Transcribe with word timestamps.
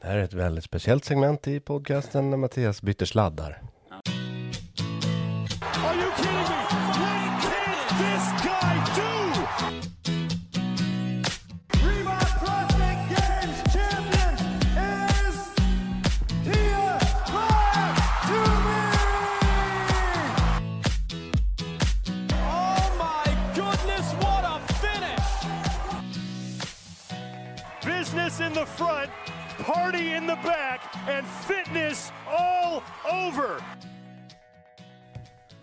Det 0.00 0.06
här 0.06 0.16
är 0.16 0.24
ett 0.24 0.32
väldigt 0.32 0.64
speciellt 0.64 1.04
segment 1.04 1.48
i 1.48 1.60
podcasten 1.60 2.30
när 2.30 2.36
Mattias 2.36 2.82
byter 2.82 3.04
sladdar. 3.04 3.62
Are 3.90 4.02
you 5.94 6.10
kidding 6.16 6.32
me? 6.32 6.38
What 6.98 7.42
can 7.42 7.74
this 7.98 8.24
guy 8.44 8.74
do? 8.96 9.08
Oh 28.40 28.40
in 28.40 28.52
the 28.52 28.66
front, 28.66 29.10
party 29.58 30.14
in 30.16 30.26
the 30.26 30.38
back, 30.44 30.80
and 31.08 31.26
fitness 31.26 32.12
all 32.26 32.82
over. 33.26 33.62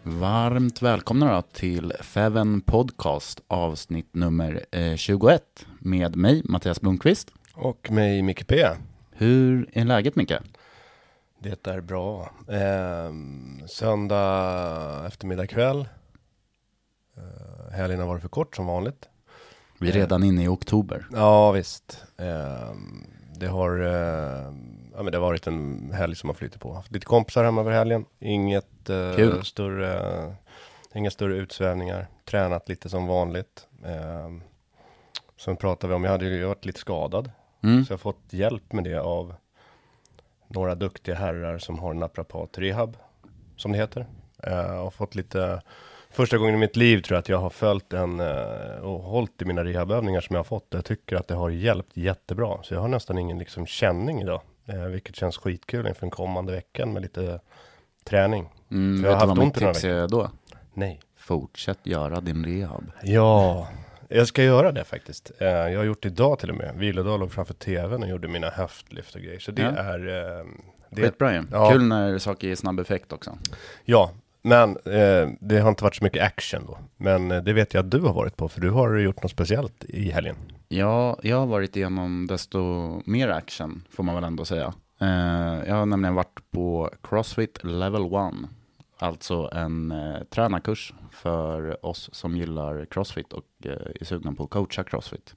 Varmt 0.04 0.82
välkomna 0.82 1.36
då 1.36 1.42
till 1.42 1.94
Feven 2.02 2.62
Podcast 2.62 3.42
avsnitt 3.48 4.16
nummer 4.16 4.66
eh, 4.72 4.96
21 4.96 5.66
med 5.80 6.16
mig 6.16 6.42
Mattias 6.46 6.82
Blomqvist. 6.82 7.32
Och 7.54 7.92
mig 7.92 8.22
Micke 8.22 8.48
P. 8.48 8.68
Hur 9.12 9.70
är 9.74 9.86
läget 9.86 10.16
Micke? 10.16 10.34
Det 11.40 11.68
är 11.68 11.82
bra. 11.82 12.32
Ehm, 12.50 13.62
söndag 13.68 15.08
eftermiddag 15.08 15.48
kväll. 15.48 15.88
Ehm, 17.18 17.74
helgen 17.74 18.00
har 18.00 18.08
varit 18.08 18.22
för 18.22 18.30
kort 18.30 18.56
som 18.56 18.66
vanligt. 18.66 19.10
Vi 19.80 19.90
är 19.90 19.94
redan 19.94 20.24
inne 20.24 20.44
i 20.44 20.48
oktober. 20.48 21.06
Ja 21.12 21.52
visst. 21.52 22.04
Ehm, 22.18 23.04
det 23.40 23.48
har 23.48 23.80
ehm, 23.80 24.92
ja, 24.96 25.04
men 25.04 25.12
det 25.12 25.18
har 25.18 25.26
varit 25.28 25.48
en 25.48 25.92
helg 25.94 26.16
som 26.16 26.30
har 26.30 26.34
flyttat 26.36 26.62
på. 26.62 26.74
Haft 26.74 26.92
lite 26.92 27.06
kompisar 27.06 27.44
hemma 27.44 27.62
över 27.62 27.72
helgen. 27.72 28.06
Inget 28.20 28.90
eh, 28.90 29.42
större, 29.42 30.36
inga 30.94 31.12
större 31.12 31.36
utsvävningar. 31.36 32.08
Tränat 32.26 32.70
lite 32.70 32.90
som 32.90 33.08
vanligt. 33.08 33.68
Ehm, 33.86 34.42
sen 35.38 35.58
pratade 35.58 35.92
vi 35.92 35.96
om, 35.96 36.04
jag 36.04 36.12
hade 36.12 36.26
ju 36.26 36.46
varit 36.46 36.66
lite 36.66 36.80
skadad. 36.80 37.32
Mm. 37.64 37.86
Så 37.86 37.92
jag 37.92 37.98
har 37.98 38.02
fått 38.02 38.34
hjälp 38.34 38.74
med 38.74 38.84
det 38.84 39.02
av 39.02 39.36
några 40.48 40.76
duktiga 40.76 41.16
herrar 41.16 41.58
som 41.58 41.80
har 41.80 41.94
naprapat 41.94 42.58
rehab, 42.58 42.98
som 43.56 43.72
det 43.72 43.78
heter. 43.78 44.06
Eh, 44.44 44.78
och 44.78 44.94
fått 44.94 45.16
lite, 45.16 45.62
första 46.16 46.38
gången 46.38 46.56
i 46.56 46.58
mitt 46.58 46.76
liv 46.76 47.02
tror 47.02 47.16
jag 47.16 47.20
att 47.20 47.30
jag 47.30 47.38
har 47.38 47.50
följt 47.50 47.94
en 47.94 48.20
eh, 48.20 48.80
och 48.82 49.00
hållit 49.00 49.42
i 49.42 49.46
mina 49.46 49.64
rehabövningar 49.64 50.22
som 50.22 50.34
jag 50.34 50.40
har 50.40 50.44
fått. 50.44 50.68
Jag 50.70 50.86
tycker 50.86 51.16
att 51.16 51.28
det 51.28 51.36
har 51.36 51.50
hjälpt 51.50 51.98
jättebra. 51.98 52.64
Så 52.64 52.74
jag 52.74 52.82
har 52.82 52.88
nästan 52.88 53.18
ingen 53.18 53.40
liksom 53.40 53.66
känning 53.66 54.22
idag, 54.22 54.42
eh, 54.66 54.76
vilket 54.86 55.16
känns 55.16 55.38
skitkul 55.38 55.88
inför 55.88 56.02
den 56.02 56.10
kommande 56.10 56.52
veckan 56.52 56.94
med 56.94 57.02
lite 57.02 57.40
träning. 58.04 58.50
Mm, 58.72 59.04
jag 59.06 59.12
har 59.18 59.28
haft 59.28 59.42
ont 59.42 59.58
i 59.62 59.64
några 59.64 60.04
är 60.04 60.08
då? 60.08 60.30
Nej. 60.74 61.00
Fortsätt 61.18 61.80
göra 61.84 62.22
din 62.22 62.46
rehab. 62.46 62.92
Ja, 63.04 63.68
jag 64.10 64.28
ska 64.28 64.44
göra 64.44 64.72
det 64.72 64.84
faktiskt. 64.84 65.32
Eh, 65.40 65.48
jag 65.48 65.78
har 65.80 65.84
gjort 65.86 66.02
det 66.02 66.08
idag 66.08 66.40
till 66.40 66.50
och 66.50 66.56
med. 66.56 66.76
Vilodag 66.76 67.20
låg 67.20 67.32
framför 67.32 67.54
tvn 67.54 68.04
och 68.04 68.10
gjorde 68.10 68.28
mina 68.28 68.50
höftlyft 68.50 69.16
och 69.16 69.22
grejer. 69.22 69.40
Så 69.40 69.52
det 69.52 69.62
Ja. 69.62 69.70
är... 69.70 70.00
Det, 70.90 71.02
Skitbra 71.02 71.34
ju. 71.34 71.44
Ja. 71.52 71.72
Kul 71.72 71.84
när 71.84 72.18
saker 72.18 72.48
ger 72.48 72.56
snabb 72.56 72.80
effekt 72.80 73.14
också. 73.14 73.38
Ja, 73.86 74.12
men 74.46 74.70
eh, 74.70 75.30
det 75.40 75.60
har 75.60 75.70
inte 75.70 75.84
varit 75.84 75.96
så 75.96 76.04
mycket 76.04 76.24
action 76.24 76.66
då. 76.68 76.78
Men 76.98 77.32
eh, 77.32 77.44
det 77.44 77.54
vet 77.54 77.74
jag 77.74 77.86
att 77.86 77.92
du 77.92 78.00
har 78.00 78.14
varit 78.14 78.38
på, 78.38 78.50
för 78.50 78.62
du 78.62 78.70
har 78.70 78.98
gjort 78.98 79.24
något 79.24 79.32
speciellt 79.32 79.84
i 79.84 80.12
helgen. 80.12 80.36
Ja, 80.68 81.20
jag 81.24 81.38
har 81.38 81.46
varit 81.46 81.76
igenom 81.76 82.28
desto 82.28 82.60
mer 83.06 83.30
action, 83.30 83.84
får 83.90 84.04
man 84.04 84.16
väl 84.16 84.24
ändå 84.24 84.46
säga. 84.46 84.74
Eh, 85.00 85.68
jag 85.68 85.76
har 85.76 85.86
nämligen 85.86 86.16
varit 86.16 86.40
på 86.52 86.90
Crossfit 87.04 87.64
Level 87.64 88.06
1. 88.06 88.12
Alltså 88.98 89.50
en 89.54 89.92
eh, 89.92 90.24
tränarkurs 90.24 90.94
för 91.12 91.86
oss 91.86 92.10
som 92.14 92.38
gillar 92.38 92.86
Crossfit 92.86 93.34
och 93.34 93.46
eh, 93.64 93.72
är 94.02 94.06
sugna 94.06 94.34
på 94.34 94.44
att 94.44 94.50
coacha 94.50 94.84
Crossfit. 94.84 95.36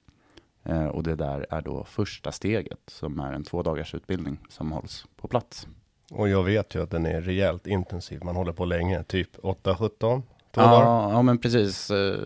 Eh, 0.65 0.87
och 0.87 1.03
det 1.03 1.15
där 1.15 1.47
är 1.51 1.63
då 1.63 1.85
första 1.85 2.33
steget 2.33 2.81
som 2.87 3.21
är 3.21 3.33
en 3.33 3.45
två 3.45 3.63
dagars 3.63 3.95
utbildning 3.95 4.39
som 4.49 4.73
hålls 4.73 5.07
på 5.17 5.29
plats. 5.29 5.67
Och 6.11 6.29
jag 6.29 6.45
vet 6.45 6.75
ju 6.75 6.83
att 6.83 6.91
den 6.91 7.07
är 7.07 7.21
rejält 7.21 7.67
intensiv. 7.67 8.25
Man 8.25 8.37
håller 8.37 8.53
på 8.53 8.65
länge, 8.65 9.03
typ 9.03 9.37
8-17, 9.37 9.89
två 9.99 10.61
dagar. 10.61 10.83
Ja, 10.83 11.13
ja, 11.13 11.23
men 11.23 11.39
precis. 11.39 11.91
Eh, 11.91 12.21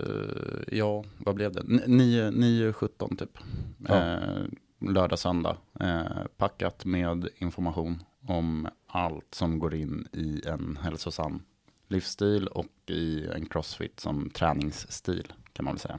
ja, 0.68 1.04
vad 1.18 1.34
blev 1.34 1.52
det? 1.52 1.62
9-17 1.62 3.16
typ. 3.16 3.38
Ja. 3.88 3.96
Eh, 3.96 4.18
lördag, 4.80 5.18
söndag. 5.18 5.56
Eh, 5.80 6.02
packat 6.36 6.84
med 6.84 7.28
information 7.38 8.02
om 8.28 8.68
allt 8.86 9.34
som 9.34 9.58
går 9.58 9.74
in 9.74 10.08
i 10.12 10.42
en 10.46 10.78
hälsosam 10.82 11.42
livsstil 11.88 12.46
och 12.46 12.90
i 12.90 13.26
en 13.26 13.46
crossfit 13.46 14.00
som 14.00 14.30
träningsstil 14.30 15.32
kan 15.52 15.64
man 15.64 15.74
väl 15.74 15.80
säga. 15.80 15.98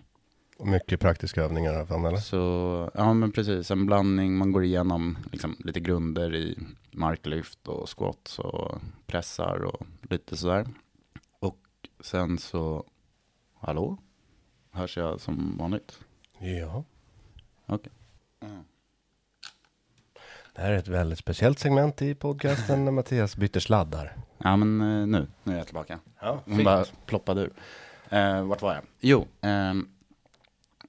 Mycket 0.59 0.99
praktiska 0.99 1.41
övningar 1.43 1.73
i 1.73 1.75
alla 1.75 1.85
fall, 1.85 2.05
eller? 2.05 2.17
Så 2.17 2.91
ja, 2.93 3.13
men 3.13 3.31
precis 3.31 3.71
en 3.71 3.85
blandning. 3.85 4.37
Man 4.37 4.51
går 4.51 4.63
igenom 4.63 5.17
liksom, 5.31 5.55
lite 5.59 5.79
grunder 5.79 6.35
i 6.35 6.59
marklyft 6.91 7.67
och 7.67 7.97
squats 7.97 8.39
och 8.39 8.81
pressar 9.05 9.63
och 9.63 9.87
lite 10.01 10.37
sådär. 10.37 10.67
Och 11.39 11.57
sen 11.99 12.37
så, 12.37 12.85
hallå? 13.59 13.97
Hörs 14.71 14.97
jag 14.97 15.19
som 15.21 15.57
vanligt? 15.57 15.99
Ja. 16.39 16.83
Okej. 17.65 17.91
Det 20.55 20.61
här 20.61 20.71
är 20.71 20.77
ett 20.77 20.87
väldigt 20.87 21.19
speciellt 21.19 21.59
segment 21.59 22.01
i 22.01 22.15
podcasten 22.15 22.85
när 22.85 22.91
Mattias 22.91 23.37
byter 23.37 23.59
sladdar. 23.59 24.17
Ja, 24.37 24.55
men 24.55 24.81
eh, 24.81 25.07
nu, 25.07 25.27
nu 25.43 25.53
är 25.53 25.57
jag 25.57 25.65
tillbaka. 25.65 25.99
Ja, 26.19 26.41
Hon 26.45 26.63
bara 26.63 26.85
ploppade 27.05 27.41
ur. 27.41 27.53
Eh, 28.09 28.43
vart 28.43 28.61
var 28.61 28.73
jag? 28.73 28.83
Jo, 28.99 29.27
ehm, 29.41 29.89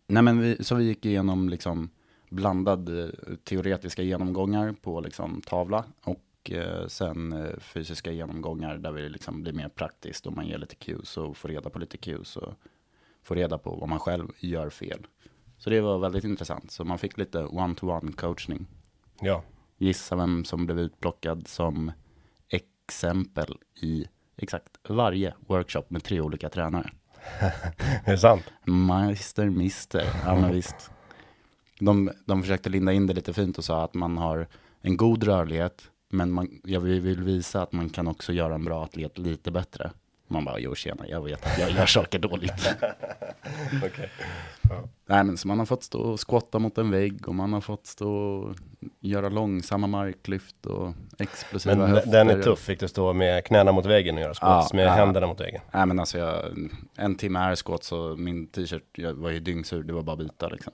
nej 0.07 0.23
men 0.23 0.41
vi, 0.41 0.65
så 0.65 0.75
vi 0.75 0.85
gick 0.85 1.07
igenom 1.07 1.49
liksom 1.49 1.91
blandad 2.31 2.99
eh, 2.99 3.09
teoretiska 3.45 4.03
genomgångar 4.03 4.75
på 4.83 5.01
liksom 5.01 5.41
tavla 5.47 5.85
och 6.03 6.51
eh, 6.51 6.87
sen 6.87 7.33
eh, 7.33 7.59
fysiska 7.59 8.13
genomgångar 8.13 8.77
där 8.77 8.93
vi 8.93 9.09
liksom 9.09 9.43
blir 9.43 9.53
mer 9.53 9.69
praktiskt 9.69 10.27
och 10.27 10.33
man 10.33 10.47
ger 10.47 10.59
lite 10.59 10.75
cues 10.75 11.17
och 11.17 11.37
får 11.37 11.49
reda 11.49 11.71
på 11.71 11.79
lite 11.79 11.97
cues 11.97 12.37
och 12.37 12.53
får 13.23 13.35
reda 13.35 13.59
på 13.59 13.77
vad 13.77 13.89
man 13.89 14.01
själv 14.01 14.29
gör 14.39 14.71
fel. 14.71 15.07
Så 15.59 15.71
det 15.71 15.81
var 15.81 15.99
väldigt 15.99 16.25
intressant. 16.25 16.71
Så 16.71 16.85
man 16.85 16.99
fick 16.99 17.19
lite 17.19 17.45
one-to-one 17.45 18.13
coachning. 18.13 18.67
Ja. 19.21 19.43
Gissa 19.79 20.17
vem 20.17 20.45
som 20.45 20.67
blev 20.67 20.79
utplockad 20.79 21.49
som 21.49 21.93
exempel 22.49 23.59
i 23.81 24.07
exakt 24.37 24.79
varje 24.89 25.35
workshop 25.47 25.85
med 25.89 26.05
tre 26.05 26.21
olika 26.21 26.49
tränare. 26.49 26.91
Är 28.05 28.11
det 28.11 28.19
sant? 28.19 28.53
Meister, 28.65 29.51
mister, 29.51 30.07
ja 30.25 30.35
men 30.35 30.53
visst. 30.53 30.91
De, 31.79 32.11
de 32.25 32.43
försökte 32.43 32.69
linda 32.69 32.93
in 32.93 33.07
det 33.07 33.15
lite 33.15 33.33
fint 33.33 33.59
och 33.59 33.65
sa 33.65 33.85
att 33.85 33.95
man 33.95 34.19
har 34.19 34.49
en 34.81 34.97
god 34.97 35.25
rörlighet, 35.25 35.91
men 36.11 36.33
man, 36.33 36.61
jag 36.65 36.81
vill 36.81 37.23
visa 37.23 37.63
att 37.63 37.73
man 37.73 37.91
kan 37.91 38.09
också 38.09 38.33
göra 38.33 38.55
en 38.55 38.65
bra 38.65 38.85
atlet 38.85 39.19
lite 39.19 39.51
bättre. 39.51 39.91
Man 40.29 40.45
bara, 40.45 40.59
jo 40.59 40.75
tjena, 40.75 41.05
jag 41.09 41.25
vet 41.25 41.47
att 41.47 41.59
jag 41.59 41.71
gör 41.71 41.87
saker 41.87 42.19
dåligt. 42.19 42.53
Okej. 43.85 44.11
Nej 45.07 45.25
men 45.25 45.37
så 45.37 45.49
man 45.49 45.59
har 45.59 45.67
fått 45.67 45.83
stå 45.83 46.01
och 46.01 46.21
skotta 46.21 46.59
mot 46.59 46.79
en 46.79 46.91
vägg 46.91 47.29
och 47.29 47.35
man 47.35 47.53
har 47.53 47.61
fått 47.61 47.87
stå 47.87 48.11
och 48.13 48.57
göra 49.01 49.29
långsamma 49.29 49.87
marklyft 49.87 50.67
och 50.67 50.93
explosiva 51.19 51.77
Men 51.77 51.91
höfter. 51.91 52.11
den 52.13 52.31
är 52.31 52.43
tuff, 52.43 52.59
fick 52.59 52.81
du 52.81 52.89
stå 52.89 53.13
med 53.13 53.45
knäna 53.45 53.73
mot 53.73 53.87
väggen 53.87 54.15
och 54.15 54.21
göra 54.21 54.35
squats 54.35 54.69
Ja, 54.73 54.77
med 54.77 54.87
ja. 54.87 54.91
händerna 54.91 55.27
mot 55.27 55.41
väggen? 55.41 55.61
Nej 55.73 55.87
men 55.87 55.99
alltså 56.01 56.19
jag, 56.19 56.45
en 56.97 57.15
timme 57.15 57.39
air 57.39 57.57
squat 57.57 57.85
så 57.85 58.17
min 58.17 58.47
t-shirt 58.47 58.99
var 59.15 59.31
ju 59.31 59.41
dyngsur, 59.41 59.83
det 59.83 59.93
var 59.93 60.03
bara 60.03 60.17
byta 60.17 60.49
liksom. 60.49 60.73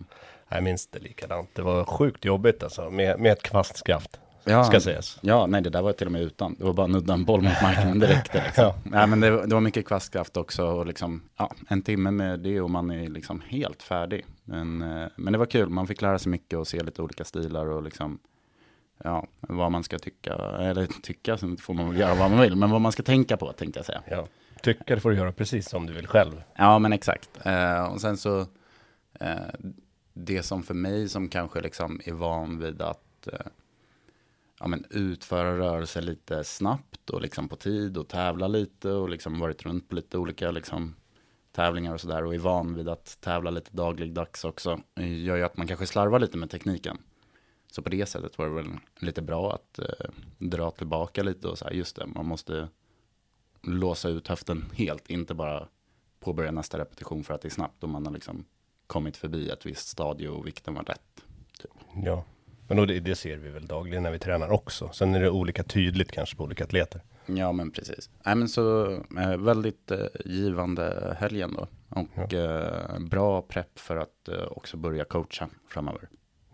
Jag 0.49 0.63
minns 0.63 0.87
det 0.87 0.99
likadant. 0.99 1.51
Det 1.55 1.63
var 1.63 1.85
sjukt 1.85 2.25
jobbigt 2.25 2.63
alltså, 2.63 2.91
med, 2.91 3.21
med 3.21 3.33
ett 3.33 3.43
kvastskaft. 3.43 4.21
Ja, 4.45 4.65
Ska 4.65 4.81
sägas. 4.81 5.19
Ja, 5.23 5.47
nej 5.47 5.63
det 5.63 5.71
där 5.71 5.83
var 5.83 5.93
till 5.93 6.07
och 6.07 6.13
med 6.13 6.23
utan. 6.23 6.55
Det 6.59 6.65
var 6.65 6.73
bara 6.73 6.87
nudda 6.87 7.15
en 7.15 7.25
boll 7.25 7.43
mot 7.43 7.63
marken, 7.63 7.89
men 7.89 7.99
det 7.99 8.07
räckte 8.07 8.43
liksom. 8.47 8.65
Ja. 8.65 8.75
Nej 8.85 9.07
men 9.07 9.21
det, 9.21 9.47
det 9.47 9.55
var 9.55 9.61
mycket 9.61 9.87
kvastkraft 9.87 10.37
också 10.37 10.67
och 10.67 10.87
liksom, 10.87 11.23
ja, 11.37 11.53
en 11.69 11.83
timme 11.83 12.11
med 12.11 12.41
det 12.41 12.61
och 12.61 12.71
man 12.71 12.91
är 12.91 13.09
liksom 13.09 13.43
helt 13.47 13.83
färdig. 13.83 14.27
Men, 14.45 14.83
eh, 14.83 15.09
men 15.17 15.33
det 15.33 15.39
var 15.39 15.47
kul, 15.47 15.69
man 15.69 15.87
fick 15.87 16.03
lära 16.03 16.19
sig 16.19 16.31
mycket 16.31 16.59
och 16.59 16.67
se 16.69 16.83
lite 16.83 17.03
olika 17.03 17.25
stilar 17.25 17.67
och 17.67 17.83
liksom, 17.83 18.19
ja, 19.05 19.27
vad 19.41 19.73
man 19.73 19.83
ska 19.85 19.99
tycka, 19.99 20.35
eller 20.59 20.87
tycka, 21.03 21.37
så 21.37 21.57
får 21.57 21.75
man 21.75 21.89
väl 21.89 22.01
göra 22.01 22.15
vad 22.15 22.31
man 22.31 22.41
vill, 22.41 22.57
men 22.57 22.71
vad 22.71 22.81
man 22.81 22.93
ska 22.93 23.03
tänka 23.03 23.37
på 23.37 23.53
tänkte 23.53 23.79
jag 23.79 23.87
säga. 23.87 24.03
Ja. 24.11 24.27
Tycker 24.63 24.99
får 24.99 25.11
du 25.11 25.17
göra 25.17 25.33
precis 25.33 25.69
som 25.69 25.87
du 25.87 25.93
vill 25.93 26.07
själv. 26.07 26.43
Ja, 26.55 26.79
men 26.79 26.93
exakt. 26.93 27.31
Eh, 27.45 27.85
och 27.85 28.01
sen 28.01 28.17
så, 28.17 28.41
eh, 29.21 29.37
det 30.13 30.43
som 30.43 30.63
för 30.63 30.75
mig 30.75 31.09
som 31.09 31.29
kanske 31.29 31.61
liksom 31.61 32.01
är 32.05 32.13
van 32.13 32.59
vid 32.59 32.83
att 32.83 33.29
eh, 33.33 33.39
ja, 34.61 34.67
men 34.69 34.85
utföra 34.91 35.59
rörelser 35.59 36.03
lite 36.03 36.45
snabbt 36.45 37.11
och 37.11 37.21
liksom 37.21 37.49
på 37.49 37.57
tid 37.57 37.97
och 37.97 38.09
tävla 38.09 38.49
lite 38.49 38.91
och 38.91 39.09
liksom 39.09 39.39
varit 39.39 39.63
runt 39.63 39.89
på 39.89 39.95
lite 39.95 40.19
olika 40.19 40.51
liksom 40.51 40.95
tävlingar 41.53 41.95
och 41.95 42.01
sådär 42.01 42.25
och 42.25 42.35
är 42.35 42.39
van 42.39 42.75
vid 42.75 42.89
att 42.89 43.21
tävla 43.21 43.51
lite 43.51 43.71
dagligdags 43.73 44.45
också 44.45 44.81
eh, 44.95 45.23
gör 45.23 45.37
ju 45.37 45.43
att 45.43 45.57
man 45.57 45.67
kanske 45.67 45.87
slarvar 45.87 46.19
lite 46.19 46.37
med 46.37 46.51
tekniken. 46.51 46.99
Så 47.73 47.83
på 47.83 47.89
det 47.89 48.07
sättet 48.07 48.39
var 48.39 48.49
det 48.49 48.55
väl 48.55 48.71
lite 49.01 49.23
bra 49.23 49.55
att 49.55 49.79
eh, 49.79 50.11
dra 50.39 50.71
tillbaka 50.71 51.23
lite 51.23 51.49
och 51.49 51.59
så 51.59 51.65
här, 51.65 51.73
just 51.73 51.97
det, 51.97 52.07
man 52.07 52.27
måste 52.27 52.69
låsa 53.63 54.09
ut 54.09 54.29
höften 54.29 54.65
helt, 54.75 55.11
inte 55.11 55.35
bara 55.35 55.69
påbörja 56.21 56.51
nästa 56.51 56.79
repetition 56.79 57.25
för 57.25 57.35
att 57.35 57.43
det 57.43 57.49
är 57.49 57.51
snabbt 57.51 57.83
och 57.83 57.89
man 57.89 58.07
har 58.07 58.13
liksom 58.13 58.45
kommit 58.87 59.17
förbi 59.17 59.51
ett 59.51 59.67
visst 59.67 59.89
stadie 59.89 60.29
och 60.29 60.47
vikten 60.47 60.75
var 60.75 60.83
rätt. 60.83 61.25
Typ. 61.59 61.71
Ja. 62.05 62.25
Men 62.71 62.77
då, 62.77 62.85
det, 62.85 63.01
det 63.01 63.15
ser 63.15 63.37
vi 63.37 63.49
väl 63.49 63.67
dagligen 63.67 64.03
när 64.03 64.11
vi 64.11 64.19
tränar 64.19 64.51
också. 64.51 64.91
Sen 64.93 65.15
är 65.15 65.21
det 65.21 65.31
olika 65.31 65.63
tydligt 65.63 66.13
kanske 66.13 66.37
på 66.37 66.45
olika 66.45 66.65
atleter. 66.65 67.01
Ja, 67.27 67.53
men 67.53 67.71
precis. 67.71 68.11
Nej, 68.27 68.35
men 68.35 68.49
så 68.49 68.93
eh, 68.93 69.37
väldigt 69.37 69.91
eh, 69.91 69.99
givande 70.25 71.17
helgen 71.21 71.55
då. 71.55 71.67
Och 71.89 72.35
eh, 72.35 72.99
bra 72.99 73.43
prepp 73.43 73.79
för 73.79 73.97
att 73.97 74.29
också 74.51 74.77
börja 74.77 75.05
coacha 75.05 75.49
framöver. 75.69 76.09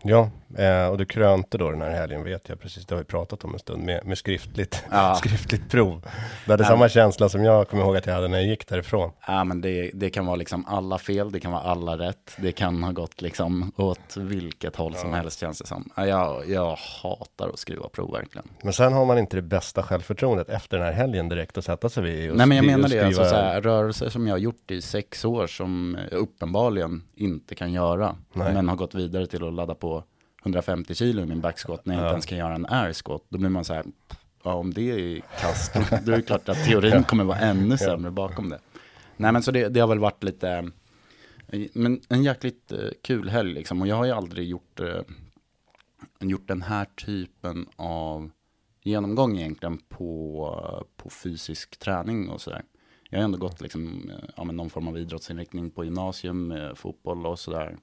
Ja, 0.07 0.29
eh, 0.63 0.87
och 0.87 0.97
du 0.97 1.05
krönte 1.05 1.57
då 1.57 1.71
den 1.71 1.81
här 1.81 1.91
helgen 1.91 2.23
vet 2.23 2.49
jag 2.49 2.59
precis, 2.59 2.85
det 2.85 2.95
har 2.95 2.99
vi 2.99 3.05
pratat 3.05 3.43
om 3.43 3.53
en 3.53 3.59
stund, 3.59 3.83
med, 3.83 4.05
med 4.05 4.17
skriftligt, 4.17 4.83
Ja. 4.91 5.15
skriftligt 5.19 5.69
prov. 5.71 6.07
Du 6.45 6.51
hade 6.51 6.63
Ja. 6.63 6.67
samma 6.67 6.89
känsla 6.89 7.29
som 7.29 7.43
jag 7.43 7.67
kommer 7.69 7.83
ihåg 7.83 7.97
att 7.97 8.05
jag 8.05 8.13
hade 8.13 8.27
när 8.27 8.37
jag 8.37 8.47
gick 8.47 8.67
därifrån. 8.67 9.11
Ja, 9.27 9.43
men 9.43 9.61
det, 9.61 9.91
det 9.93 10.09
kan 10.09 10.25
vara 10.25 10.35
liksom 10.35 10.65
alla 10.67 10.97
fel, 10.97 11.31
det 11.31 11.39
kan 11.39 11.51
vara 11.51 11.61
alla 11.61 11.97
rätt. 11.97 12.31
Det 12.37 12.51
kan 12.51 12.83
ha 12.83 12.91
gått 12.91 13.21
liksom 13.21 13.71
åt 13.77 14.17
vilket 14.17 14.75
håll 14.75 14.95
som 14.95 15.13
helst 15.13 15.39
känns 15.39 15.59
det 15.59 15.67
som. 15.67 15.89
Ja, 15.95 16.05
Jag, 16.07 16.49
jag 16.49 16.75
hatar 17.03 17.49
att 17.49 17.59
skriva 17.59 17.89
prov 17.89 18.11
verkligen. 18.11 18.47
Men 18.63 18.73
sen 18.73 18.93
har 18.93 19.05
man 19.05 19.17
inte 19.17 19.35
det 19.37 19.41
bästa 19.41 19.83
självförtroendet 19.83 20.49
efter 20.49 20.77
den 20.77 20.85
här 20.85 20.93
helgen 20.93 21.29
direkt 21.29 21.57
att 21.57 21.65
sätta 21.65 21.89
sig 21.89 22.03
vid 22.03 22.31
och 22.31 22.37
Nej 22.37 22.47
men 22.47 22.57
jag 22.57 22.65
menar 22.65 22.89
det, 22.89 22.99
alltså 23.05 23.23
skriva- 23.23 23.29
så 23.29 23.35
här, 23.35 23.61
rörelser 23.61 24.09
som 24.09 24.27
jag 24.27 24.33
har 24.33 24.39
gjort 24.39 24.71
i 24.71 24.81
sex 24.81 25.25
år 25.25 25.47
som 25.47 25.97
jag 26.11 26.19
uppenbarligen 26.19 27.03
inte 27.15 27.55
kan 27.55 27.71
göra. 27.73 28.15
Nej. 28.33 28.53
Men 28.53 28.69
har 28.69 28.75
gått 28.75 28.95
vidare 28.95 29.27
till 29.27 29.47
att 29.47 29.53
ladda 29.53 29.75
på 29.75 29.96
150 30.47 30.95
kilo 30.95 31.21
i 31.21 31.25
min 31.25 31.41
backsquat 31.41 31.85
när 31.85 31.95
jag 31.95 32.03
inte 32.03 32.11
ens 32.11 32.25
kan 32.25 32.37
göra 32.37 32.55
en 32.55 32.65
air 32.65 32.93
squat. 32.93 33.23
Då 33.29 33.37
blir 33.37 33.49
man 33.49 33.65
så 33.65 33.73
här, 33.73 33.85
ja 34.43 34.53
om 34.53 34.73
det 34.73 34.81
är 34.81 35.21
kast, 35.41 35.73
då 36.05 36.11
är 36.11 36.15
det 36.15 36.21
klart 36.21 36.49
att 36.49 36.65
teorin 36.65 37.03
kommer 37.03 37.23
vara 37.23 37.39
ännu 37.39 37.77
sämre 37.77 38.11
bakom 38.11 38.49
det. 38.49 38.59
Nej 39.17 39.31
men 39.31 39.43
så 39.43 39.51
det, 39.51 39.69
det 39.69 39.79
har 39.79 39.87
väl 39.87 39.99
varit 39.99 40.23
lite, 40.23 40.71
men 41.73 42.01
en 42.09 42.23
jäkligt 42.23 42.71
eh, 42.71 42.89
kul 43.03 43.29
helg 43.29 43.53
liksom. 43.53 43.81
Och 43.81 43.87
jag 43.87 43.95
har 43.95 44.05
ju 44.05 44.11
aldrig 44.11 44.47
gjort, 44.47 44.79
eh, 44.79 45.01
gjort 46.19 46.47
den 46.47 46.61
här 46.61 46.85
typen 46.85 47.67
av 47.75 48.29
genomgång 48.83 49.37
egentligen 49.37 49.77
på, 49.77 50.85
på 50.97 51.09
fysisk 51.09 51.79
träning 51.79 52.29
och 52.29 52.41
sådär. 52.41 52.63
Jag 53.09 53.19
har 53.19 53.23
ändå 53.23 53.37
gått 53.37 53.61
liksom, 53.61 54.09
eh, 54.09 54.29
ja, 54.35 54.43
någon 54.43 54.69
form 54.69 54.87
av 54.87 54.97
idrottsinriktning 54.97 55.69
på 55.69 55.83
gymnasium, 55.83 56.51
eh, 56.51 56.73
fotboll 56.73 57.25
och 57.25 57.39
sådär. 57.39 57.77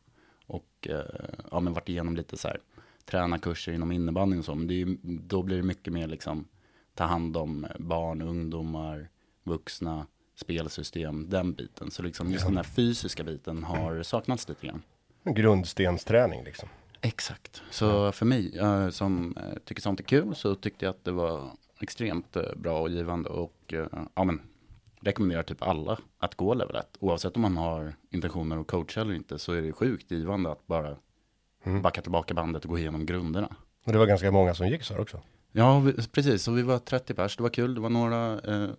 Och 0.46 0.88
eh, 0.88 1.05
ja, 1.50 1.61
men 1.61 1.73
varit 1.73 1.88
igenom 1.88 2.17
lite 2.17 2.37
så 2.37 2.49
här 2.49 2.61
tränarkurser 3.05 3.73
inom 3.73 3.93
innebandyn 3.93 4.38
och 4.38 4.44
så. 4.44 4.55
Men 4.55 4.67
det 4.67 4.82
är, 4.82 4.96
då 5.02 5.43
blir 5.43 5.56
det 5.56 5.62
mycket 5.62 5.93
mer 5.93 6.06
liksom 6.06 6.49
ta 6.94 7.05
hand 7.05 7.37
om 7.37 7.67
barn, 7.79 8.23
ungdomar, 8.23 9.08
vuxna, 9.43 10.06
spelsystem, 10.35 11.31
den 11.31 11.52
biten. 11.52 11.91
Så 11.91 12.02
liksom 12.02 12.32
just 12.32 12.46
den 12.46 12.56
här 12.56 12.64
fysiska 12.64 13.25
biten 13.25 13.64
har 13.64 14.02
saknats 14.02 14.49
lite 14.49 14.67
grann. 14.67 14.82
En 15.23 15.35
grundstensträning 15.35 16.44
liksom. 16.44 16.69
Exakt. 17.00 17.62
Så 17.70 18.12
för 18.12 18.26
mig 18.26 18.58
eh, 18.58 18.88
som 18.88 19.37
eh, 19.37 19.58
tycker 19.64 19.82
sånt 19.82 20.00
är 20.00 20.05
kul 20.05 20.35
så 20.35 20.55
tyckte 20.55 20.85
jag 20.85 20.91
att 20.91 21.05
det 21.05 21.12
var 21.12 21.50
extremt 21.81 22.37
bra 22.56 22.81
och 22.81 22.91
givande 22.91 23.29
och 23.29 23.75
ja 24.14 24.25
men 24.25 24.41
rekommenderar 25.05 25.43
typ 25.43 25.62
alla 25.62 25.99
att 26.19 26.35
gå 26.35 26.55
level 26.55 26.77
1. 26.77 26.97
Oavsett 27.01 27.37
om 27.37 27.43
man 27.43 27.56
har 27.56 27.95
intentioner 28.11 28.61
att 28.61 28.67
coacha 28.67 29.01
eller 29.01 29.15
inte 29.15 29.39
så 29.39 29.53
är 29.53 29.62
det 29.62 29.73
sjukt 29.73 30.11
givande 30.11 30.53
att 30.53 30.67
bara 30.67 30.97
backa 31.83 32.03
tillbaka 32.03 32.35
bandet 32.35 32.65
och 32.65 32.71
gå 32.71 32.79
igenom 32.79 33.06
grunderna. 33.06 33.56
Och 33.85 33.93
det 33.93 33.99
var 33.99 34.06
ganska 34.06 34.31
många 34.31 34.55
som 34.55 34.69
gick 34.69 34.83
så 34.83 34.95
här 34.95 35.01
också. 35.01 35.21
Ja, 35.53 35.81
vi, 35.81 35.93
precis. 35.93 36.43
Så 36.43 36.53
vi 36.53 36.62
var 36.62 36.79
30 36.79 37.15
pers. 37.15 37.37
Det 37.37 37.43
var 37.43 37.51
kul. 37.51 37.75
Det 37.75 37.81
var 37.81 37.91
några, 37.91 38.41
eh, 38.41 38.71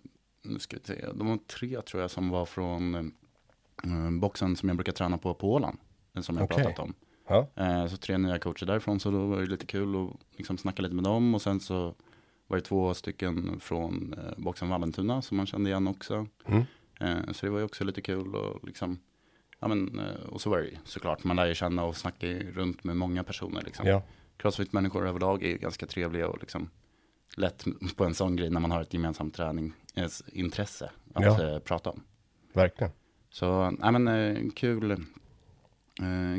nu 0.42 0.58
ska 0.58 0.76
vi 0.76 0.82
se, 0.82 1.06
de 1.14 1.28
var 1.28 1.36
tre 1.36 1.82
tror 1.82 2.00
jag 2.00 2.10
som 2.10 2.30
var 2.30 2.46
från 2.46 2.94
eh, 2.94 4.10
boxen 4.20 4.56
som 4.56 4.68
jag 4.68 4.76
brukar 4.76 4.92
träna 4.92 5.18
på 5.18 5.34
på 5.34 5.52
Åland. 5.52 5.78
Den 6.12 6.22
som 6.22 6.36
jag 6.36 6.44
Okej. 6.44 6.64
pratat 6.64 6.78
om. 6.78 6.94
Ja. 7.28 7.46
Eh, 7.54 7.86
så 7.86 7.96
tre 7.96 8.18
nya 8.18 8.38
coacher 8.38 8.66
därifrån, 8.66 9.00
så 9.00 9.10
då 9.10 9.26
var 9.26 9.40
det 9.40 9.46
lite 9.46 9.66
kul 9.66 10.04
att 10.06 10.38
liksom 10.38 10.58
snacka 10.58 10.82
lite 10.82 10.94
med 10.94 11.04
dem. 11.04 11.34
Och 11.34 11.42
sen 11.42 11.60
så 11.60 11.94
var 12.46 12.56
det 12.56 12.62
två 12.62 12.94
stycken 12.94 13.60
från 13.60 14.14
eh, 14.18 14.32
boxen 14.36 14.68
Vallentuna 14.68 15.22
som 15.22 15.36
man 15.36 15.46
kände 15.46 15.70
igen 15.70 15.86
också. 15.88 16.26
Mm. 16.46 16.62
Eh, 17.00 17.32
så 17.32 17.46
det 17.46 17.52
var 17.52 17.58
ju 17.58 17.64
också 17.64 17.84
lite 17.84 18.00
kul 18.02 18.34
och 18.34 18.64
liksom, 18.66 18.98
ja 19.60 19.68
men, 19.68 19.98
eh, 19.98 20.20
och 20.28 20.40
så 20.40 20.50
var 20.50 20.58
det 20.58 20.64
ju 20.64 20.76
såklart, 20.84 21.24
man 21.24 21.36
lär 21.36 21.46
ju 21.46 21.54
känna 21.54 21.84
och 21.84 21.96
snacka 21.96 22.26
runt 22.28 22.84
med 22.84 22.96
många 22.96 23.24
personer 23.24 23.62
liksom. 23.62 23.86
Ja. 23.86 24.02
Crossfit-människor 24.36 25.06
överlag 25.08 25.42
är 25.42 25.48
ju 25.48 25.58
ganska 25.58 25.86
trevliga 25.86 26.28
och 26.28 26.40
liksom 26.40 26.70
lätt 27.36 27.64
på 27.96 28.04
en 28.04 28.14
sån 28.14 28.36
grej 28.36 28.50
när 28.50 28.60
man 28.60 28.70
har 28.70 28.80
ett 28.82 28.94
gemensamt 28.94 29.34
träningsintresse 29.34 30.90
att 31.14 31.24
Ja. 31.24 31.42
eh, 31.54 31.58
prata 31.58 31.90
om. 31.90 32.02
Verkligen. 32.52 32.92
Så, 33.30 33.70
nej 33.70 33.92
men 33.92 34.08
eh, 34.08 34.50
kul, 34.54 34.90
eh, 34.90 34.98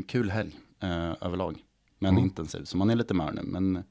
kul 0.08 0.30
helg 0.30 0.58
eh, 0.80 1.12
överlag. 1.20 1.64
Men 1.98 2.12
Mm. 2.14 2.24
intensiv, 2.24 2.64
så 2.64 2.76
man 2.76 2.90
är 2.90 2.94
lite 2.96 3.14
mör 3.14 3.32
nu. 3.32 3.42
Men 3.44 3.84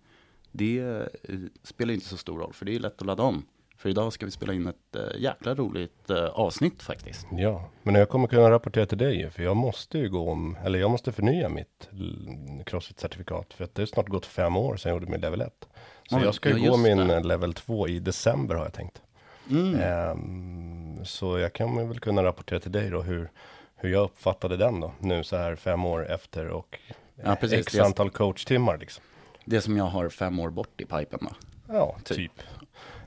det 0.57 0.79
eh, 0.79 1.35
spelar 1.63 1.93
inte 1.93 2.05
så 2.05 2.17
stor 2.17 2.39
roll, 2.39 2.53
för 2.53 2.65
det 2.65 2.75
är 2.75 2.79
lätt 2.79 3.01
att 3.01 3.05
ladda 3.07 3.23
om. 3.23 3.45
För 3.77 3.89
idag 3.89 4.13
ska 4.13 4.25
vi 4.25 4.31
spela 4.31 4.53
in 4.53 4.67
ett 4.67 4.95
eh, 4.95 5.21
jäkla 5.21 5.55
roligt 5.55 6.09
eh, 6.09 6.25
avsnitt 6.25 6.83
faktiskt. 6.83 7.27
Ja, 7.31 7.69
men 7.83 7.95
jag 7.95 8.09
kommer 8.09 8.27
kunna 8.27 8.51
rapportera 8.51 8.85
till 8.85 8.97
dig 8.97 9.29
för 9.29 9.43
jag 9.43 9.55
måste 9.57 9.97
ju 9.97 10.09
gå 10.09 10.29
om, 10.31 10.57
eller 10.63 10.79
jag 10.79 10.91
måste 10.91 11.11
förnya 11.11 11.49
mitt 11.49 11.89
l- 11.91 12.63
Crossfit-certifikat, 12.65 13.53
för 13.53 13.63
att 13.63 13.75
det 13.75 13.81
är 13.81 13.85
snart 13.85 14.07
gått 14.07 14.25
fem 14.25 14.57
år 14.57 14.77
sedan 14.77 14.89
jag 14.89 14.95
gjorde 14.99 15.11
min 15.11 15.21
level 15.21 15.41
1. 15.41 15.67
Så 16.09 16.17
Oj, 16.17 16.23
jag 16.23 16.33
ska 16.33 16.49
ju 16.49 16.65
ja, 16.65 16.71
gå 16.71 16.77
min 16.77 16.97
det. 16.97 17.19
level 17.23 17.53
2 17.53 17.87
i 17.87 17.99
december 17.99 18.55
har 18.55 18.63
jag 18.63 18.73
tänkt. 18.73 19.01
Mm. 19.49 19.75
Ehm, 19.81 21.05
så 21.05 21.39
jag 21.39 21.53
kan 21.53 21.87
väl 21.87 21.99
kunna 21.99 22.23
rapportera 22.23 22.59
till 22.59 22.71
dig 22.71 22.89
då 22.89 23.01
hur, 23.01 23.29
hur 23.75 23.89
jag 23.89 24.03
uppfattade 24.03 24.57
den 24.57 24.79
då, 24.79 24.93
nu 24.99 25.23
så 25.23 25.37
här 25.37 25.55
fem 25.55 25.85
år 25.85 26.11
efter 26.11 26.47
och 26.47 26.79
Ja, 27.23 27.35
precis. 27.35 27.59
x 27.67 27.79
antal 27.79 28.09
coachtimmar 28.09 28.77
liksom. 28.77 29.03
Det 29.49 29.61
som 29.61 29.77
jag 29.77 29.85
har 29.85 30.09
fem 30.09 30.39
år 30.39 30.49
bort 30.49 30.81
i 30.81 30.85
pipen 30.85 31.19
då. 31.21 31.29
Ja, 31.67 31.97
Typ. 32.03 32.17
typ. 32.17 32.31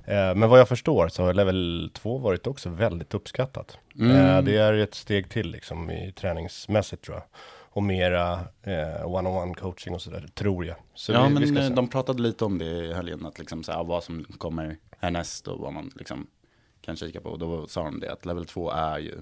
Eh, 0.04 0.34
Men 0.34 0.48
vad 0.48 0.60
jag 0.60 0.68
förstår 0.68 1.08
så 1.08 1.22
har 1.24 1.34
level 1.34 1.90
2 1.94 2.18
varit 2.18 2.46
också 2.46 2.68
väldigt 2.68 3.14
uppskattat. 3.14 3.78
Mm. 3.98 4.16
Eh, 4.16 4.42
Det 4.42 4.56
är 4.56 4.72
ett 4.72 4.94
steg 4.94 5.28
till 5.28 5.50
liksom 5.50 5.90
i 5.90 6.12
träningsmässigt 6.12 7.02
tror 7.04 7.16
jag. 7.16 7.24
Och 7.72 7.82
mera 7.82 8.32
eh, 8.62 9.06
one-on-one 9.06 9.54
coaching 9.54 9.94
och 9.94 10.02
sådär, 10.02 10.28
tror 10.34 10.66
jag. 10.66 10.76
Så 10.94 11.12
ja, 11.12 11.26
vi, 11.26 11.34
men 11.34 11.54
vi 11.54 11.66
eh, 11.66 11.70
de 11.70 11.88
pratade 11.88 12.22
lite 12.22 12.44
om 12.44 12.58
det 12.58 12.64
i 12.64 12.92
helgen, 12.92 13.26
att 13.26 13.38
liksom 13.38 13.62
så 13.62 13.72
här, 13.72 13.84
vad 13.84 14.04
som 14.04 14.24
kommer 14.24 14.76
härnäst 14.98 15.48
och 15.48 15.58
vad 15.58 15.72
man 15.72 15.90
liksom 15.94 16.26
kan 16.80 16.96
kika 16.96 17.20
på. 17.20 17.28
Och 17.30 17.38
då 17.38 17.66
sa 17.66 17.84
de 17.84 18.00
det 18.00 18.12
att 18.12 18.26
level 18.26 18.44
2 18.46 18.70
är 18.70 18.98
ju 18.98 19.14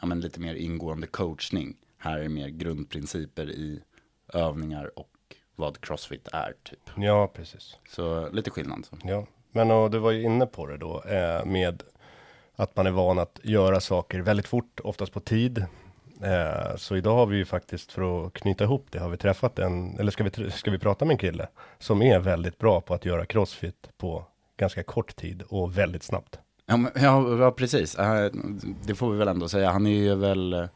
ja, 0.00 0.06
men 0.06 0.20
lite 0.20 0.40
mer 0.40 0.54
ingående 0.54 1.06
coachning. 1.06 1.76
Här 1.98 2.18
är 2.18 2.28
mer 2.28 2.48
grundprinciper 2.48 3.50
i 3.50 3.80
övningar 4.32 4.98
och 4.98 5.08
vad 5.60 5.80
crossfit 5.80 6.28
är 6.32 6.54
typ. 6.62 6.78
Ja, 6.96 7.26
precis. 7.34 7.76
Så 7.88 8.28
lite 8.32 8.50
skillnad. 8.50 8.84
Så. 8.84 8.96
Ja, 9.02 9.26
men 9.52 9.70
och 9.70 9.90
du 9.90 9.98
var 9.98 10.10
ju 10.10 10.22
inne 10.22 10.46
på 10.46 10.66
det 10.66 10.76
då 10.76 11.02
eh, 11.02 11.44
med 11.44 11.82
att 12.56 12.76
man 12.76 12.86
är 12.86 12.90
van 12.90 13.18
att 13.18 13.40
göra 13.42 13.80
saker 13.80 14.20
väldigt 14.20 14.48
fort, 14.48 14.80
oftast 14.84 15.12
på 15.12 15.20
tid. 15.20 15.64
Eh, 16.22 16.76
så 16.76 16.96
idag 16.96 17.14
har 17.14 17.26
vi 17.26 17.36
ju 17.36 17.44
faktiskt 17.44 17.92
för 17.92 18.26
att 18.26 18.32
knyta 18.32 18.64
ihop 18.64 18.86
det 18.90 18.98
har 18.98 19.08
vi 19.08 19.16
träffat 19.16 19.58
en, 19.58 19.98
eller 19.98 20.10
ska 20.10 20.24
vi, 20.24 20.50
ska 20.50 20.70
vi 20.70 20.78
prata 20.78 21.04
med 21.04 21.14
en 21.14 21.18
kille 21.18 21.48
som 21.78 22.02
är 22.02 22.18
väldigt 22.18 22.58
bra 22.58 22.80
på 22.80 22.94
att 22.94 23.04
göra 23.04 23.26
crossfit 23.26 23.88
på 23.98 24.24
ganska 24.56 24.82
kort 24.82 25.16
tid 25.16 25.42
och 25.48 25.78
väldigt 25.78 26.02
snabbt. 26.02 26.38
Ja, 26.66 26.76
men, 26.76 26.92
ja, 26.94 27.36
ja, 27.38 27.50
precis. 27.50 27.94
Eh, 27.94 28.30
Det 28.86 28.94
får 28.94 29.10
vi 29.10 29.18
väl 29.18 29.28
ändå 29.28 29.48
säga. 29.48 29.70
Han 29.70 29.86
är 29.86 29.90
ju 29.90 30.14
väl 30.14 30.68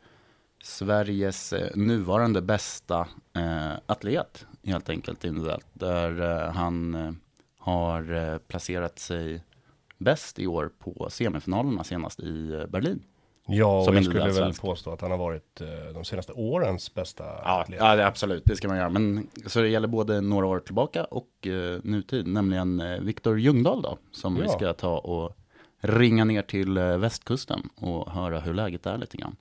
Sveriges 0.62 1.52
eh, 1.52 1.70
nuvarande 1.74 2.42
bästa 2.42 3.08
eh, 3.36 3.72
atlet, 3.86 4.46
helt 4.66 4.88
enkelt. 4.88 5.24
individuellt. 5.24 5.66
Där 5.72 6.20
eh, 6.46 6.52
han 6.52 6.94
eh, 6.94 7.12
har 7.58 8.12
eh, 8.32 8.38
placerat 8.38 8.98
sig 8.98 9.44
bäst 9.98 10.38
i 10.38 10.46
år 10.46 10.70
på 10.78 11.06
semifinalerna 11.10 11.84
senast 11.84 12.20
i 12.20 12.66
Berlin. 12.68 13.02
Ja, 13.46 13.80
och 13.88 13.94
jag 13.94 14.04
skulle 14.04 14.20
väl 14.24 14.34
svensk. 14.34 14.60
påstå 14.62 14.90
att 14.92 15.00
han 15.00 15.10
har 15.10 15.18
varit 15.18 15.60
de 15.94 16.04
senaste 16.04 16.32
årens 16.32 16.94
bästa 16.94 17.24
Ja, 17.24 17.60
atlet. 17.60 17.80
ja 17.80 17.96
det, 17.96 18.06
absolut, 18.06 18.42
det 18.46 18.56
ska 18.56 18.68
man 18.68 18.76
göra. 18.76 18.88
Men 18.88 19.26
så 19.46 19.60
det 19.60 19.68
gäller 19.68 19.88
både 19.88 20.20
några 20.20 20.46
år 20.46 20.58
tillbaka 20.58 21.04
och 21.04 21.28
nutid, 21.82 22.26
nämligen 22.26 22.82
Viktor 23.04 23.40
Ljungdahl 23.40 23.82
då, 23.82 23.98
som 24.10 24.34
vi 24.34 24.42
Ja. 24.42 24.48
ska 24.48 24.72
ta 24.72 24.98
och 24.98 25.36
ringa 25.80 26.24
ner 26.24 26.42
till 26.42 26.78
västkusten 26.78 27.68
och 27.76 28.10
höra 28.12 28.40
hur 28.40 28.54
läget 28.54 28.86
är 28.86 28.98
lite 28.98 29.16
grann. 29.16 29.36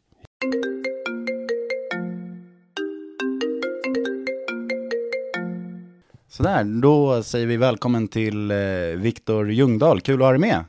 Sådär, 6.34 6.64
då 6.82 7.24
säger 7.24 7.48
vi 7.48 7.58
välkommen 7.58 8.08
till 8.08 8.52
eh, 8.52 8.58
Viktor 8.96 9.52
Ljungdahl. 9.52 10.02
Kul 10.02 10.22
att 10.22 10.26
ha 10.26 10.32
dig 10.32 10.40
med. 10.40 10.66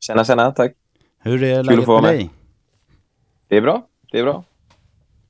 Tjena, 0.00 0.24
tjena, 0.24 0.50
tack. 0.50 0.72
Hur 1.18 1.42
är 1.42 1.62
läget 1.62 1.84
få 1.84 1.92
vara 1.92 2.02
med 2.02 2.10
dig? 2.10 2.30
Det 3.48 3.56
är 3.56 3.60
bra, 3.60 3.86
det 4.12 4.18
är 4.18 4.22
bra. 4.22 4.44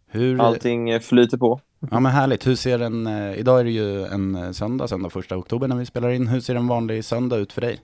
Hur, 0.07 0.41
Allting 0.41 0.91
eh, 0.91 1.01
flyter 1.01 1.39
på. 1.39 1.61
Ja 1.91 2.01
men 2.01 2.13
härligt, 2.13 2.47
hur 2.47 2.55
ser 2.55 2.79
en, 2.79 3.07
eh, 3.07 3.39
idag 3.39 3.61
är 3.61 3.65
det 3.65 3.71
ju 3.71 4.05
en 4.05 4.35
eh, 4.35 4.51
söndag, 4.51 4.89
söndag 4.89 5.11
första 5.11 5.37
oktober 5.37 5.69
när 5.69 5.77
vi 5.77 5.87
spelar 5.87 6.11
in. 6.11 6.27
Hur 6.27 6.41
ser 6.41 6.55
en 6.55 6.67
vanlig 6.67 7.05
söndag 7.05 7.37
ut 7.37 7.53
för 7.53 7.61
dig? 7.61 7.81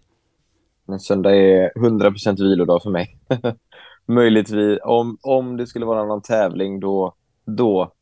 Men 0.87 1.01
söndag 1.01 1.37
är 1.37 1.73
100% 1.77 2.37
vilodag 2.37 2.83
för 2.83 2.91
mig. 2.91 3.19
Möjligtvis, 4.07 4.79
om, 4.85 5.19
om 5.23 5.57
det 5.57 5.67
skulle 5.67 5.87
vara 5.87 6.05
någon 6.05 6.23
tävling 6.23 6.81
då, 6.81 7.15
då 7.45 7.93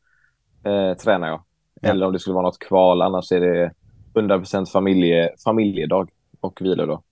eh, 0.63 0.97
tränar 0.97 1.27
jag. 1.27 1.41
Ja. 1.81 1.89
Eller 1.89 2.05
om 2.05 2.13
det 2.13 2.19
skulle 2.19 2.33
vara 2.33 2.45
något 2.45 2.59
kval, 2.59 3.01
annars 3.01 3.31
är 3.31 3.39
det 3.39 3.71
100% 4.13 4.65
familje, 4.65 5.29
familjedag 5.43 6.09
och 6.39 6.61
vilodag. 6.61 7.03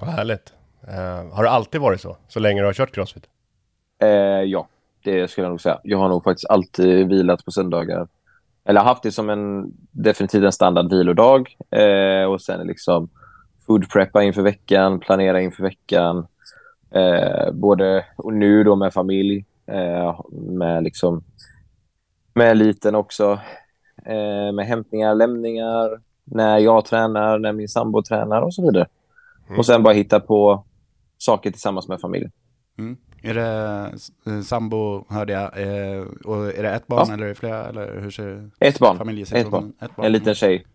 Vad 0.00 0.10
härligt. 0.10 0.52
Eh, 0.88 1.34
har 1.34 1.42
det 1.42 1.50
alltid 1.50 1.80
varit 1.80 2.00
så? 2.00 2.16
Så 2.28 2.40
länge 2.40 2.60
du 2.60 2.66
har 2.66 2.72
kört 2.72 2.94
crossfit? 2.94 3.24
Eh, 4.02 4.08
ja, 4.42 4.68
det 5.04 5.30
skulle 5.30 5.44
jag 5.44 5.50
nog 5.50 5.60
säga. 5.60 5.80
Jag 5.82 5.98
har 5.98 6.08
nog 6.08 6.24
faktiskt 6.24 6.50
alltid 6.50 7.08
vilat 7.08 7.44
på 7.44 7.50
söndagar. 7.50 8.08
Eller 8.64 8.80
haft 8.80 9.02
det 9.02 9.12
som 9.12 9.30
en 9.30 9.72
definitivt 9.90 10.44
en 10.44 10.52
standard 10.52 10.90
vilodag. 10.90 11.56
Eh, 11.70 12.24
och 12.24 12.42
sen 12.42 12.66
liksom 12.66 13.08
food 13.66 13.90
preppa 13.90 14.22
inför 14.22 14.42
veckan, 14.42 15.00
planera 15.00 15.40
inför 15.40 15.62
veckan. 15.62 16.26
Både 17.52 18.04
och 18.16 18.32
nu 18.32 18.64
då 18.64 18.76
med 18.76 18.92
familj, 18.92 19.44
med 20.30 20.84
liksom 20.84 21.24
med 22.34 22.56
liten 22.56 22.94
också. 22.94 23.38
Eh, 24.06 24.52
med 24.52 24.66
hämtningar, 24.66 25.14
lämningar, 25.14 26.00
när 26.24 26.58
jag 26.58 26.84
tränar, 26.84 27.38
när 27.38 27.52
min 27.52 27.68
sambo 27.68 28.02
tränar 28.02 28.42
och 28.42 28.54
så 28.54 28.62
vidare. 28.62 28.86
Och 29.58 29.66
sen 29.66 29.82
bara 29.82 29.94
hitta 29.94 30.20
på 30.20 30.64
saker 31.18 31.50
tillsammans 31.50 31.88
med 31.88 32.00
familjen. 32.00 32.30
Mm. 32.78 32.96
Är 33.22 33.34
det 33.34 33.90
eh, 34.26 34.40
sambo, 34.40 35.04
hörde 35.08 35.32
jag, 35.32 35.42
eh, 35.42 36.02
och 36.24 36.46
är 36.46 36.62
det 36.62 36.70
ett 36.70 36.86
barn 36.86 37.04
Ja. 37.08 37.14
eller 37.14 37.24
är 37.24 37.28
det 37.28 37.34
flera? 37.34 37.64
Eller 37.68 38.00
hur 38.00 38.10
ser 38.10 38.50
Ett 38.60 38.78
barn. 38.78 38.98
familjesituationen? 38.98 39.72
Ett 39.80 39.96
barn. 39.96 40.06
En 40.06 40.12
liten 40.12 40.34
tjej. 40.34 40.66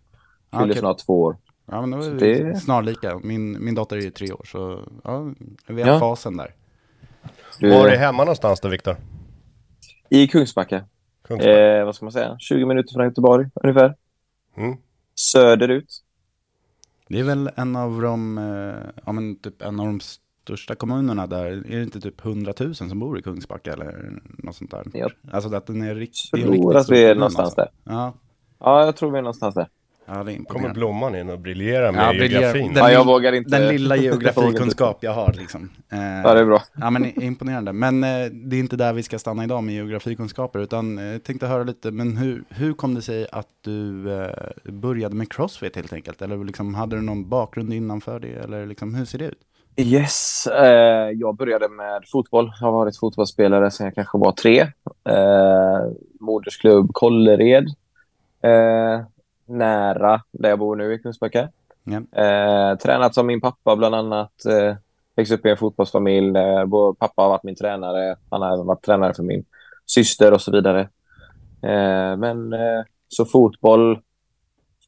Fyller 0.52 0.64
okej. 0.66 0.78
snart 0.78 0.98
två 0.98 1.22
år. 1.22 1.38
Ja 1.72 1.86
men 1.86 2.18
vi 2.18 2.34
det- 2.44 2.56
snarlika. 2.60 3.20
Min, 3.24 3.66
min 3.66 3.76
dotter 3.76 3.98
är 3.98 4.02
ju 4.02 4.10
tre 4.10 4.32
år 4.32 4.46
så 4.46 4.80
ja, 5.04 5.34
vi 5.68 5.82
är 5.82 5.86
i 5.86 5.90
Ja. 5.90 6.00
fasen 6.00 6.38
där. 6.38 6.54
Du, 7.60 7.70
Var 7.70 7.88
är 7.88 7.98
hemma 7.98 8.24
någonstans 8.24 8.60
då, 8.60 8.68
Viktor? 8.70 8.96
I 10.10 10.28
Kungsbacka. 10.28 10.84
Eh, 11.30 11.86
vad 11.86 11.96
ska 11.96 12.06
man 12.06 12.12
säga? 12.12 12.36
20 12.40 12.66
minuter 12.66 12.94
från 12.94 13.06
Göteborg 13.06 13.50
ungefär. 13.56 13.96
Mm. 14.56 14.78
Söderut. 15.16 16.02
Det 17.08 17.20
är 17.20 17.24
väl 17.24 17.50
en 17.56 17.76
av 17.76 18.02
de, 18.02 18.38
eh, 18.38 19.02
ja 19.06 19.12
men 19.12 19.36
typ 19.36 19.62
en 19.62 19.80
av 19.80 19.86
de 19.86 20.00
största 20.00 20.76
kommunerna 20.76 21.28
där. 21.28 21.46
Är 21.46 21.78
det 21.78 21.84
inte 21.84 22.02
typ 22.02 22.26
100 22.26 22.54
000 22.60 22.76
som 22.76 23.00
bor 23.00 23.20
i 23.20 23.22
Kungsbacka 23.22 23.74
eller 23.74 24.22
något 24.24 24.56
sånt 24.56 24.72
där? 24.72 24.86
Jag 24.94 25.12
Alltså 25.32 25.56
att 25.56 25.68
den 25.68 25.82
är 25.82 25.96
rikt, 25.96 26.30
tror 26.32 26.40
det 26.40 26.44
är 26.44 26.48
en 26.48 26.54
riktigt 26.54 26.76
att 26.76 26.90
vi 26.90 27.04
är 27.04 27.16
någonstans 27.16 27.58
alltså. 27.58 27.62
där. 27.84 27.94
Ja, 27.94 28.14
Ja, 28.60 28.86
jag 28.86 28.96
tror 28.96 29.12
vi 29.12 29.18
är 29.18 29.22
någonstans 29.22 29.56
där. 29.56 29.68
Ja 30.06 30.24
det 30.24 30.32
är 30.32 30.44
Kommer. 30.44 30.74
Blomman 30.74 31.16
in 31.16 31.30
och 31.30 31.40
briljerar 31.40 31.92
med 31.92 32.02
Ja, 32.02 32.14
geografin? 32.14 32.74
Den, 32.74 32.84
Ja, 32.84 32.92
jag 32.92 33.06
vågar 33.06 33.34
inte- 33.34 33.50
den 33.60 33.68
lilla 33.68 33.96
geografikunskap 34.06 34.98
jag 35.02 35.14
har 35.14 35.34
liksom. 35.38 35.70
Eh, 35.92 36.00
Ja, 36.00 36.34
det 36.34 36.40
är 36.40 36.46
bra. 36.46 36.62
Ja, 36.76 36.90
men 36.90 37.24
imponerande. 37.24 37.74
Men 37.74 38.04
eh, 38.04 38.26
det 38.32 38.56
är 38.56 38.60
inte 38.60 38.76
där 38.76 38.94
vi 38.94 39.04
ska 39.04 39.20
stanna 39.20 39.44
idag 39.44 39.64
med 39.64 39.76
geografikunskaper, 39.76 40.60
utan 40.60 40.98
eh, 40.98 41.06
jag 41.06 41.24
tänkte 41.24 41.48
höra 41.48 41.64
lite, 41.64 41.92
men 41.92 42.18
hur, 42.18 42.44
hur 42.50 42.74
kom 42.74 42.96
det 42.96 43.02
sig 43.02 43.28
att 43.32 43.48
du 43.62 44.12
eh, 44.22 44.30
började 44.64 45.16
med 45.16 45.32
crossfit 45.32 45.76
helt 45.76 45.94
enkelt? 45.94 46.22
Eller 46.22 46.44
liksom, 46.44 46.76
hade 46.76 46.96
du 46.96 47.02
någon 47.02 47.30
bakgrund 47.30 47.74
innanför 47.74 48.20
det, 48.20 48.44
eller 48.44 48.66
liksom, 48.66 48.96
hur 48.96 49.06
ser 49.06 49.18
det 49.20 49.26
ut? 49.26 49.40
Yes, 49.78 50.48
eh, 50.48 51.10
jag 51.14 51.36
började 51.36 51.70
med 51.70 52.04
fotboll. 52.12 52.52
Jag 52.60 52.68
har 52.68 52.72
varit 52.72 52.98
fotbollsspelare 53.00 53.72
sedan 53.72 53.86
jag 53.86 53.96
kanske 53.96 54.18
var 54.18 54.32
tre. 54.32 54.60
Eh, 55.10 55.92
modersklubb 56.20 56.90
Kållered. 56.94 57.68
Nära 59.46 60.22
där 60.32 60.50
jag 60.50 60.60
bor 60.60 60.76
nu 60.76 60.94
i 60.94 61.00
Kungsbacka. 61.00 61.50
Ja. 61.84 62.22
Eh, 62.24 62.78
tränat 62.78 63.14
som 63.14 63.28
min 63.28 63.42
pappa 63.42 63.76
bland 63.76 63.96
annat. 63.96 64.46
Eh, 64.46 64.76
växt 65.16 65.32
upp 65.32 65.46
i 65.46 65.50
en 65.50 65.58
fotbollsfamilj 65.58 66.34
där 66.34 66.66
vår 66.66 66.94
pappa 66.94 67.22
har 67.22 67.30
varit 67.30 67.44
min 67.44 67.56
tränare. 67.56 68.16
Han 68.30 68.42
har 68.42 68.54
även 68.54 68.66
varit 68.66 68.86
tränare 68.86 69.14
för 69.14 69.24
min 69.24 69.46
syster 69.86 70.34
och 70.34 70.42
så 70.42 70.52
vidare. 70.52 70.80
Eh, 71.62 72.18
men 72.18 72.54
eh, 72.54 72.84
så 73.08 73.26
fotboll 73.26 74.00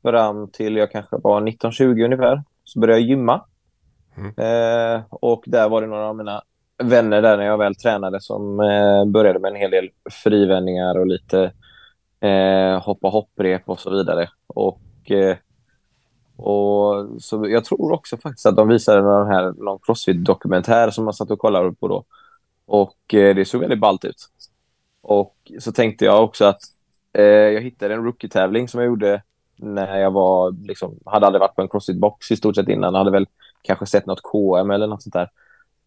fram 0.01 0.51
till 0.51 0.75
jag 0.75 0.91
kanske 0.91 1.17
var 1.17 1.41
19-20 1.41 2.05
ungefär. 2.05 2.43
Så 2.63 2.79
började 2.79 3.01
jag 3.01 3.09
gymma. 3.09 3.41
Eh, 4.17 5.01
och 5.09 5.43
där 5.45 5.69
var 5.69 5.81
det 5.81 5.87
några 5.87 6.07
av 6.07 6.15
mina 6.15 6.41
vänner 6.83 7.21
där 7.21 7.37
när 7.37 7.45
jag 7.45 7.57
väl 7.57 7.75
tränade 7.75 8.21
som 8.21 8.59
eh, 8.59 9.05
började 9.05 9.39
med 9.39 9.51
en 9.51 9.55
hel 9.55 9.71
del 9.71 9.89
frivändningar 10.23 10.97
och 10.97 11.07
lite 11.07 11.51
eh, 12.19 12.83
hoppa 12.83 13.07
hopprep 13.07 13.69
och 13.69 13.79
så 13.79 13.89
vidare. 13.89 14.29
Och, 14.47 15.11
eh, 15.11 15.37
och 16.35 17.07
så 17.21 17.47
jag 17.49 17.65
tror 17.65 17.91
också 17.91 18.17
faktiskt 18.17 18.45
att 18.45 18.55
de 18.55 18.67
visade 18.67 19.01
någon, 19.01 19.27
här, 19.27 19.53
någon 19.57 19.79
crossfit-dokumentär 19.79 20.89
som 20.89 21.05
man 21.05 21.13
satt 21.13 21.31
och 21.31 21.39
kollade 21.39 21.71
på 21.71 21.87
då. 21.87 22.03
Och 22.65 23.13
eh, 23.13 23.35
det 23.35 23.45
såg 23.45 23.61
väldigt 23.61 23.79
ballt 23.79 24.05
ut. 24.05 24.29
Och 25.01 25.35
så 25.59 25.71
tänkte 25.71 26.05
jag 26.05 26.23
också 26.23 26.45
att 26.45 26.61
eh, 27.13 27.23
jag 27.23 27.61
hittade 27.61 27.93
en 27.93 28.03
rookie-tävling 28.03 28.67
som 28.67 28.79
jag 28.79 28.87
gjorde 28.87 29.21
när 29.55 29.97
jag 29.97 30.11
var, 30.11 30.55
liksom, 30.67 30.99
hade 31.05 31.25
aldrig 31.25 31.39
varit 31.39 31.55
på 31.55 31.61
en 31.61 31.69
crossfit-box 31.69 32.31
i 32.31 32.35
stort 32.35 32.55
sett 32.55 32.69
innan. 32.69 32.93
Jag 32.93 32.99
Hade 32.99 33.11
väl 33.11 33.27
kanske 33.61 33.85
sett 33.85 34.05
något 34.05 34.21
KM 34.23 34.71
eller 34.71 34.87
något 34.87 35.03
sånt 35.03 35.13
där. 35.13 35.29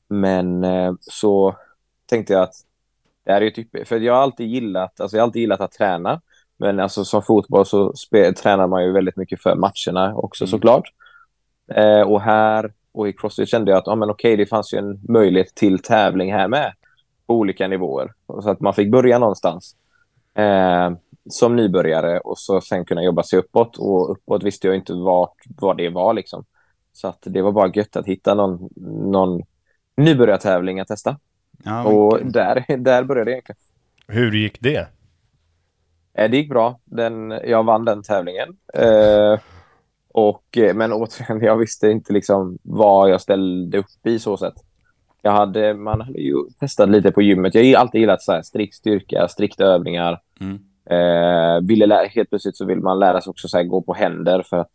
Men 0.08 0.64
eh, 0.64 0.92
så 1.00 1.56
tänkte 2.06 2.32
jag 2.32 2.42
att 2.42 2.54
det 3.30 3.34
här 3.34 3.42
är 3.42 3.50
typ, 3.50 3.88
för 3.88 4.00
jag 4.00 4.14
har 4.14 4.22
alltid 4.22 4.46
gillat, 4.46 5.00
alltså 5.00 5.16
jag 5.16 5.22
har 5.22 5.26
alltid 5.26 5.40
gillat 5.40 5.60
att 5.60 5.72
träna. 5.72 6.20
Men 6.58 6.80
alltså 6.80 7.04
som 7.04 7.22
fotboll 7.22 7.66
så 7.66 7.92
spe, 7.96 8.32
tränar 8.32 8.66
man 8.66 8.84
ju 8.84 8.92
väldigt 8.92 9.16
mycket 9.16 9.42
för 9.42 9.54
matcherna 9.54 10.14
också 10.14 10.46
såklart. 10.46 10.92
Eh, 11.74 12.00
och 12.00 12.20
här 12.20 12.72
och 12.92 13.08
i 13.08 13.12
CrossFit 13.12 13.48
kände 13.48 13.70
jag 13.70 13.78
att 13.78 13.88
ah, 13.88 13.94
men 13.94 14.10
okej, 14.10 14.36
det 14.36 14.46
fanns 14.46 14.74
ju 14.74 14.78
en 14.78 15.00
möjlighet 15.08 15.54
till 15.54 15.78
tävling 15.78 16.32
här 16.32 16.48
med 16.48 16.72
på 17.26 17.34
olika 17.34 17.68
nivåer. 17.68 18.12
Så 18.42 18.50
att 18.50 18.60
man 18.60 18.74
fick 18.74 18.90
börja 18.90 19.18
någonstans 19.18 19.76
eh, 20.34 20.90
som 21.30 21.56
nybörjare 21.56 22.18
och 22.18 22.38
så 22.38 22.60
sen 22.60 22.84
kunna 22.84 23.02
jobba 23.02 23.22
sig 23.22 23.38
uppåt. 23.38 23.76
Och 23.76 24.10
uppåt 24.10 24.42
visste 24.42 24.66
jag 24.66 24.76
inte 24.76 24.92
vart, 24.92 25.36
vad 25.60 25.76
det 25.76 25.88
var 25.88 26.14
liksom. 26.14 26.44
Så 26.92 27.08
att 27.08 27.18
det 27.20 27.42
var 27.42 27.52
bara 27.52 27.72
gött 27.74 27.96
att 27.96 28.06
hitta 28.06 28.34
någon, 28.34 28.68
någon 29.10 29.42
nybörjartävling 29.96 30.80
att 30.80 30.88
testa. 30.88 31.16
Ja, 31.64 31.84
och 31.84 32.18
där, 32.26 32.64
där 32.76 33.04
började 33.04 33.30
det 33.30 33.32
egentligen. 33.34 33.58
Hur 34.06 34.32
gick 34.32 34.60
det? 34.60 34.88
Eh, 36.14 36.30
Det 36.30 36.36
gick 36.36 36.48
bra. 36.48 36.80
Den, 36.84 37.30
jag 37.44 37.62
vann 37.64 37.84
den 37.84 38.02
tävlingen. 38.02 38.48
Eh, 38.74 39.38
och, 40.14 40.58
eh, 40.58 40.74
men 40.74 40.92
återigen, 40.92 41.40
jag 41.40 41.56
visste 41.56 41.90
inte 41.90 42.12
liksom 42.12 42.58
vad 42.62 43.10
jag 43.10 43.20
ställde 43.20 43.78
upp 43.78 44.06
i 44.06 44.18
så 44.18 44.36
sätt. 44.36 44.54
jag 45.22 45.32
hade, 45.32 45.74
man 45.74 46.00
hade 46.00 46.20
ju 46.20 46.34
testat 46.60 46.88
lite 46.90 47.12
på 47.12 47.22
gymmet. 47.22 47.54
Jag 47.54 47.64
har 47.64 47.74
alltid 47.80 48.00
gillat 48.00 48.22
så 48.22 48.32
här, 48.32 48.42
strikt 48.42 48.74
styrka, 48.74 49.28
strikta 49.28 49.64
övningar. 49.64 50.20
Mm. 50.40 50.58
Eh, 50.90 51.60
ville 51.68 51.86
lära, 51.86 52.06
helt 52.06 52.28
plötsligt 52.30 52.56
så 52.56 52.64
vill 52.64 52.78
man 52.80 52.98
lära 52.98 53.20
sig 53.20 53.30
också 53.30 53.48
så 53.48 53.56
här, 53.56 53.64
gå 53.64 53.82
på 53.82 53.94
händer 53.94 54.42
för 54.42 54.56
att 54.56 54.70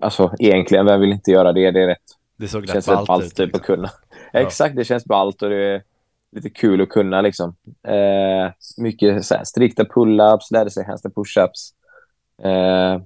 alltså 0.00 0.32
egentligen, 0.38 0.86
vem 0.86 1.00
vill 1.00 1.12
inte 1.12 1.30
göra 1.30 1.52
det? 1.52 1.70
Det 1.70 1.82
är 1.82 1.86
rätt. 1.86 1.98
Det 2.36 2.48
såg 2.48 2.62
Det 2.62 2.66
rätt 2.66 2.72
känns 2.72 2.88
rätt 2.88 2.96
ballt 2.96 3.08
ballt 3.08 3.24
ut. 3.24 3.34
typ, 3.34 3.46
liksom. 3.46 3.60
att 3.60 3.66
kunna. 3.66 3.90
Exakt, 4.32 4.76
det 4.76 4.84
känns 4.84 5.04
ballt 5.04 5.42
och 5.42 5.48
det 5.50 5.56
är 5.74 5.82
lite 6.32 6.50
kul 6.50 6.80
att 6.82 6.88
kunna 6.88 7.20
liksom. 7.20 7.56
Eh, 7.88 8.52
mycket 8.78 9.24
så 9.24 9.34
här, 9.34 9.44
strikta 9.44 9.84
pull-ups, 9.84 10.40
lärde 10.50 10.70
sig 10.70 10.84
handstand 10.84 11.14
push-ups. 11.14 11.72
Eh, 12.42 13.00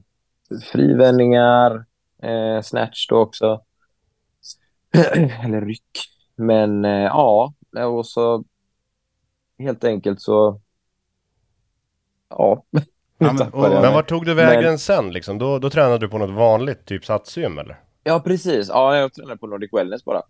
frivändningar, 0.72 1.84
eh, 2.22 2.62
snatch 2.62 3.06
då 3.08 3.16
också. 3.16 3.60
Eller 5.44 5.60
ryck. 5.60 5.90
Men 6.36 6.84
eh, 6.84 6.90
ja, 7.04 7.52
och 7.86 8.06
så 8.06 8.44
helt 9.58 9.84
enkelt 9.84 10.20
så... 10.20 10.60
Ja. 12.28 12.64
Ja, 13.18 13.32
men- 13.32 13.52
och- 13.52 13.70
Men 13.70 13.92
vart 13.92 14.08
tog 14.08 14.26
du 14.26 14.34
vägen 14.34 14.64
Men- 14.64 14.78
sen 14.78 15.12
liksom? 15.12 15.38
Då, 15.38 15.58
då 15.58 15.70
tränade 15.70 15.98
du 15.98 16.08
på 16.08 16.18
något 16.18 16.30
vanligt, 16.30 16.84
typ 16.84 17.04
satsgym 17.04 17.58
eller? 17.58 17.80
Ja, 18.04 18.20
precis. 18.20 18.68
Ja, 18.68 18.96
jag 18.96 19.12
tränade 19.12 19.36
på 19.36 19.46
Nordic 19.46 19.72
Wellness 19.72 20.04
bara. 20.04 20.22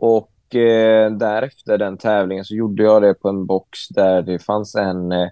Och 0.00 0.54
eh, 0.54 1.10
därefter 1.10 1.78
den 1.78 1.98
tävlingen 1.98 2.44
så 2.44 2.54
gjorde 2.54 2.82
jag 2.82 3.02
det 3.02 3.14
på 3.14 3.28
en 3.28 3.46
box 3.46 3.88
där 3.88 4.22
det 4.22 4.38
fanns 4.38 4.74
en, 4.74 5.12
eh, 5.12 5.28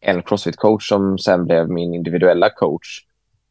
en 0.00 0.22
crossfit-coach 0.22 0.88
som 0.88 1.18
sen 1.18 1.44
blev 1.44 1.70
min 1.70 1.94
individuella 1.94 2.50
coach. 2.50 3.04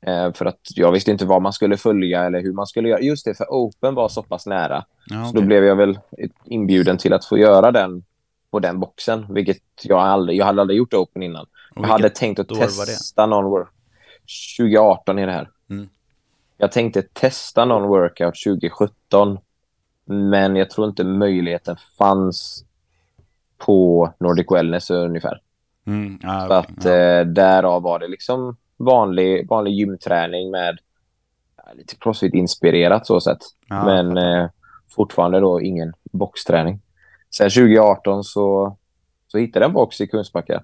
Eh, 0.05 0.33
för 0.33 0.45
att 0.45 0.59
jag 0.75 0.91
visste 0.91 1.11
inte 1.11 1.25
vad 1.25 1.41
man 1.41 1.53
skulle 1.53 1.77
följa 1.77 2.25
eller 2.25 2.41
hur 2.41 2.53
man 2.53 2.67
skulle 2.67 2.89
göra. 2.89 3.01
Just 3.01 3.25
det, 3.25 3.33
för 3.33 3.45
Open 3.45 3.95
var 3.95 4.09
så 4.09 4.23
pass 4.23 4.45
nära. 4.45 4.85
Ja, 5.05 5.23
Så 5.23 5.29
okej. 5.29 5.41
då 5.41 5.47
blev 5.47 5.63
jag 5.63 5.75
väl 5.75 5.99
inbjuden 6.45 6.97
till 6.97 7.13
att 7.13 7.25
få 7.25 7.37
göra 7.37 7.71
den 7.71 8.03
på 8.51 8.59
den 8.59 8.79
boxen, 8.79 9.25
vilket 9.33 9.57
jag 9.83 9.99
aldrig, 9.99 10.37
jag 10.37 10.45
hade 10.45 10.61
aldrig 10.61 10.77
gjort 10.77 10.93
Open 10.93 11.23
innan. 11.23 11.45
Jag 11.75 11.87
hade 11.87 12.09
tänkt 12.09 12.39
att 12.39 12.47
testa 12.47 13.25
någon 13.25 13.45
work. 13.45 13.69
2018 14.57 15.19
är 15.19 15.27
det 15.27 15.33
här. 15.33 15.49
Mm. 15.69 15.89
Jag 16.57 16.71
tänkte 16.71 17.01
testa 17.01 17.65
någon 17.65 17.87
workout 17.87 18.35
2017, 18.45 19.37
men 20.05 20.55
jag 20.55 20.69
tror 20.69 20.87
inte 20.87 21.03
möjligheten 21.03 21.75
fanns 21.97 22.65
på 23.57 24.09
Nordic 24.19 24.45
Wellness 24.51 24.89
ungefär. 24.89 25.41
Mm, 25.87 26.19
Så 26.21 26.27
okej, 26.45 26.57
att 26.57 26.85
ja. 26.85 26.91
eh, 26.91 27.25
därav 27.25 27.81
var 27.81 27.99
det 27.99 28.07
liksom 28.07 28.57
vanlig, 28.77 29.49
vanlig 29.49 29.73
gymträning 29.73 30.51
med 30.51 30.77
ja, 31.57 31.63
lite 31.73 31.95
crossfit-inspirerat 31.95 33.05
så 33.07 33.19
sett. 33.21 33.41
Ja, 33.67 33.85
men 33.85 34.17
eh, 34.17 34.49
fortfarande 34.95 35.39
då 35.39 35.61
ingen 35.61 35.93
boxträning. 36.11 36.81
Sen 37.35 37.49
2018 37.49 38.23
så, 38.23 38.77
så 39.27 39.37
hittade 39.37 39.63
jag 39.63 39.69
en 39.69 39.73
box 39.73 40.01
i 40.01 40.07
Kungsbacka 40.07 40.63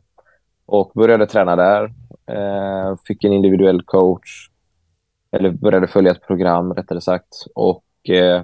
och 0.65 0.91
började 0.95 1.25
träna 1.25 1.55
där. 1.55 1.93
Eh, 2.25 2.95
fick 3.07 3.23
en 3.23 3.33
individuell 3.33 3.81
coach. 3.81 4.49
Eller 5.31 5.51
började 5.51 5.87
följa 5.87 6.11
ett 6.11 6.27
program 6.27 6.73
rättare 6.73 7.01
sagt. 7.01 7.45
Och 7.55 8.09
eh, 8.09 8.43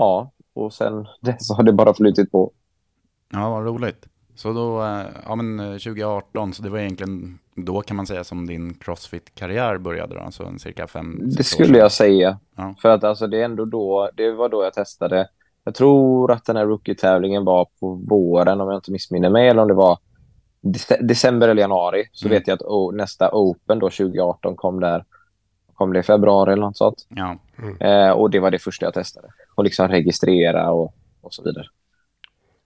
ja, 0.00 0.30
och 0.54 0.72
sen 0.72 1.06
dess 1.20 1.50
har 1.50 1.62
det 1.62 1.72
bara 1.72 1.94
flutit 1.94 2.32
på. 2.32 2.52
Ja, 3.32 3.50
vad 3.50 3.64
roligt. 3.64 4.06
Så 4.34 4.52
då, 4.52 4.82
eh, 4.82 5.06
ja 5.26 5.34
men 5.36 5.60
eh, 5.60 5.66
2018, 5.72 6.52
så 6.52 6.62
det 6.62 6.70
var 6.70 6.78
egentligen 6.78 7.38
då 7.54 7.80
kan 7.80 7.96
man 7.96 8.06
säga 8.06 8.24
som 8.24 8.46
din 8.46 8.74
crossfit-karriär 8.74 9.78
började 9.78 10.14
då, 10.14 10.20
alltså 10.20 10.58
cirka 10.58 10.86
fem, 10.86 11.20
Det 11.36 11.44
skulle 11.44 11.78
jag 11.78 11.92
säga. 11.92 12.38
Ja. 12.56 12.74
För 12.82 12.88
att 12.88 13.04
alltså 13.04 13.26
det 13.26 13.40
är 13.40 13.44
ändå 13.44 13.64
då, 13.64 14.10
det 14.14 14.32
var 14.32 14.48
då 14.48 14.64
jag 14.64 14.72
testade. 14.74 15.28
Jag 15.64 15.74
tror 15.74 16.32
att 16.32 16.44
den 16.44 16.56
här 16.56 16.66
rookie-tävlingen 16.66 17.44
var 17.44 17.66
på 17.80 17.94
våren 17.94 18.60
om 18.60 18.68
jag 18.68 18.78
inte 18.78 18.92
missminner 18.92 19.30
mig. 19.30 19.48
Eller 19.48 19.62
om 19.62 19.68
det 19.68 19.74
var 19.74 19.98
dece- 20.62 21.02
december 21.02 21.48
eller 21.48 21.62
januari. 21.62 22.04
Så 22.12 22.26
Mm. 22.26 22.38
vet 22.38 22.48
jag 22.48 22.54
att 22.54 22.62
o- 22.62 22.90
nästa 22.90 23.30
Open 23.32 23.78
då 23.78 23.90
2018 23.90 24.56
kom 24.56 24.80
där. 24.80 25.04
Kom 25.78 25.92
det 25.92 25.98
i 25.98 26.02
februari 26.02 26.52
eller 26.52 26.62
något 26.62 26.76
sånt. 26.76 27.06
Ja, 27.08 27.38
Eh, 27.80 28.10
och 28.10 28.30
det 28.30 28.40
var 28.40 28.50
det 28.50 28.58
första 28.58 28.86
jag 28.86 28.94
testade. 28.94 29.28
Och 29.54 29.64
liksom 29.64 29.88
registrera 29.88 30.70
och, 30.70 30.94
och 31.20 31.34
så 31.34 31.42
vidare. 31.42 31.66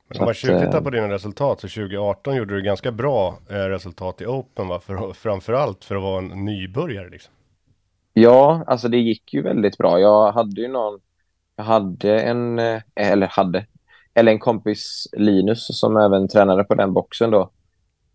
Men 0.09 0.19
om 0.19 0.25
man 0.25 0.35
tjuvtittar 0.35 0.79
eh, 0.79 0.85
på 0.85 0.91
dina 0.91 1.09
resultat 1.09 1.61
så 1.61 1.69
2018 1.69 2.37
gjorde 2.37 2.55
du 2.55 2.63
ganska 2.63 2.93
bra 2.93 3.39
eh, 3.51 3.55
resultat 3.55 4.21
i 4.21 4.27
Open 4.27 4.69
va? 4.69 4.81
För, 4.81 5.13
framförallt 5.13 5.85
för 5.85 5.97
att 5.97 6.03
vara 6.03 6.19
en 6.19 6.45
nybörjare 6.45 7.09
liksom. 7.09 7.33
Ja, 8.13 8.65
alltså 8.67 8.89
det 8.89 8.99
gick 8.99 9.35
ju 9.35 9.43
väldigt 9.43 9.79
bra. 9.79 10.01
Jag 10.01 10.33
hade 10.33 10.61
ju 10.61 10.69
någon, 10.69 11.01
jag 11.57 11.65
hade 11.65 12.21
en, 12.21 12.59
eh, 12.59 12.83
eller 12.95 13.27
hade, 13.27 13.67
eller 14.15 14.33
en 14.33 14.39
kompis 14.39 15.09
Linus 15.13 15.67
som 15.81 15.97
även 15.97 16.29
tränade 16.29 16.65
på 16.65 16.75
den 16.75 16.93
boxen 16.93 17.31
då. 17.31 17.51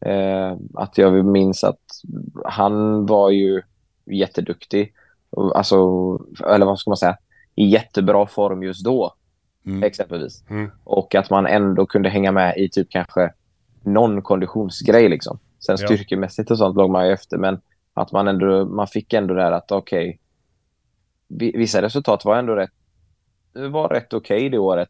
Eh, 0.05 0.57
att 0.73 0.97
jag 0.97 1.25
minns 1.25 1.63
att 1.63 1.81
han 2.45 3.05
var 3.05 3.29
ju 3.29 3.61
jätteduktig. 4.11 4.93
Alltså, 5.55 5.75
eller 6.47 6.65
vad 6.65 6.79
ska 6.79 6.89
man 6.89 6.97
säga, 6.97 7.17
i 7.55 7.65
jättebra 7.65 8.27
form 8.27 8.63
just 8.63 8.83
då, 8.85 9.13
Mm. 9.65 9.83
exempelvis. 9.83 10.43
Mm. 10.49 10.71
Och 10.83 11.15
att 11.15 11.29
man 11.29 11.45
ändå 11.47 11.85
kunde 11.85 12.09
hänga 12.09 12.31
med 12.31 12.57
i 12.57 12.69
typ 12.69 12.87
kanske 12.89 13.33
någon 13.83 14.21
konditionsgrej 14.21 15.09
liksom. 15.09 15.39
Sen 15.59 15.75
Ja. 15.79 15.85
styrkemässigt 15.87 16.51
och 16.51 16.57
sånt 16.57 16.75
låg 16.77 16.89
man 16.89 17.07
ju 17.07 17.13
efter, 17.13 17.37
men 17.37 17.59
att 17.93 18.11
man 18.11 18.27
ändå, 18.27 18.65
man 18.65 18.87
fick 18.87 19.13
ändå 19.13 19.33
där 19.33 19.51
att 19.51 19.71
okej, 19.71 20.19
vi- 21.27 21.57
vissa 21.57 21.81
resultat 21.81 22.25
var 22.25 22.37
ändå 22.37 22.55
rätt, 22.55 22.71
det 23.53 23.67
var 23.67 23.89
rätt 23.89 24.13
okej 24.13 24.49
det 24.49 24.57
året. 24.57 24.89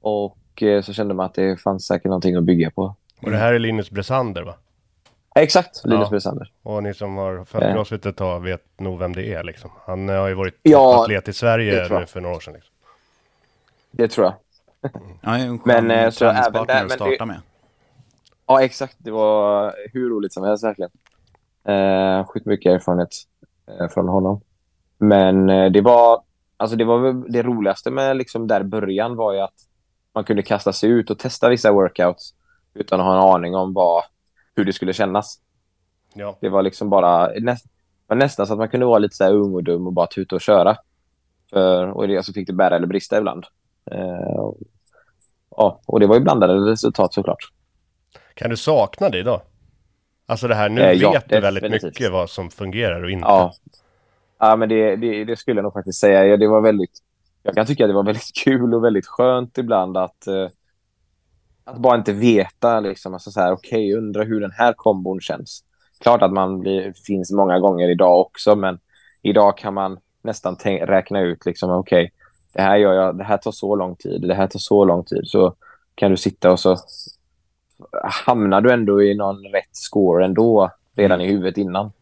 Och 0.00 0.62
eh, 0.62 0.82
så 0.82 0.92
kände 0.92 1.14
man 1.14 1.26
att 1.26 1.34
det 1.34 1.60
fanns 1.60 1.86
säkert 1.86 2.04
någonting 2.04 2.36
att 2.36 2.44
bygga 2.44 2.70
på. 2.70 2.96
Och 3.22 3.30
det 3.30 3.36
här 3.36 3.52
är 3.54 3.58
Linus 3.58 3.90
Bresander 3.90 4.42
va? 4.42 4.54
Exakt, 5.34 5.84
Linus 5.84 6.06
Ja. 6.06 6.10
Bresander. 6.10 6.52
Och 6.62 6.82
ni 6.82 6.94
som 6.94 7.16
har 7.16 7.44
följt 7.44 7.64
Eh. 7.64 7.72
Crossfit 7.74 8.06
ett 8.06 8.16
tag 8.16 8.40
vet 8.40 8.80
nog 8.80 8.98
vem 8.98 9.12
det 9.12 9.32
är 9.34 9.42
liksom. 9.42 9.70
Han 9.86 10.08
eh, 10.08 10.16
har 10.20 10.28
ju 10.28 10.34
varit 10.34 10.58
Ja, 10.62 11.02
atlet 11.02 11.28
i 11.28 11.32
Sverige 11.32 11.88
nu 12.00 12.06
för 12.06 12.20
några 12.20 12.36
år 12.36 12.40
sedan. 12.40 12.54
Liksom. 12.54 12.72
Det 13.90 14.08
tror 14.08 14.26
jag. 14.26 14.34
ja 15.22 15.36
en 15.38 15.50
Men, 15.64 15.88
skön 15.88 15.90
eh, 15.90 16.10
så 16.10 16.24
även 16.24 16.52
där- 16.52 16.60
att 16.60 16.68
men 16.68 16.90
starta 16.90 17.10
det- 17.10 17.24
med. 17.26 17.40
Ja, 18.46 18.62
exakt. 18.62 18.96
Det 18.98 19.10
var 19.10 19.74
hur 19.92 20.10
roligt 20.10 20.32
som 20.32 20.44
helst 20.44 20.64
verkligen. 20.64 20.90
Eh, 21.68 22.26
mycket 22.44 22.72
erfarenhet 22.72 23.10
eh, 23.80 23.88
från 23.88 24.08
honom. 24.08 24.40
Men 24.98 25.50
eh, 25.50 25.70
det 25.70 25.80
var, 25.80 26.22
alltså 26.56 26.76
det 26.76 26.84
var 26.84 26.98
väl 26.98 27.32
det 27.32 27.42
roligaste 27.42 27.90
med 27.90 28.16
liksom 28.16 28.46
där 28.46 28.62
början 28.62 29.16
var 29.16 29.32
ju 29.32 29.40
att 29.40 29.54
man 30.14 30.24
kunde 30.24 30.42
kasta 30.42 30.72
sig 30.72 30.90
ut 30.90 31.10
och 31.10 31.18
testa 31.18 31.48
vissa 31.48 31.72
workouts 31.72 32.34
utan 32.74 33.00
att 33.00 33.06
ha 33.06 33.14
en 33.14 33.34
aning 33.34 33.54
om 33.54 33.72
vad, 33.72 34.02
hur 34.56 34.64
det 34.64 34.72
skulle 34.72 34.92
kännas. 34.92 35.40
Ja. 36.14 36.36
Det 36.40 36.48
var 36.48 36.62
liksom 36.62 36.90
bara 36.90 37.30
näst, 37.40 37.66
var 38.06 38.16
nästan 38.16 38.46
så 38.46 38.52
att 38.52 38.58
man 38.58 38.68
kunde 38.68 38.86
vara 38.86 38.98
lite 38.98 39.14
så 39.16 39.24
här 39.24 39.32
ung 39.32 39.54
och 39.54 39.64
dum 39.64 39.86
och 39.86 39.92
bara 39.92 40.06
tuta 40.06 40.34
och 40.34 40.40
köra. 40.40 40.76
För, 41.50 41.86
och 41.86 42.08
det, 42.08 42.22
så 42.26 42.32
fick 42.32 42.46
det 42.46 42.52
bära 42.52 42.76
eller 42.76 42.86
brista 42.86 43.18
ibland. 43.18 43.44
Eh, 43.90 44.36
och, 44.38 44.56
ja, 45.50 45.80
och 45.86 46.00
det 46.00 46.06
var 46.06 46.14
ju 46.14 46.20
blandade 46.20 46.54
resultat 46.54 47.14
såklart. 47.14 47.50
Kan 48.34 48.50
du 48.50 48.56
sakna 48.56 49.08
det 49.10 49.18
idag? 49.18 49.40
Alltså 50.26 50.48
det 50.48 50.54
här, 50.54 50.68
nu 50.68 50.80
Eh, 50.80 50.92
ja, 50.92 51.12
vet 51.12 51.28
du 51.28 51.40
väldigt 51.40 51.62
definitivt. 51.62 51.84
mycket 52.00 52.12
vad 52.12 52.30
som 52.30 52.50
fungerar 52.50 53.02
och 53.02 53.10
inte. 53.10 53.26
Ja, 53.28 53.52
ja 54.38 54.56
men 54.56 54.68
det, 54.68 54.96
det, 54.96 55.24
det 55.24 55.36
skulle 55.36 55.58
jag 55.58 55.62
nog 55.62 55.72
faktiskt 55.72 56.00
säga. 56.00 56.26
Ja, 56.26 56.36
det 56.36 56.48
var 56.48 56.60
väldigt, 56.60 56.98
jag 57.42 57.54
kan 57.54 57.66
tycka 57.66 57.84
att 57.84 57.90
det 57.90 57.94
var 57.94 58.04
väldigt 58.04 58.34
kul 58.44 58.74
och 58.74 58.84
väldigt 58.84 59.06
skönt 59.06 59.58
ibland 59.58 59.96
att, 59.96 60.26
eh, 60.26 60.48
att 61.64 61.76
bara 61.78 61.96
inte 61.96 62.12
veta. 62.12 62.80
Liksom, 62.80 63.14
alltså 63.14 63.30
så 63.30 63.40
här, 63.40 63.52
okej, 63.52 63.94
undra 63.94 64.22
hur 64.24 64.40
den 64.40 64.50
här 64.52 64.72
kombon 64.72 65.20
känns. 65.20 65.64
Klart 66.00 66.22
att 66.22 66.32
man 66.32 66.60
blir, 66.60 66.92
finns 67.06 67.32
många 67.32 67.58
gånger 67.58 67.90
idag 67.90 68.20
också, 68.20 68.56
men 68.56 68.78
idag 69.22 69.58
kan 69.58 69.74
man 69.74 69.98
nästan 70.22 70.56
räkna 70.64 71.20
ut 71.20 71.46
liksom, 71.46 71.70
okej, 71.70 72.12
det 72.54 72.62
här 72.62 72.76
gör 72.76 72.92
jag, 72.92 73.18
det 73.18 73.24
här 73.24 73.36
tar 73.36 73.52
så 73.52 73.76
lång 73.76 73.96
tid, 73.96 74.20
det 74.28 74.34
här 74.34 74.46
tar 74.46 74.58
så 74.58 74.84
lång 74.84 75.04
tid. 75.04 75.22
Så 75.24 75.54
kan 75.94 76.10
du 76.10 76.16
sitta 76.16 76.52
och 76.52 76.60
så 76.60 76.76
hamnar 78.26 78.60
du 78.60 78.72
ändå 78.72 79.02
i 79.02 79.14
någon 79.14 79.42
rätt 79.44 79.68
score 79.76 80.24
ändå 80.24 80.70
redan 80.96 81.20
i 81.20 81.26
huvudet 81.26 81.58
innan. 81.58 81.92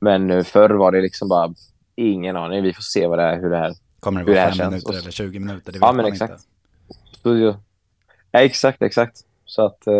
Men 0.00 0.30
eh, 0.30 0.42
förr 0.44 0.70
var 0.70 0.92
det 0.92 1.00
liksom 1.00 1.28
bara 1.28 1.54
ingen 1.94 2.36
aning. 2.36 2.62
Vi 2.62 2.72
får 2.72 2.82
se 2.82 3.06
vad 3.06 3.18
det 3.18 3.22
är, 3.24 3.40
hur 3.40 3.50
det 3.50 3.56
är. 3.56 3.72
Kommer 4.00 4.20
det 4.24 4.26
vara 4.32 4.40
här 4.40 4.48
fem 4.48 4.56
känns. 4.56 4.70
minuter 4.70 4.88
Och- 4.92 4.94
eller 4.98 5.10
20 5.10 5.38
minuter? 5.38 5.72
Det 5.72 5.78
vet 5.78 5.80
Ja, 5.86 5.92
men 5.92 6.02
man 6.04 6.12
exakt. 6.12 6.32
inte. 6.32 6.42
Så, 7.22 7.54
ja, 8.30 8.40
exakt, 8.40 8.82
exakt. 8.82 9.16
Så 9.44 9.66
att, 9.66 9.86
eh, 9.86 9.94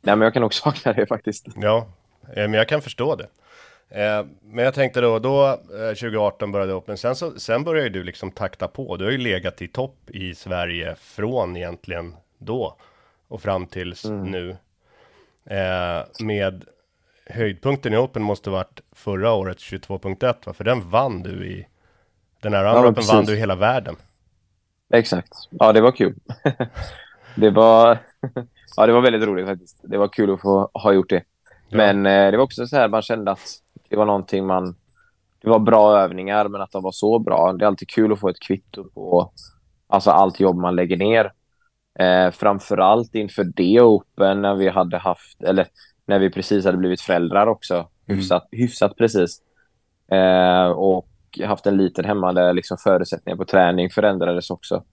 nej 0.00 0.16
men 0.16 0.20
jag 0.20 0.32
kan 0.32 0.42
nog 0.42 0.54
sakna 0.64 0.92
det 0.92 1.06
faktiskt. 1.06 1.46
Ja, 1.56 1.86
eh, 2.28 2.34
men 2.34 2.54
jag 2.54 2.68
kan 2.68 2.82
förstå 2.82 3.16
det. 3.16 3.26
Eh, 3.88 4.26
Men 4.42 4.64
jag 4.64 4.74
tänkte 4.74 5.00
då, 5.00 5.18
då 5.18 5.46
eh, 5.48 5.88
2018 5.88 6.52
började 6.52 6.74
Open, 6.74 6.96
sen, 6.96 7.16
så, 7.16 7.40
sen 7.40 7.64
började 7.64 7.88
du 7.88 8.04
liksom 8.04 8.30
takta 8.30 8.68
på. 8.68 8.96
Du 8.96 9.04
har 9.04 9.12
ju 9.12 9.18
legat 9.18 9.62
i 9.62 9.68
topp 9.68 9.96
i 10.10 10.34
Sverige 10.34 10.94
från 11.00 11.56
egentligen 11.56 12.14
då 12.38 12.76
och 13.28 13.42
fram 13.42 13.66
tills 13.66 14.04
Mm. 14.04 14.30
nu. 14.30 14.56
Eh, 15.46 16.04
med 16.24 16.64
höjdpunkten 17.26 17.94
i 17.94 17.96
Open 17.96 18.22
måste 18.22 18.50
varit 18.50 18.80
förra 18.92 19.32
året 19.32 19.58
22.1 19.58 20.46
va? 20.46 20.52
För 20.52 20.64
den 20.64 20.90
vann 20.90 21.22
du 21.22 21.46
i, 21.46 21.66
den 22.42 22.52
här 22.54 22.64
men 22.64 22.76
andra 22.76 22.90
Open 22.90 23.04
vann 23.06 23.24
du 23.24 23.32
i 23.32 23.36
hela 23.38 23.54
världen. 23.54 23.96
Exakt. 24.92 25.32
Ja, 25.50 25.72
det 25.72 25.80
var 25.80 25.92
kul. 25.92 26.14
det 27.36 27.50
var... 27.50 27.98
ja, 28.76 28.86
det 28.86 28.92
var 28.92 29.00
väldigt 29.00 29.28
roligt 29.28 29.46
faktiskt. 29.46 29.80
Det 29.82 29.98
var 29.98 30.08
kul 30.08 30.34
att 30.34 30.40
få 30.40 30.70
ha 30.72 30.92
gjort 30.92 31.10
det. 31.10 31.22
Ja. 31.68 31.76
Men 31.76 32.06
eh, 32.06 32.30
det 32.30 32.36
var 32.36 32.44
också 32.44 32.66
så 32.66 32.76
här, 32.76 32.88
man 32.88 33.02
kände 33.02 33.30
att 33.30 33.48
det 33.88 33.96
var 33.96 34.06
någonting 34.06 34.46
man... 34.46 34.76
Det 35.42 35.50
var 35.50 35.58
bra 35.58 36.00
övningar, 36.00 36.48
men 36.48 36.60
att 36.60 36.72
de 36.72 36.82
var 36.82 36.92
så 36.92 37.18
bra. 37.18 37.52
Det 37.52 37.64
är 37.64 37.66
alltid 37.66 37.88
kul 37.88 38.12
att 38.12 38.20
få 38.20 38.28
ett 38.28 38.40
kvitto 38.40 38.84
på 38.90 39.32
alltså, 39.86 40.10
allt 40.10 40.40
jobb 40.40 40.56
man 40.56 40.76
lägger 40.76 40.96
ner. 40.96 41.32
Eh, 41.98 42.30
framförallt 42.30 43.14
inför 43.14 43.44
det 43.44 43.80
Open 43.80 44.42
när 44.42 44.54
vi 44.54 44.68
hade 44.68 44.98
haft, 44.98 45.42
eller 45.42 45.66
när 46.06 46.18
vi 46.18 46.30
precis 46.30 46.64
hade 46.64 46.78
blivit 46.78 47.00
föräldrar 47.00 47.46
också. 47.46 47.74
Mm. 47.74 48.18
Hyfsat, 48.18 48.52
mm. 48.52 48.62
hyfsat 48.62 48.96
precis. 48.96 49.42
Eh, 50.10 50.66
och 50.66 51.08
haft 51.44 51.66
en 51.66 51.76
liten 51.76 52.04
hemma 52.04 52.32
där 52.32 52.52
liksom 52.52 52.76
förutsättningar 52.76 53.36
på 53.36 53.44
träning 53.44 53.90
förändrades 53.90 54.50
också. 54.50 54.84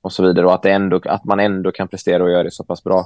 Och 0.00 0.12
så 0.12 0.22
vidare. 0.22 0.46
Och 0.46 0.54
att, 0.54 0.64
ändå, 0.64 1.00
att 1.04 1.24
man 1.24 1.40
ändå 1.40 1.72
kan 1.72 1.88
prestera 1.88 2.22
och 2.22 2.30
göra 2.30 2.42
det 2.42 2.50
så 2.50 2.64
pass 2.64 2.84
bra. 2.84 3.04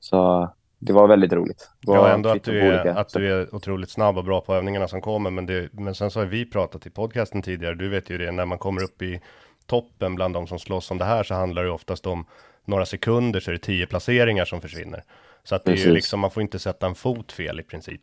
Så 0.00 0.50
det 0.78 0.92
var 0.92 1.08
väldigt 1.08 1.32
roligt. 1.32 1.70
Var 1.86 1.96
ja, 1.96 2.14
ändå 2.14 2.28
att 2.28 2.44
du, 2.44 2.60
är, 2.60 2.86
att 2.86 3.08
du 3.12 3.32
är 3.32 3.54
otroligt 3.54 3.90
snabb 3.90 4.18
och 4.18 4.24
bra 4.24 4.40
på 4.40 4.54
övningarna 4.54 4.88
som 4.88 5.00
kommer. 5.00 5.30
Men, 5.30 5.46
det, 5.46 5.68
men 5.72 5.94
sen 5.94 6.10
så 6.10 6.20
har 6.20 6.26
vi 6.26 6.50
pratat 6.50 6.86
i 6.86 6.90
podcasten 6.90 7.42
tidigare, 7.42 7.74
du 7.74 7.88
vet 7.88 8.10
ju 8.10 8.18
det, 8.18 8.32
när 8.32 8.46
man 8.46 8.58
kommer 8.58 8.82
upp 8.82 9.02
i 9.02 9.20
toppen 9.66 10.14
bland 10.14 10.34
de 10.34 10.46
som 10.46 10.58
slåss 10.58 10.90
om 10.90 10.98
det 10.98 11.04
här 11.04 11.22
så 11.22 11.34
handlar 11.34 11.64
det 11.64 11.70
oftast 11.70 12.06
om 12.06 12.26
några 12.64 12.86
sekunder 12.86 13.40
så 13.40 13.50
är 13.50 13.52
det 13.52 13.58
tio 13.58 13.86
placeringar 13.86 14.44
som 14.44 14.60
försvinner. 14.60 15.02
Så 15.44 15.54
att 15.54 15.64
det 15.64 15.72
är 15.72 15.76
ju 15.76 15.92
liksom, 15.92 16.20
man 16.20 16.30
får 16.30 16.42
inte 16.42 16.58
sätta 16.58 16.86
en 16.86 16.94
fot 16.94 17.32
fel 17.32 17.60
i 17.60 17.62
princip. 17.62 18.02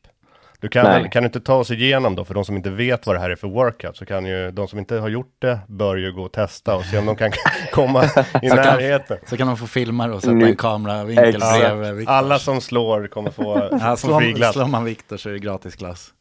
Du 0.64 0.70
kan, 0.70 0.86
väl, 0.86 1.10
kan 1.10 1.24
du 1.24 1.28
inte 1.28 1.40
ta 1.40 1.56
oss 1.56 1.72
igenom 1.72 2.16
då, 2.16 2.26
för 2.26 2.34
de 2.34 2.46
som 2.46 2.56
inte 2.56 2.70
vet 2.70 3.08
vad 3.08 3.16
det 3.16 3.20
här 3.20 3.30
är 3.30 3.36
för 3.36 3.48
workout, 3.48 3.98
så 3.98 4.06
kan 4.06 4.26
ju 4.26 4.52
de 4.52 4.68
som 4.68 4.80
inte 4.80 4.96
har 4.96 5.10
gjort 5.10 5.36
det, 5.40 5.60
bör 5.68 5.96
ju 5.96 6.12
gå 6.12 6.24
och 6.24 6.32
testa 6.32 6.76
och 6.76 6.86
se 6.86 6.98
om 6.98 7.06
de 7.06 7.16
kan 7.16 7.32
komma 7.72 8.04
i 8.42 8.50
så 8.50 8.56
närheten. 8.56 9.18
Kan, 9.18 9.28
så 9.30 9.38
kan 9.38 9.48
de 9.48 9.58
få 9.58 9.68
filma 9.68 10.14
och 10.14 10.22
sätta 10.22 10.32
en 10.32 10.56
kameravinkel 10.56 11.40
bredvid 11.40 11.96
Victor. 11.96 12.14
Alla 12.14 12.40
som 12.40 12.62
slår 12.62 13.08
kommer 13.08 13.32
få, 13.32 13.70
ja, 13.82 13.96
få 13.96 14.20
fri 14.20 14.34
glass. 14.34 14.54
Slår 14.54 14.68
man 14.68 14.84
Viktor 14.84 15.18
så 15.18 15.30
är 15.30 15.34
det 15.34 15.40
gratis 15.40 15.76
glass. 15.76 16.14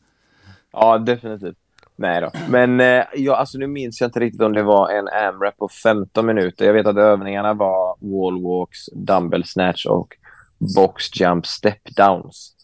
Ja, 0.72 0.98
definitivt. 0.98 1.56
Nej 1.96 2.20
då. 2.20 2.30
Men 2.48 2.80
eh, 2.80 3.04
ja, 3.14 3.36
alltså, 3.36 3.58
nu 3.58 3.66
minns 3.66 4.00
jag 4.00 4.08
inte 4.08 4.20
riktigt 4.20 4.42
om 4.42 4.52
det 4.52 4.62
var 4.62 4.90
en 4.90 5.08
AMRAP 5.08 5.56
på 5.56 5.68
15 5.68 6.26
minuter. 6.26 6.64
Jag 6.64 6.72
vet 6.72 6.86
att 6.86 6.96
övningarna 6.96 7.54
var 7.54 7.96
wall 8.00 8.42
walks, 8.42 8.86
dumbbell 8.92 9.44
snatch 9.44 9.86
och 9.86 10.16
box 10.76 11.20
jump 11.20 11.46
step 11.46 11.96
downs. 11.96 12.54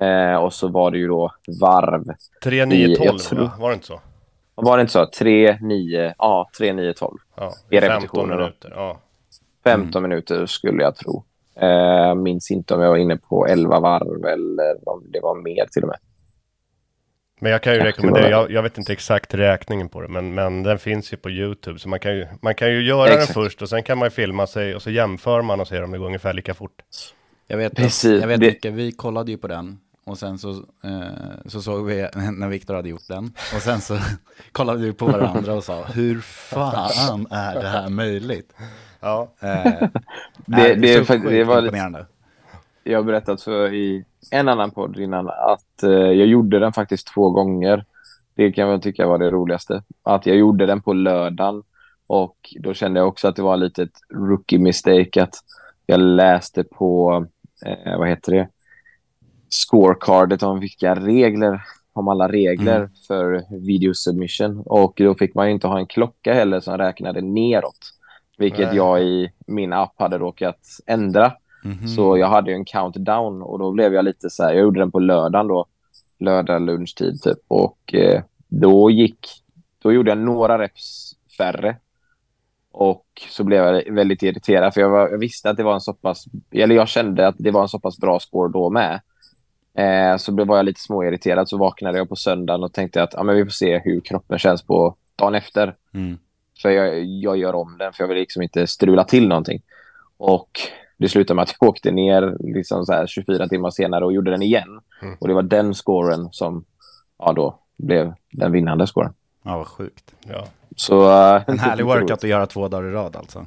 Eh, 0.00 0.34
och 0.34 0.52
så 0.52 0.68
var 0.68 0.90
det 0.90 0.98
ju 0.98 1.08
då 1.08 1.30
varv. 1.60 2.04
3, 2.44 2.66
9, 2.66 2.96
12 2.96 3.18
tror... 3.18 3.50
Var 3.58 3.68
det 3.68 3.74
inte 3.74 3.86
så? 3.86 4.00
Var 4.54 4.76
det 4.76 4.80
inte 4.80 4.92
så? 4.92 5.06
3, 5.06 5.58
9, 5.60 6.14
ja 6.18 6.50
3, 6.58 6.72
9, 6.72 6.92
12. 6.92 7.18
Ja, 7.36 7.52
I 7.70 7.80
15 7.80 8.28
minuter. 8.28 8.72
Ja. 8.76 9.00
15 9.64 10.00
mm. 10.00 10.10
minuter 10.10 10.46
skulle 10.46 10.82
jag 10.82 10.96
tro. 10.96 11.24
Eh, 11.56 12.14
minns 12.14 12.50
inte 12.50 12.74
om 12.74 12.80
jag 12.80 12.90
var 12.90 12.96
inne 12.96 13.16
på 13.16 13.46
11 13.46 13.80
varv 13.80 14.24
eller 14.24 14.88
om 14.88 15.02
det 15.08 15.20
var 15.20 15.34
mer 15.34 15.66
till 15.72 15.82
och 15.82 15.88
med. 15.88 15.98
Men 17.40 17.52
jag 17.52 17.62
kan 17.62 17.74
ju 17.74 17.80
rekommendera, 17.80 18.30
jag, 18.30 18.50
jag, 18.50 18.62
vet 18.62 18.78
inte 18.78 18.92
exakt 18.92 19.34
räkningen 19.34 19.88
på 19.88 20.00
det, 20.00 20.08
men, 20.08 20.34
men 20.34 20.62
den 20.62 20.78
finns 20.78 21.12
ju 21.12 21.16
på 21.16 21.30
YouTube. 21.30 21.78
Så 21.78 21.88
man 21.88 22.00
kan 22.00 22.16
ju, 22.16 22.26
man 22.42 22.54
kan 22.54 22.70
ju 22.70 22.86
göra 22.86 23.08
exakt. 23.08 23.26
den 23.26 23.34
först 23.34 23.62
och 23.62 23.68
sen 23.68 23.82
kan 23.82 23.98
man 23.98 24.06
ju 24.06 24.10
filma 24.10 24.46
sig 24.46 24.74
och 24.74 24.82
så 24.82 24.90
jämför 24.90 25.42
man 25.42 25.60
och 25.60 25.68
ser 25.68 25.82
om 25.82 25.90
det 25.90 25.98
går 25.98 26.06
ungefär 26.06 26.32
lika 26.32 26.54
fort. 26.54 26.82
Jag 27.46 27.56
vet, 27.56 27.76
Precis. 27.76 28.20
jag 28.20 28.28
vet 28.28 28.40
det... 28.40 28.46
mycket, 28.46 28.72
vi 28.72 28.92
kollade 28.92 29.30
ju 29.30 29.38
på 29.38 29.48
den 29.48 29.78
och 30.04 30.18
sen 30.18 30.38
så, 30.38 30.50
eh, 30.84 31.46
så 31.46 31.62
såg 31.62 31.86
vi 31.86 32.08
när 32.14 32.48
Viktor 32.48 32.74
hade 32.74 32.88
gjort 32.88 33.08
den. 33.08 33.24
Och 33.54 33.62
sen 33.62 33.80
så 33.80 33.98
kollade 34.52 34.78
vi 34.78 34.92
på 34.92 35.06
varandra 35.06 35.54
och 35.54 35.64
sa, 35.64 35.84
hur 35.84 36.20
fan 36.20 37.26
är 37.30 37.54
det 37.54 37.68
här 37.68 37.88
möjligt? 37.88 38.52
Ja. 39.00 39.28
Eh, 39.40 39.48
det, 40.46 40.74
det, 40.74 40.74
det, 40.74 40.94
är, 40.94 41.30
det 41.30 41.44
var 41.44 41.60
lite, 41.62 42.06
jag 42.84 42.98
har 42.98 43.04
berättat 43.04 43.42
för 43.42 43.74
i 43.74 44.04
en 44.30 44.48
annan 44.48 44.70
podd 44.70 44.98
innan 44.98 45.28
att 45.28 45.82
eh, 45.82 45.90
jag 45.90 46.26
gjorde 46.26 46.58
den 46.58 46.72
faktiskt 46.72 47.06
två 47.14 47.30
gånger. 47.30 47.84
Det 48.34 48.52
kan 48.52 48.68
jag 48.68 48.82
tycka 48.82 49.06
var 49.06 49.18
det 49.18 49.30
roligaste. 49.30 49.82
Att 50.02 50.26
jag 50.26 50.36
gjorde 50.36 50.66
den 50.66 50.80
på 50.80 50.92
lördagen 50.92 51.62
och 52.06 52.54
då 52.60 52.74
kände 52.74 53.00
jag 53.00 53.08
också 53.08 53.28
att 53.28 53.36
det 53.36 53.42
var 53.42 53.56
lite 53.56 53.82
ett 53.82 53.98
rookie 54.14 54.58
mistake 54.58 55.22
att 55.22 55.34
jag 55.86 56.00
läste 56.00 56.64
på, 56.64 57.26
eh, 57.66 57.98
vad 57.98 58.08
heter 58.08 58.32
det, 58.32 58.48
scorecardet 59.54 60.42
om 60.42 60.60
vilka 60.60 60.94
regler, 60.94 61.62
om 61.92 62.08
alla 62.08 62.28
regler 62.28 62.76
mm. 62.76 62.90
för 63.08 63.42
video 63.66 63.94
submission. 63.94 64.62
Och 64.66 64.92
då 64.96 65.14
fick 65.14 65.34
man 65.34 65.46
ju 65.46 65.52
inte 65.52 65.66
ha 65.66 65.78
en 65.78 65.86
klocka 65.86 66.34
heller 66.34 66.60
som 66.60 66.78
räknade 66.78 67.20
neråt. 67.20 67.92
Vilket 68.38 68.68
Nej. 68.68 68.76
jag 68.76 69.02
i 69.02 69.32
min 69.46 69.72
app 69.72 69.94
hade 69.96 70.18
råkat 70.18 70.60
ändra. 70.86 71.32
Mm-hmm. 71.64 71.86
Så 71.86 72.18
jag 72.18 72.28
hade 72.28 72.52
en 72.52 72.64
countdown 72.64 73.42
och 73.42 73.58
då 73.58 73.72
blev 73.72 73.94
jag 73.94 74.04
lite 74.04 74.30
så 74.30 74.42
här, 74.42 74.52
jag 74.52 74.62
gjorde 74.62 74.80
den 74.80 74.90
på 74.90 74.98
lördagen 74.98 75.48
då, 75.48 75.66
lördag 76.18 76.62
lunchtid 76.62 77.22
typ. 77.22 77.38
Och 77.48 77.94
eh, 77.94 78.22
då 78.48 78.90
gick, 78.90 79.18
då 79.82 79.92
gjorde 79.92 80.10
jag 80.10 80.18
några 80.18 80.58
reps 80.58 81.12
färre. 81.38 81.76
Och 82.72 83.06
så 83.30 83.44
blev 83.44 83.64
jag 83.64 83.92
väldigt 83.94 84.22
irriterad 84.22 84.74
för 84.74 84.80
jag, 84.80 84.90
var, 84.90 85.08
jag 85.08 85.18
visste 85.18 85.50
att 85.50 85.56
det 85.56 85.62
var 85.62 85.74
en 85.74 85.80
så 85.80 85.92
pass, 85.92 86.24
eller 86.50 86.74
jag 86.74 86.88
kände 86.88 87.28
att 87.28 87.36
det 87.38 87.50
var 87.50 87.62
en 87.62 87.68
så 87.68 87.78
pass 87.78 87.98
bra 87.98 88.20
score 88.20 88.52
då 88.52 88.70
med. 88.70 89.00
Eh, 89.78 90.16
så 90.16 90.44
var 90.44 90.56
jag 90.56 90.66
lite 90.66 90.80
småirriterad 90.80 91.48
så 91.48 91.58
vaknade 91.58 91.98
jag 91.98 92.08
på 92.08 92.16
söndagen 92.16 92.64
och 92.64 92.72
tänkte 92.72 93.02
att 93.02 93.14
ah, 93.14 93.22
men 93.22 93.36
vi 93.36 93.44
får 93.44 93.50
se 93.50 93.78
hur 93.78 94.00
kroppen 94.00 94.38
känns 94.38 94.62
på 94.62 94.96
dagen 95.16 95.34
efter. 95.34 95.76
Mm. 95.94 96.18
För 96.62 96.70
jag, 96.70 97.04
jag 97.04 97.36
gör 97.36 97.54
om 97.54 97.78
den 97.78 97.92
för 97.92 98.04
jag 98.04 98.08
vill 98.08 98.18
liksom 98.18 98.42
inte 98.42 98.66
strula 98.66 99.04
till 99.04 99.28
någonting. 99.28 99.62
Och 100.16 100.50
det 100.96 101.08
slutade 101.08 101.36
med 101.36 101.42
att 101.42 101.54
jag 101.60 101.68
åkte 101.68 101.90
ner 101.90 102.36
liksom 102.40 102.86
så 102.86 102.92
här 102.92 103.06
24 103.06 103.48
timmar 103.48 103.70
senare 103.70 104.04
och 104.04 104.12
gjorde 104.12 104.30
den 104.30 104.42
igen. 104.42 104.80
Mm. 105.02 105.16
Och 105.20 105.28
det 105.28 105.34
var 105.34 105.42
den 105.42 105.74
scoren 105.74 106.28
som 106.32 106.64
ja, 107.18 107.32
då 107.32 107.58
blev 107.78 108.14
den 108.32 108.52
vinnande 108.52 108.86
scoren. 108.86 109.12
Ja, 109.42 109.56
vad 109.56 109.66
sjukt. 109.66 110.14
Ja. 110.28 110.46
Så, 110.76 111.08
uh, 111.08 111.42
en 111.46 111.58
härlig 111.58 111.84
workout 111.86 112.24
att 112.24 112.30
göra 112.30 112.46
två 112.46 112.68
dagar 112.68 112.88
i 112.88 112.92
rad 112.92 113.16
alltså. 113.16 113.46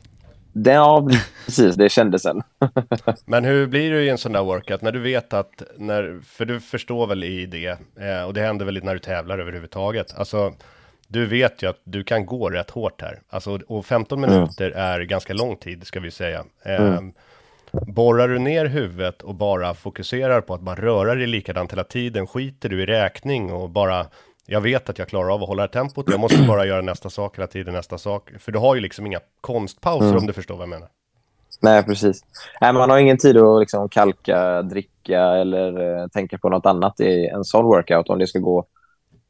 Det, 0.63 0.71
ja, 0.71 1.07
precis. 1.45 1.75
Det 1.75 1.89
kändes 1.89 2.21
sen. 2.21 2.43
Men 3.25 3.45
hur 3.45 3.67
blir 3.67 3.91
det 3.91 4.03
i 4.03 4.09
en 4.09 4.17
sån 4.17 4.31
där 4.31 4.43
workout 4.43 4.81
när 4.81 4.91
du 4.91 4.99
vet 4.99 5.33
att, 5.33 5.63
när, 5.77 6.19
för 6.25 6.45
du 6.45 6.59
förstår 6.59 7.07
väl 7.07 7.23
i 7.23 7.45
det, 7.45 7.67
eh, 7.99 8.23
och 8.23 8.33
det 8.33 8.41
händer 8.41 8.65
väl 8.65 8.83
när 8.83 8.93
du 8.93 8.99
tävlar 8.99 9.39
överhuvudtaget. 9.39 10.13
Alltså, 10.17 10.53
du 11.07 11.25
vet 11.25 11.63
ju 11.63 11.69
att 11.69 11.81
du 11.83 12.03
kan 12.03 12.25
gå 12.25 12.49
rätt 12.49 12.69
hårt 12.69 13.01
här. 13.01 13.21
Alltså, 13.29 13.59
och 13.67 13.85
15 13.85 14.17
mm. 14.17 14.35
minuter 14.35 14.71
mm. 14.71 14.79
är 14.79 14.99
ganska 15.01 15.33
lång 15.33 15.55
tid, 15.55 15.87
ska 15.87 15.99
vi 15.99 16.11
säga. 16.11 16.43
Mm. 16.63 17.13
Borrar 17.71 18.27
du 18.27 18.39
ner 18.39 18.65
huvudet 18.65 19.21
och 19.21 19.35
bara 19.35 19.73
fokuserar 19.73 20.41
på 20.41 20.53
att 20.53 20.61
bara 20.61 20.75
röra 20.75 21.15
dig 21.15 21.27
likadant 21.27 21.71
hela 21.71 21.83
tiden, 21.83 22.27
skiter 22.27 22.69
du 22.69 22.83
i 22.83 22.85
räkning 22.85 23.53
och 23.53 23.69
bara 23.69 24.05
jag 24.49 24.61
vet 24.61 24.89
att 24.89 24.99
jag 24.99 25.07
klarar 25.07 25.33
av 25.33 25.41
att 25.41 25.47
hålla 25.47 25.67
tempot, 25.67 26.09
jag 26.09 26.19
måste 26.19 26.43
bara 26.47 26.65
göra 26.65 26.81
nästa 26.81 27.09
sak 27.09 27.37
hela 27.37 27.47
tiden, 27.47 27.73
nästa 27.73 27.97
sak. 27.97 28.31
För 28.39 28.51
du 28.51 28.59
har 28.59 28.75
ju 28.75 28.81
liksom 28.81 29.05
inga 29.05 29.19
konstpauser 29.41 30.07
mm. 30.07 30.17
om 30.17 30.27
du 30.27 30.33
förstår 30.33 30.55
vad 30.55 30.61
jag 30.61 30.69
menar. 30.69 30.87
Nej, 31.61 31.83
precis. 31.83 32.21
Nej, 32.61 32.73
man 32.73 32.89
har 32.89 32.97
ingen 32.97 33.17
tid 33.17 33.37
att 33.37 33.59
liksom 33.59 33.89
kalka, 33.89 34.61
dricka 34.61 35.21
eller 35.21 35.81
uh, 35.81 36.07
tänka 36.07 36.37
på 36.37 36.49
något 36.49 36.65
annat 36.65 36.99
i 36.99 37.27
en 37.27 37.43
sån 37.43 37.65
workout 37.65 38.09
om 38.09 38.19
det 38.19 38.27
ska 38.27 38.39
gå. 38.39 38.65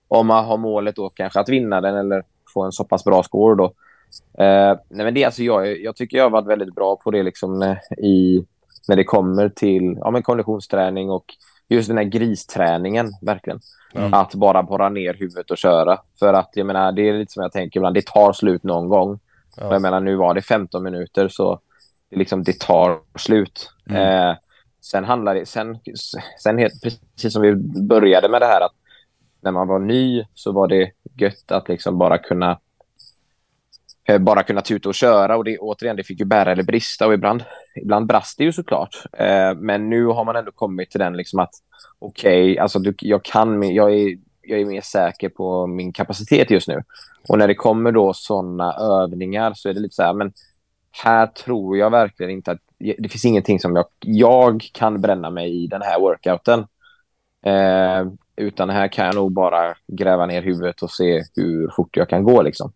Om 0.07 0.27
man 0.27 0.45
har 0.45 0.57
målet 0.57 0.95
då 0.95 1.09
kanske 1.09 1.39
att 1.39 1.49
vinna 1.49 1.81
den 1.81 1.95
eller 1.95 2.23
få 2.53 2.63
en 2.63 2.71
så 2.71 2.83
pass 2.83 3.03
bra 3.03 3.23
score 3.23 3.55
då. 3.55 3.65
Uh, 3.65 4.77
nej, 4.89 5.05
men 5.05 5.13
det, 5.13 5.25
alltså, 5.25 5.43
jag, 5.43 5.81
jag 5.81 5.95
tycker 5.95 6.17
jag 6.17 6.25
har 6.25 6.29
varit 6.29 6.47
väldigt 6.47 6.75
bra 6.75 6.95
på 6.95 7.11
det 7.11 7.23
liksom, 7.23 7.61
uh, 7.61 8.05
i, 8.05 8.45
när 8.87 8.95
det 8.95 9.03
kommer 9.03 9.49
till 9.49 9.97
ja, 9.99 10.11
men 10.11 10.23
konditionsträning 10.23 11.09
och 11.09 11.25
just 11.69 11.87
den 11.87 11.97
här 11.97 12.03
gristräningen, 12.03 13.11
verkligen. 13.21 13.59
Mm. 13.97 14.13
Att 14.13 14.35
bara 14.35 14.63
borra 14.63 14.89
ner 14.89 15.13
huvudet 15.13 15.51
och 15.51 15.57
köra. 15.57 15.99
För 16.19 16.33
att 16.33 16.49
jag 16.53 16.65
menar, 16.65 16.91
det 16.91 17.09
är 17.09 17.13
lite 17.13 17.31
som 17.31 17.43
jag 17.43 17.51
tänker 17.51 17.79
ibland, 17.79 17.95
det 17.95 18.05
tar 18.05 18.33
slut 18.33 18.63
någon 18.63 18.89
gång. 18.89 19.19
Ja. 19.57 19.73
Jag 19.73 19.81
menar, 19.81 19.99
nu 19.99 20.15
var 20.15 20.33
det 20.33 20.41
15 20.41 20.83
minuter 20.83 21.27
så 21.27 21.59
det, 22.09 22.15
liksom, 22.15 22.43
det 22.43 22.59
tar 22.59 22.99
slut. 23.19 23.69
Mm. 23.89 24.01
Eh, 24.01 24.35
sen 24.81 25.03
handlar 25.03 25.35
det, 25.35 25.45
sen, 25.45 25.79
sen 26.43 26.57
helt, 26.57 26.81
precis 27.15 27.33
som 27.33 27.41
vi 27.41 27.55
började 27.81 28.29
med 28.29 28.41
det 28.41 28.45
här, 28.45 28.61
att 28.61 28.73
när 29.41 29.51
man 29.51 29.67
var 29.67 29.79
ny 29.79 30.25
så 30.33 30.51
var 30.51 30.67
det 30.67 30.91
gött 31.17 31.51
att 31.51 31.69
liksom 31.69 31.97
bara 31.97 32.17
kunna 32.17 32.59
Eh, 34.09 34.19
bara 34.19 34.43
kunna 34.43 34.61
tuta 34.61 34.89
och 34.89 34.95
köra 34.95 35.37
och 35.37 35.43
det, 35.43 35.57
återigen, 35.57 35.95
det 35.95 36.03
fick 36.03 36.19
ju 36.19 36.25
bära 36.25 36.51
eller 36.51 36.63
brista 36.63 37.07
och 37.07 37.13
ibland, 37.13 37.43
ibland 37.75 38.07
brast 38.07 38.37
det 38.37 38.43
ju 38.43 38.53
såklart. 38.53 39.03
Eh, 39.13 39.53
men 39.55 39.89
nu 39.89 40.05
har 40.05 40.25
man 40.25 40.35
ändå 40.35 40.51
kommit 40.51 40.91
till 40.91 40.99
den 40.99 41.17
liksom 41.17 41.39
att 41.39 41.53
okej, 41.99 42.51
okay, 42.51 42.57
alltså 42.57 42.79
du, 42.79 42.93
jag 42.99 43.23
kan, 43.23 43.73
jag 43.73 43.93
är, 43.93 44.17
jag 44.41 44.59
är 44.59 44.65
mer 44.65 44.81
säker 44.81 45.29
på 45.29 45.67
min 45.67 45.91
kapacitet 45.91 46.51
just 46.51 46.67
nu. 46.67 46.83
Och 47.29 47.37
när 47.37 47.47
det 47.47 47.55
kommer 47.55 47.91
då 47.91 48.13
sådana 48.13 48.73
övningar 48.73 49.53
så 49.55 49.69
är 49.69 49.73
det 49.73 49.79
lite 49.79 49.95
så 49.95 50.03
här, 50.03 50.13
men 50.13 50.33
här 51.03 51.27
tror 51.27 51.77
jag 51.77 51.89
verkligen 51.89 52.31
inte 52.31 52.51
att 52.51 52.59
det 52.77 53.09
finns 53.09 53.25
ingenting 53.25 53.59
som 53.59 53.75
jag, 53.75 53.85
jag 53.99 54.69
kan 54.73 55.01
bränna 55.01 55.29
mig 55.29 55.63
i 55.63 55.67
den 55.67 55.81
här 55.81 55.99
workouten. 55.99 56.59
Eh, 57.45 58.05
utan 58.35 58.69
här 58.69 58.87
kan 58.87 59.05
jag 59.05 59.15
nog 59.15 59.31
bara 59.31 59.75
gräva 59.87 60.25
ner 60.25 60.41
huvudet 60.41 60.81
och 60.81 60.91
se 60.91 61.23
hur 61.35 61.71
fort 61.75 61.97
jag 61.97 62.09
kan 62.09 62.23
gå 62.23 62.41
liksom. 62.41 62.71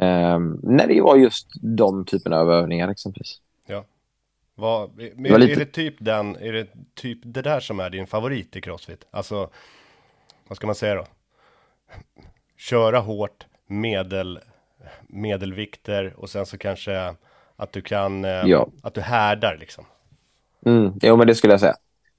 Um, 0.00 0.60
när 0.62 0.86
det 0.86 1.00
var 1.00 1.16
just 1.16 1.48
de 1.62 2.04
typerna 2.04 2.38
av 2.40 2.50
övningar 2.52 2.88
exempelvis. 2.88 3.40
Ja. 3.66 3.84
Vad, 4.54 5.00
är, 5.00 5.30
var 5.30 5.38
lite- 5.38 5.52
är 5.52 5.56
det 5.56 5.64
typ 5.72 5.94
den, 5.98 6.36
är 6.36 6.52
det 6.52 6.66
typ 6.94 7.18
det 7.22 7.42
där 7.42 7.60
som 7.60 7.80
är 7.80 7.90
din 7.90 8.06
favorit 8.06 8.56
i 8.56 8.60
Crossfit? 8.60 9.06
Alltså, 9.10 9.50
vad 10.48 10.56
ska 10.56 10.66
man 10.66 10.74
säga 10.74 10.94
då? 10.94 11.04
Köra 12.56 12.98
hårt, 12.98 13.46
medel, 13.66 14.40
medelvikter 15.06 16.14
och 16.16 16.30
sen 16.30 16.46
så 16.46 16.58
kanske 16.58 17.14
att 17.56 17.72
du 17.72 17.82
kan, 17.82 18.24
eh, 18.24 18.30
Ja. 18.30 18.68
att 18.82 18.94
du 18.94 19.00
härdar 19.00 19.56
liksom. 19.60 19.84
Mm, 20.66 20.92
jo, 21.02 21.16
men 21.16 21.26
det 21.26 21.34
skulle 21.34 21.52
jag 21.52 21.60
säga. 21.60 21.74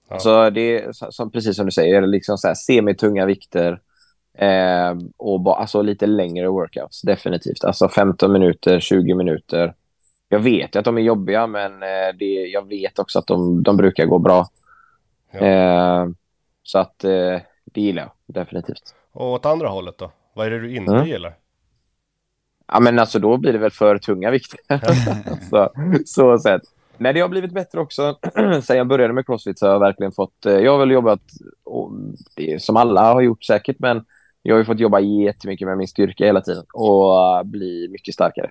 Ja. 0.09 0.19
Så 0.19 0.49
det 0.49 0.61
är 0.61 0.91
som, 1.11 1.31
precis 1.31 1.55
som 1.55 1.65
du 1.65 1.71
säger, 1.71 2.01
liksom 2.07 2.37
så 2.37 2.47
här 2.47 2.55
semitunga 2.55 3.25
vikter 3.25 3.81
eh, 4.37 4.95
och 5.17 5.39
ba, 5.41 5.55
alltså 5.55 5.81
lite 5.81 6.05
längre 6.05 6.47
workouts, 6.47 7.01
definitivt. 7.01 7.63
Alltså 7.63 7.89
15 7.89 8.31
minuter, 8.33 8.79
20 8.79 9.13
minuter. 9.15 9.73
Jag 10.29 10.39
vet 10.39 10.75
att 10.75 10.85
de 10.85 10.97
är 10.97 11.01
jobbiga, 11.01 11.47
men 11.47 11.83
eh, 11.83 12.15
det, 12.19 12.25
jag 12.47 12.67
vet 12.67 12.99
också 12.99 13.19
att 13.19 13.27
de, 13.27 13.63
de 13.63 13.77
brukar 13.77 14.05
gå 14.05 14.19
bra. 14.19 14.45
Ja. 15.31 15.39
Eh, 15.39 16.07
så 16.63 16.79
att 16.79 17.03
eh, 17.03 17.39
det 17.65 17.81
gillar 17.81 18.01
jag 18.03 18.11
definitivt. 18.25 18.95
Och 19.11 19.31
åt 19.31 19.45
andra 19.45 19.67
hållet 19.67 19.97
då? 19.97 20.11
Vad 20.33 20.45
är 20.45 20.51
det 20.51 20.59
du 20.59 20.75
inte 20.75 20.91
Mm. 20.91 21.07
gillar? 21.07 21.33
Ja, 22.67 22.79
men 22.79 22.99
alltså 22.99 23.19
då 23.19 23.37
blir 23.37 23.53
det 23.53 23.59
väl 23.59 23.71
för 23.71 23.97
tunga 23.97 24.31
vikter. 24.31 24.59
så, 25.49 25.69
så 26.05 26.39
sett. 26.39 26.61
Men 26.97 27.15
det 27.15 27.21
har 27.21 27.29
blivit 27.29 27.51
bättre 27.53 27.79
också. 27.79 28.17
Sen 28.63 28.77
jag 28.77 28.87
började 28.87 29.13
med 29.13 29.25
crossfit 29.25 29.59
så 29.59 29.65
har 29.65 29.73
jag 29.73 29.79
verkligen 29.79 30.11
fått... 30.11 30.45
eh, 30.45 30.53
Jag 30.53 30.71
har 30.71 30.79
väl 30.79 30.91
jobbat, 30.91 31.21
och 31.63 31.91
som 32.59 32.77
alla 32.77 33.13
har 33.13 33.21
gjort 33.21 33.43
säkert, 33.43 33.79
men 33.79 34.05
jag 34.43 34.55
har 34.55 34.59
ju 34.59 34.65
fått 34.65 34.79
jobba 34.79 34.99
jättemycket 34.99 35.67
med 35.67 35.77
min 35.77 35.87
styrka 35.87 36.25
hela 36.25 36.41
tiden 36.41 36.63
och 36.73 37.17
eh, 37.37 37.43
bli 37.43 37.87
mycket 37.91 38.13
starkare. 38.13 38.49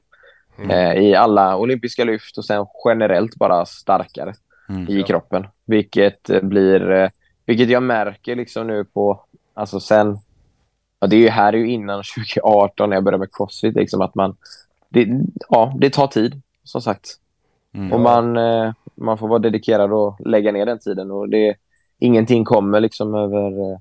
Eh, 0.70 0.92
I 0.92 1.14
alla 1.14 1.56
olympiska 1.56 2.04
lyft 2.04 2.38
och 2.38 2.44
sen 2.44 2.66
generellt 2.84 3.36
bara 3.36 3.64
starkare 3.66 4.34
Mm. 4.68 4.88
i 4.88 4.98
Ja. 5.00 5.06
kroppen. 5.06 5.46
Vilket 5.64 6.30
eh, 6.30 6.40
blir... 6.42 7.10
Vilket 7.46 7.68
jag 7.70 7.82
märker 7.82 8.36
liksom 8.36 8.66
nu 8.66 8.84
på... 8.84 9.24
Alltså 9.54 9.80
sen... 9.80 10.18
Ja, 11.00 11.06
det 11.06 11.16
är 11.16 11.20
ju 11.20 11.28
här 11.28 11.52
är 11.52 11.56
ju 11.56 11.70
innan 11.70 12.02
2018 12.16 12.90
när 12.90 12.96
jag 12.96 13.04
började 13.04 13.18
med 13.20 13.28
crossfit. 13.32 13.74
Liksom 13.74 14.00
att 14.00 14.14
man... 14.14 14.36
Det, 14.88 15.08
ja, 15.48 15.74
det 15.80 15.90
tar 15.90 16.06
tid, 16.06 16.40
som 16.64 16.80
sagt. 16.82 17.08
Mm. 17.74 17.92
Och 17.92 18.00
man, 18.00 18.32
man 18.94 19.18
får 19.18 19.28
vara 19.28 19.38
dedikerad 19.38 19.92
och 19.92 20.16
lägga 20.26 20.52
ner 20.52 20.66
den 20.66 20.78
tiden. 20.78 21.10
Och 21.10 21.28
det, 21.28 21.54
ingenting 21.98 22.44
kommer 22.44 22.80
liksom 22.80 23.14
över... 23.14 23.80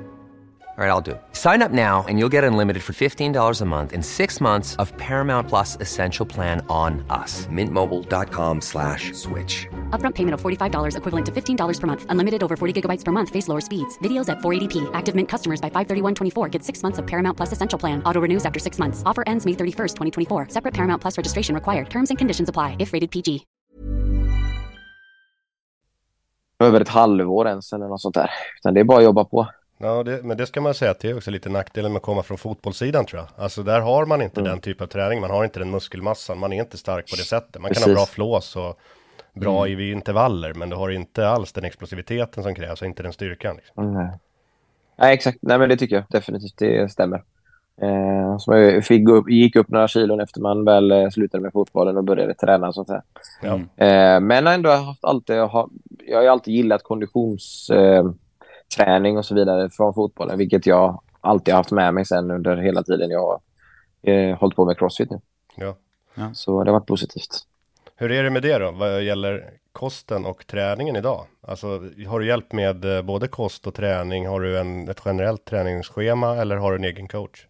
All 0.81 0.87
right, 0.87 0.93
I'll 0.93 1.07
do 1.09 1.11
it. 1.11 1.21
Sign 1.33 1.61
up 1.61 1.69
now 1.69 2.03
and 2.07 2.17
you'll 2.17 2.33
get 2.33 2.43
unlimited 2.43 2.81
for 2.81 2.93
$15 2.93 3.61
a 3.61 3.65
month 3.65 3.93
in 3.93 4.01
six 4.01 4.41
months 4.41 4.75
of 4.77 4.91
Paramount 4.97 5.47
Plus 5.47 5.77
Essential 5.79 6.25
Plan 6.25 6.65
on 6.69 7.05
us. 7.07 7.45
Mintmobile.com 7.51 8.61
slash 8.61 9.13
switch. 9.13 9.67
Upfront 9.91 10.15
payment 10.15 10.33
of 10.33 10.41
$45 10.41 10.97
equivalent 10.97 11.25
to 11.27 11.31
$15 11.31 11.79
per 11.79 11.87
month. 11.87 12.05
Unlimited 12.09 12.41
over 12.41 12.57
40 12.57 12.81
gigabytes 12.81 13.05
per 13.05 13.11
month. 13.11 13.29
Face 13.29 13.47
lower 13.47 13.61
speeds. 13.61 13.99
Videos 13.99 14.27
at 14.27 14.39
480p. 14.39 14.89
Active 14.95 15.13
Mint 15.13 15.29
customers 15.29 15.61
by 15.61 15.69
531.24 15.69 16.49
get 16.49 16.63
six 16.63 16.81
months 16.81 16.97
of 16.97 17.05
Paramount 17.05 17.37
Plus 17.37 17.51
Essential 17.51 17.77
Plan. 17.77 18.01
Auto 18.03 18.19
renews 18.19 18.43
after 18.43 18.57
six 18.59 18.79
months. 18.79 19.03
Offer 19.05 19.23
ends 19.27 19.45
May 19.45 19.53
31st, 19.53 19.93
2024. 20.29 20.47
Separate 20.49 20.73
Paramount 20.73 20.99
Plus 20.99 21.15
registration 21.15 21.53
required. 21.53 21.91
Terms 21.91 22.09
and 22.09 22.17
conditions 22.17 22.49
apply 22.49 22.75
if 22.79 22.91
rated 22.91 23.11
PG. 23.11 23.45
över 26.59 26.81
ett 26.81 26.89
halvår 26.89 27.47
ens 27.47 27.73
eller 27.73 27.87
något 27.87 28.01
sånt 28.01 28.15
där. 28.15 28.29
Utan 28.59 28.73
det 28.73 28.79
är 28.79 28.83
bara 28.83 28.97
att 28.97 29.03
jobba 29.03 29.25
på. 29.25 29.47
Ja, 29.81 30.03
det, 30.03 30.23
men 30.23 30.37
det 30.37 30.45
ska 30.45 30.61
man 30.61 30.73
säga 30.73 30.91
att 30.91 30.99
det 30.99 31.09
är 31.09 31.17
också 31.17 31.31
lite 31.31 31.49
nackdelen 31.49 31.91
med 31.91 31.97
att 31.97 32.03
komma 32.03 32.23
från 32.23 32.37
fotbollssidan 32.37 33.05
tror 33.05 33.21
jag. 33.21 33.43
Alltså 33.43 33.63
där 33.63 33.79
har 33.79 34.05
man 34.05 34.21
inte 34.21 34.41
den 34.41 34.59
typ 34.59 34.81
av 34.81 34.85
träning, 34.87 35.21
man 35.21 35.29
har 35.29 35.43
inte 35.43 35.59
den 35.59 35.71
muskelmassan, 35.71 36.39
man 36.39 36.53
är 36.53 36.59
inte 36.59 36.77
stark 36.77 37.09
på 37.09 37.15
det 37.15 37.23
sättet. 37.23 37.61
Man 37.61 37.73
kan 37.73 37.81
ha 37.81 37.87
Precis. 37.87 37.95
bra 37.95 38.05
flås 38.05 38.55
och 38.55 38.79
bra 39.33 39.67
i 39.67 39.91
intervaller, 39.91 40.53
men 40.53 40.69
du 40.69 40.75
har 40.75 40.89
inte 40.89 41.27
alls 41.27 41.53
den 41.53 41.63
explosiviteten 41.63 42.43
som 42.43 42.55
krävs 42.55 42.81
och 42.81 42.87
inte 42.87 43.03
den 43.03 43.13
styrkan. 43.13 43.55
Liksom. 43.55 43.93
Nej. 43.93 44.19
Nej, 44.97 45.13
exakt. 45.13 45.37
Nej, 45.41 45.59
men 45.59 45.69
det 45.69 45.77
tycker 45.77 45.95
jag 45.95 46.05
definitivt. 46.09 46.57
Det 46.57 46.91
stämmer. 46.91 47.23
Eh, 47.81 48.37
så 48.37 48.53
jag 48.53 48.85
fick 48.85 49.09
upp, 49.09 49.29
gick 49.29 49.55
upp 49.55 49.69
några 49.69 49.87
kilon 49.87 50.19
efter 50.19 50.41
man 50.41 50.65
väl 50.65 50.91
eh, 50.91 51.09
slutade 51.09 51.43
med 51.43 51.51
fotbollen 51.51 51.97
och 51.97 52.03
började 52.03 52.33
träna 52.33 52.67
och 52.67 52.75
sånt 52.75 52.87
där. 52.87 53.01
Ja. 53.41 53.53
Eh, 53.85 54.19
men 54.19 54.47
ändå 54.47 54.69
har 54.69 54.77
haft 54.77 55.05
alltid, 55.05 55.35
jag 55.35 55.47
har, 55.47 55.69
jag 56.07 56.17
har 56.17 56.27
alltid 56.27 56.53
gillat 56.53 56.83
konditionsträning 56.83 58.05
eh, 58.05 58.11
träning 58.77 59.17
och 59.17 59.25
så 59.25 59.35
vidare 59.35 59.69
från 59.69 59.93
fotbollen, 59.93 60.37
vilket 60.37 60.65
jag 60.65 61.01
alltid 61.21 61.53
haft 61.53 61.71
med 61.71 61.93
mig 61.93 62.05
sen 62.05 62.31
under 62.31 62.57
hela 62.57 62.83
tiden 62.83 63.09
jag 63.09 63.21
har 63.21 63.39
eh, 64.13 64.37
hållit 64.37 64.55
på 64.55 64.65
med 64.65 64.77
crossfit 64.77 65.11
nu. 65.11 65.21
Ja. 65.55 65.75
Så 66.33 66.63
det 66.63 66.71
har 66.71 66.79
varit 66.79 66.87
positivt. 66.87 67.47
Hur 67.95 68.11
är 68.11 68.23
det 68.23 68.29
med 68.29 68.41
det 68.41 68.57
då, 68.57 68.71
vad 68.71 69.03
gäller 69.03 69.49
kosten 69.71 70.25
och 70.25 70.47
träningen 70.47 70.95
idag? 70.95 71.25
Alltså, 71.41 71.67
har 72.07 72.19
du 72.19 72.27
hjälp 72.27 72.53
med 72.53 72.97
eh, 72.97 73.01
både 73.01 73.27
kost 73.27 73.67
och 73.67 73.73
träning? 73.73 74.27
Har 74.27 74.39
du 74.39 74.59
en, 74.59 74.89
ett 74.89 75.01
generellt 75.05 75.45
träningsschema 75.45 76.35
eller 76.35 76.55
har 76.55 76.71
du 76.71 76.77
en 76.77 76.83
egen 76.83 77.07
coach? 77.07 77.47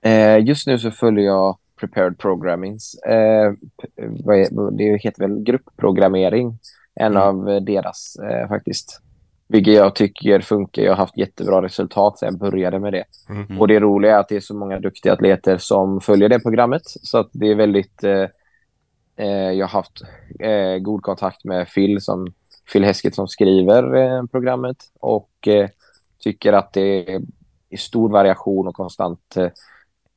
Eh, 0.00 0.38
just 0.38 0.66
nu 0.66 0.78
så 0.78 0.90
följer 0.90 1.24
jag 1.24 1.58
Prepared 1.80 2.18
Programmings. 2.18 2.94
Eh, 2.94 3.52
p- 3.52 3.88
vad 4.24 4.36
är, 4.36 4.70
det 4.70 4.98
heter 4.98 5.28
väl 5.28 5.42
gruppprogrammering. 5.42 6.58
En 6.94 7.16
av 7.16 7.50
eh, 7.50 7.60
deras 7.60 8.16
eh, 8.16 8.48
faktiskt. 8.48 9.00
Vilket 9.48 9.74
jag 9.74 9.94
tycker 9.94 10.40
funkar. 10.40 10.82
Jag 10.82 10.92
har 10.92 10.96
haft 10.96 11.18
jättebra 11.18 11.62
resultat 11.62 12.18
sedan 12.18 12.26
jag 12.26 12.38
började 12.38 12.78
med 12.78 12.92
det. 12.92 13.04
Mm. 13.28 13.60
Och 13.60 13.68
det 13.68 13.80
roliga 13.80 14.16
är 14.16 14.20
att 14.20 14.28
det 14.28 14.36
är 14.36 14.40
så 14.40 14.54
många 14.54 14.80
duktiga 14.80 15.12
atleter 15.12 15.58
som 15.58 16.00
följer 16.00 16.28
det 16.28 16.40
programmet. 16.40 16.82
Så 16.84 17.18
att 17.18 17.28
det 17.32 17.50
är 17.50 17.54
väldigt... 17.54 18.04
Eh, 18.04 18.26
eh, 19.16 19.52
jag 19.52 19.66
har 19.66 19.78
haft 19.78 20.02
eh, 20.40 20.78
god 20.78 21.02
kontakt 21.02 21.44
med 21.44 21.68
Phil, 21.74 22.00
som, 22.00 22.26
Phil 22.72 22.84
Hesketh 22.84 23.14
som 23.14 23.28
skriver 23.28 23.96
eh, 23.96 24.22
programmet. 24.24 24.76
Och 25.00 25.48
eh, 25.48 25.68
tycker 26.18 26.52
att 26.52 26.72
det 26.72 27.14
är 27.14 27.20
i 27.70 27.76
stor 27.76 28.10
variation 28.10 28.68
och 28.68 28.74
konstant 28.74 29.36
eh, 29.36 29.48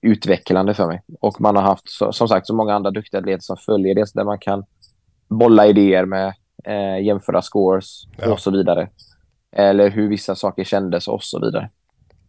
utvecklande 0.01 0.73
för 0.73 0.87
mig. 0.87 1.01
Och 1.19 1.41
man 1.41 1.55
har 1.55 1.63
haft, 1.63 1.89
så, 1.89 2.11
som 2.11 2.27
sagt, 2.27 2.47
så 2.47 2.55
många 2.55 2.73
andra 2.73 2.91
duktiga 2.91 3.19
atleter 3.19 3.41
som 3.41 3.57
följer 3.57 3.95
det, 3.95 4.07
så 4.07 4.19
där 4.19 4.25
man 4.25 4.39
kan 4.39 4.63
bolla 5.27 5.67
idéer 5.67 6.05
med, 6.05 6.33
eh, 6.63 7.05
jämföra 7.05 7.41
scores 7.41 8.03
Ja. 8.17 8.33
och 8.33 8.39
så 8.39 8.51
vidare. 8.51 8.89
Eller 9.51 9.89
hur 9.89 10.07
vissa 10.09 10.35
saker 10.35 10.63
kändes 10.63 11.07
och 11.07 11.23
så 11.23 11.39
vidare. 11.39 11.69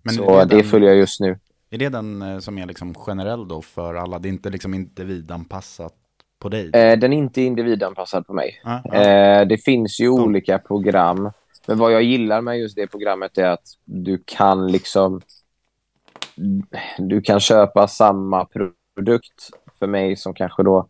Men 0.02 0.14
så 0.14 0.44
det, 0.44 0.56
den- 0.56 0.64
följer 0.64 0.88
jag 0.88 0.98
just 0.98 1.20
nu. 1.20 1.38
Är 1.70 1.78
det 1.78 1.88
den 1.88 2.22
eh, 2.22 2.38
som 2.38 2.58
är 2.58 2.66
liksom 2.66 2.94
generell 2.94 3.48
då 3.48 3.62
för 3.62 3.94
alla? 3.94 4.18
Det 4.18 4.28
är 4.28 4.30
inte 4.30 4.50
liksom 4.50 4.74
individanpassat 4.74 5.94
på 6.38 6.48
dig? 6.48 6.70
Eh, 6.72 6.98
den 6.98 7.12
är 7.12 7.16
inte 7.16 7.42
individanpassad 7.42 8.26
på 8.26 8.32
mig. 8.32 8.60
Ja, 8.64 8.82
ja. 8.84 8.94
Eh, 8.94 9.46
det 9.46 9.58
finns 9.58 10.00
ju 10.00 10.08
olika 10.08 10.58
program. 10.58 11.30
Men 11.66 11.78
vad 11.78 11.92
jag 11.92 12.02
gillar 12.02 12.40
med 12.40 12.58
just 12.58 12.76
det 12.76 12.86
programmet 12.86 13.38
är 13.38 13.46
att 13.46 13.66
du 13.84 14.22
kan 14.26 14.72
liksom... 14.72 15.20
Du 16.98 17.20
kan 17.22 17.40
köpa 17.40 17.88
samma 17.88 18.44
produkt 18.44 19.50
för 19.78 19.86
mig 19.86 20.16
som 20.16 20.34
kanske 20.34 20.62
då 20.62 20.86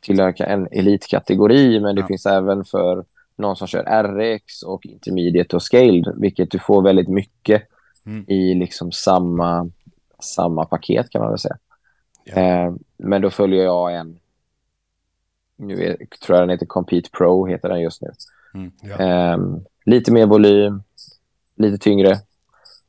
tillhör 0.00 0.42
en 0.42 0.66
elitkategori, 0.70 1.80
men 1.80 1.96
det 1.96 2.06
finns 2.06 2.26
även 2.26 2.64
för 2.64 3.04
någon 3.36 3.56
som 3.56 3.66
kör 3.66 4.02
RX 4.02 4.62
och 4.62 4.86
intermediate 4.86 5.56
och 5.56 5.62
scaled, 5.62 6.14
vilket 6.16 6.50
du 6.50 6.58
får 6.58 6.82
väldigt 6.82 7.08
mycket 7.08 7.62
Mm. 8.06 8.24
i 8.28 8.54
liksom 8.54 8.92
samma, 8.92 9.70
samma 10.18 10.64
paket 10.64 11.10
kan 11.10 11.20
man 11.22 11.30
väl 11.30 11.38
säga. 11.38 11.58
Ja. 12.24 12.34
Eh, 12.34 12.74
men 12.96 13.22
då 13.22 13.30
följer 13.30 13.64
jag 13.64 13.94
en, 13.94 14.18
nu 15.56 15.74
är, 15.84 15.96
tror 16.26 16.38
jag 16.38 16.42
den 16.42 16.50
heter 16.50 16.66
Compete 16.66 17.10
Pro, 17.10 17.46
heter 17.46 17.68
den 17.68 17.80
just 17.80 18.02
nu. 18.02 18.10
Ja. 18.82 18.96
Eh, 18.98 19.38
lite 19.84 20.12
mer 20.12 20.26
volym, 20.26 20.82
lite 21.56 21.78
tyngre. 21.78 22.18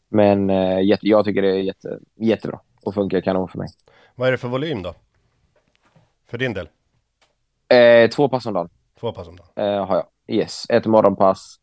Men 0.09 0.49
eh, 0.49 0.81
jätte, 0.81 1.07
jag 1.07 1.25
tycker 1.25 1.41
det 1.41 1.49
är 1.51 1.59
jätte, 1.61 1.99
jättebra 2.15 2.59
och 2.81 2.93
funkar 2.93 3.21
kanon 3.21 3.47
för 3.47 3.57
mig. 3.57 3.67
Vad 4.15 4.27
är 4.27 4.31
det 4.31 4.37
för 4.37 4.47
volym 4.47 4.81
då? 4.81 4.93
För 6.27 6.37
din 6.37 6.53
del? 6.53 6.69
Eh, 7.67 8.09
två 8.09 8.29
pass 8.29 8.45
om 8.45 8.53
dagen 8.53 8.69
Två 8.99 9.11
pass 9.11 9.27
om 9.27 9.35
dagen? 9.35 9.49
eh, 9.55 9.85
har 9.85 9.95
jag. 9.95 10.05
Yes, 10.27 10.65
ett 10.69 10.85
morgonpass 10.85 11.55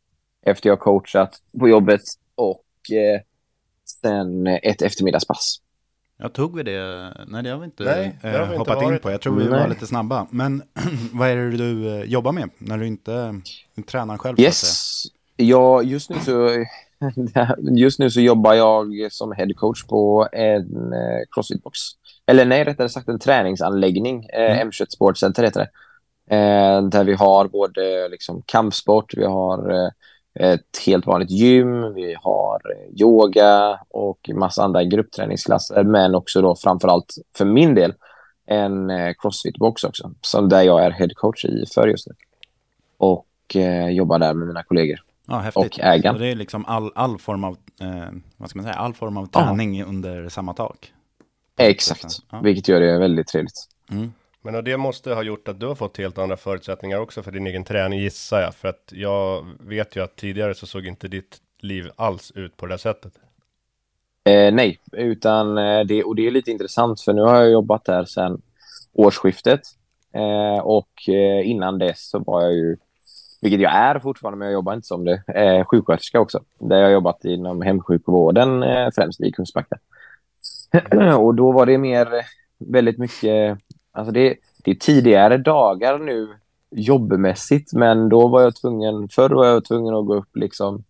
efter 0.46 0.68
jag 0.68 0.80
coachat 0.80 1.40
på 1.60 1.68
jobbet 1.68 2.00
och 2.34 2.64
eh, 2.92 3.20
sen 4.02 4.46
ett 4.46 4.82
eftermiddagspass. 4.82 5.56
Jag 6.16 6.32
tog 6.32 6.56
vi 6.56 6.62
det? 6.62 7.12
Nej, 7.26 7.42
det 7.42 7.50
har 7.50 7.58
vi 7.58 7.64
inte 7.64 7.84
Nej, 7.84 8.18
det 8.22 8.28
har 8.28 8.38
vi 8.38 8.54
eh, 8.54 8.58
inte 8.58 8.70
hoppat 8.70 8.92
in 8.92 8.98
på. 8.98 9.10
Jag 9.10 9.20
tror 9.20 9.36
vi 9.36 9.44
Nej. 9.44 9.60
var 9.60 9.68
lite 9.68 9.86
snabba. 9.86 10.26
Men 10.30 10.62
vad 11.12 11.28
är 11.28 11.36
det 11.36 11.50
du 11.50 11.88
eh, 11.88 12.02
jobbar 12.04 12.32
med 12.32 12.50
när 12.58 12.78
du 12.78 12.86
inte 12.86 13.40
du 13.74 13.82
tränar 13.82 14.18
själv? 14.18 14.40
Yes. 14.40 15.02
Ja, 15.36 15.82
just 15.82 16.10
nu 16.10 16.16
så 16.18 16.64
just 17.76 17.98
nu 17.98 18.10
så 18.10 18.20
jobbar 18.20 18.54
jag 18.54 19.12
som 19.12 19.32
head 19.32 19.54
coach 19.56 19.84
på 19.84 20.28
en 20.32 20.92
eh, 20.92 21.20
crossfit-box. 21.30 21.78
Eller 22.26 22.44
nej, 22.44 22.64
rättare 22.64 22.88
sagt 22.88 23.08
en 23.08 23.18
träningsanläggning. 23.18 24.24
Eh, 24.24 24.52
Mm. 24.52 24.68
M21 24.70 24.86
Sports 24.88 25.20
Center 25.20 25.42
heter 25.42 25.60
det. 25.60 25.70
Eh, 26.30 26.82
där 26.82 27.04
vi 27.04 27.14
har 27.14 27.48
både 27.48 28.08
liksom, 28.08 28.42
kampsport, 28.46 29.14
vi 29.16 29.24
har 29.24 29.70
eh, 29.70 29.88
ett 30.34 30.78
helt 30.86 31.06
vanligt 31.06 31.30
gym, 31.30 31.94
vi 31.94 32.16
har 32.22 32.60
eh, 32.72 33.00
yoga 33.02 33.80
och 33.88 34.30
massa 34.34 34.62
andra 34.64 34.84
gruppträningsklasser. 34.84 35.82
Men 35.84 36.14
också 36.14 36.42
då 36.42 36.56
framförallt 36.56 37.14
för 37.36 37.44
min 37.44 37.74
del 37.74 37.94
en 38.46 38.90
crossfit-box 38.90 39.84
också. 39.86 40.10
Som 40.20 40.48
där 40.48 40.62
jag 40.62 40.84
är 40.84 40.90
head 40.90 41.08
coach 41.14 41.44
i 41.44 41.64
för 41.74 41.88
just 41.88 42.06
nu. 42.06 42.14
Och 42.98 43.56
eh, 43.56 43.88
jobbar 43.88 44.18
där 44.18 44.34
med 44.34 44.48
mina 44.48 44.62
kollegor. 44.62 45.02
Ja, 45.26 45.38
häftigt. 45.38 45.64
Och 45.66 45.80
ägaren. 45.80 46.16
Så 46.16 46.22
det 46.22 46.26
är 46.30 46.34
liksom 46.34 46.64
all, 46.66 46.92
all 46.94 47.18
form 47.18 47.44
av, 47.44 47.56
eh, 47.80 48.08
vad 48.36 48.50
ska 48.50 48.58
man 48.58 48.64
säga, 48.64 48.76
all 48.76 48.94
form 48.94 49.16
av 49.16 49.28
Ja. 49.32 49.40
träning 49.40 49.84
under 49.84 50.28
samma 50.28 50.54
tak. 50.54 50.92
Exakt, 51.56 52.04
Ja. 52.30 52.40
vilket 52.40 52.68
gör 52.68 52.80
det 52.80 52.98
väldigt 52.98 53.26
trevligt. 53.26 53.68
Mm. 53.90 54.12
Men 54.42 54.54
och 54.54 54.64
det 54.64 54.76
måste 54.76 55.14
ha 55.14 55.22
gjort 55.22 55.48
att 55.48 55.60
du 55.60 55.66
har 55.66 55.74
fått 55.74 55.98
helt 55.98 56.18
andra 56.18 56.36
förutsättningar 56.36 56.98
också 56.98 57.22
för 57.22 57.32
din 57.32 57.46
egen 57.46 57.64
träning 57.64 57.98
gissar 57.98 58.40
jag. 58.40 58.54
För 58.54 58.68
att 58.68 58.92
jag 58.92 59.46
vet 59.60 59.96
ju 59.96 60.02
att 60.02 60.16
tidigare 60.16 60.54
så 60.54 60.66
såg 60.66 60.86
inte 60.86 61.08
ditt 61.08 61.38
liv 61.60 61.90
alls 61.96 62.32
ut 62.34 62.56
på 62.56 62.66
det 62.66 62.72
där 62.72 62.78
sättet. 62.78 63.12
Eh, 64.24 64.54
nej, 64.54 64.78
utan 64.92 65.58
eh, 65.58 65.80
det, 65.80 66.04
och 66.04 66.16
det 66.16 66.26
är 66.26 66.30
lite 66.30 66.50
intressant 66.50 67.00
för 67.00 67.12
nu 67.12 67.22
har 67.22 67.36
jag 67.36 67.50
jobbat 67.50 67.84
där 67.84 68.04
sedan 68.04 68.42
årsskiftet. 68.92 69.60
Eh, 70.14 70.58
och 70.62 71.08
eh, 71.08 71.50
innan 71.50 71.78
dess 71.78 72.08
så 72.10 72.18
var 72.18 72.42
jag 72.42 72.52
ju, 72.52 72.76
vilket 73.40 73.60
jag 73.60 73.72
är 73.72 73.98
fortfarande, 73.98 74.38
men 74.38 74.46
jag 74.46 74.52
jobbar 74.52 74.74
inte 74.74 74.86
som 74.86 75.04
det, 75.04 75.22
eh, 75.26 75.64
sjuksköterska 75.64 76.20
också. 76.20 76.40
Där 76.58 76.76
jag 76.76 76.84
har 76.84 76.92
jobbat 76.92 77.24
inom 77.24 77.62
hemsjukvården 77.62 78.62
eh, 78.62 78.88
främst 78.94 79.20
i 79.20 79.32
Kungsbacka. 79.32 79.78
och 81.18 81.34
då 81.34 81.52
var 81.52 81.66
det 81.66 81.78
mer 81.78 82.14
eh, 82.14 82.24
väldigt 82.58 82.98
mycket, 82.98 83.58
alltså 83.92 84.12
det, 84.12 84.36
det 84.64 84.70
är 84.70 84.74
tidigare 84.74 85.38
dagar 85.38 85.98
nu 85.98 86.28
jobbmässigt, 86.70 87.72
men 87.72 88.08
då 88.08 88.28
var 88.28 88.42
jag 88.42 88.56
tvungen, 88.56 89.08
förr 89.08 89.30
var 89.30 89.46
jag 89.46 89.64
tvungen 89.64 89.94
att 89.94 90.06
gå 90.06 90.14
upp 90.14 90.36
liksom 90.36 90.84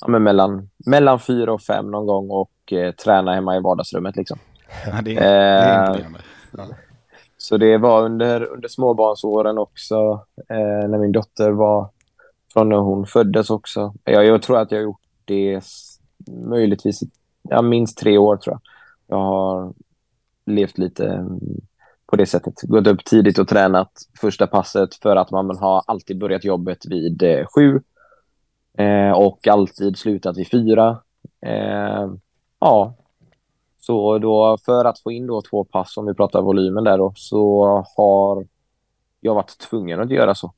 ja, 0.00 0.08
men 0.08 0.22
mellan, 0.22 0.70
mellan 0.86 1.20
fyra 1.20 1.52
och 1.52 1.62
fem 1.62 1.90
någon 1.90 2.06
gång 2.06 2.30
och 2.30 2.72
eh, 2.72 2.92
träna 2.92 3.34
hemma 3.34 3.56
i 3.56 3.60
vardagsrummet. 3.60 4.16
Liksom. 4.16 4.38
Ja, 4.86 5.02
det, 5.02 5.16
är, 5.16 5.20
det 5.20 5.24
är 5.24 6.00
Eh, 6.00 6.06
imponerande. 6.06 6.76
Så 7.38 7.56
det 7.56 7.78
var 7.78 8.02
under, 8.02 8.44
under 8.44 8.68
småbarnsåren 8.68 9.58
också, 9.58 10.24
eh, 10.48 10.88
när 10.88 10.98
min 10.98 11.12
dotter 11.12 11.50
var 11.50 11.90
från 12.52 12.68
när 12.68 12.76
hon 12.76 13.06
föddes 13.06 13.50
också. 13.50 13.94
Jag, 14.04 14.26
jag 14.26 14.42
tror 14.42 14.58
att 14.58 14.70
jag 14.70 14.78
har 14.78 14.82
gjort 14.82 15.00
det 15.24 15.60
möjligtvis 16.26 17.00
ja, 17.42 17.62
minst 17.62 17.98
tre 17.98 18.18
år 18.18 18.36
tror 18.36 18.54
jag. 18.54 18.60
Jag 19.16 19.24
har 19.24 19.72
levt 20.46 20.78
lite 20.78 21.06
mm, 21.06 21.40
på 22.10 22.16
det 22.16 22.26
sättet. 22.26 22.62
Gått 22.62 22.86
upp 22.86 23.04
tidigt 23.04 23.38
och 23.38 23.48
tränat 23.48 23.92
första 24.20 24.46
passet 24.46 24.94
för 24.94 25.16
att 25.16 25.30
man 25.30 25.58
har 25.58 25.82
alltid 25.86 26.18
börjat 26.18 26.44
jobbet 26.44 26.86
vid 26.86 27.22
eh, 27.22 27.46
sju 27.54 27.80
eh, 28.78 29.10
och 29.10 29.48
alltid 29.48 29.98
slutat 29.98 30.36
vid 30.36 30.50
fyra. 30.50 30.98
Eh, 31.46 32.12
ja, 32.60 32.94
så 33.80 34.18
då 34.18 34.58
för 34.64 34.84
att 34.84 35.00
få 35.00 35.12
in 35.12 35.26
då 35.26 35.42
två 35.42 35.64
pass, 35.64 35.96
om 35.96 36.06
vi 36.06 36.14
pratar 36.14 36.42
volymen 36.42 36.84
där 36.84 36.98
då, 36.98 37.12
så 37.16 37.64
har 37.96 38.46
jag 39.20 39.34
varit 39.34 39.58
tvungen 39.58 40.00
att 40.00 40.10
göra 40.10 40.34
så. 40.34 40.52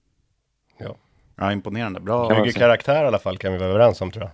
Ja, 1.36 1.52
imponerande. 1.52 2.00
Bra. 2.00 2.28
Bygger 2.28 2.52
karaktär 2.52 3.04
i 3.04 3.06
alla 3.06 3.18
fall 3.18 3.38
kan 3.38 3.52
vi 3.52 3.58
vara 3.58 3.68
överens 3.68 4.00
om 4.00 4.10
tror 4.10 4.24
jag. 4.24 4.32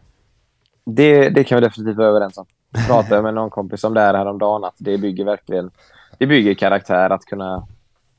Det, 0.94 1.29
det 1.29 1.44
kan 1.44 1.61
vi 1.61 1.66
definitivt 1.66 1.96
vara 1.96 2.09
överens 2.09 2.38
om. 2.38 2.46
Jag 2.72 2.87
pratade 2.87 3.22
med 3.22 3.35
någon 3.35 3.50
kompis 3.50 3.85
om 3.85 3.94
det 3.94 4.00
här 4.00 4.14
häromdagen, 4.14 4.64
att 4.64 4.74
det 4.79 4.98
bygger 4.98 5.24
verkligen 5.24 5.70
det 6.18 6.26
bygger 6.26 6.55
karaktär 6.55 7.11
att 7.11 7.24
kunna, 7.24 7.66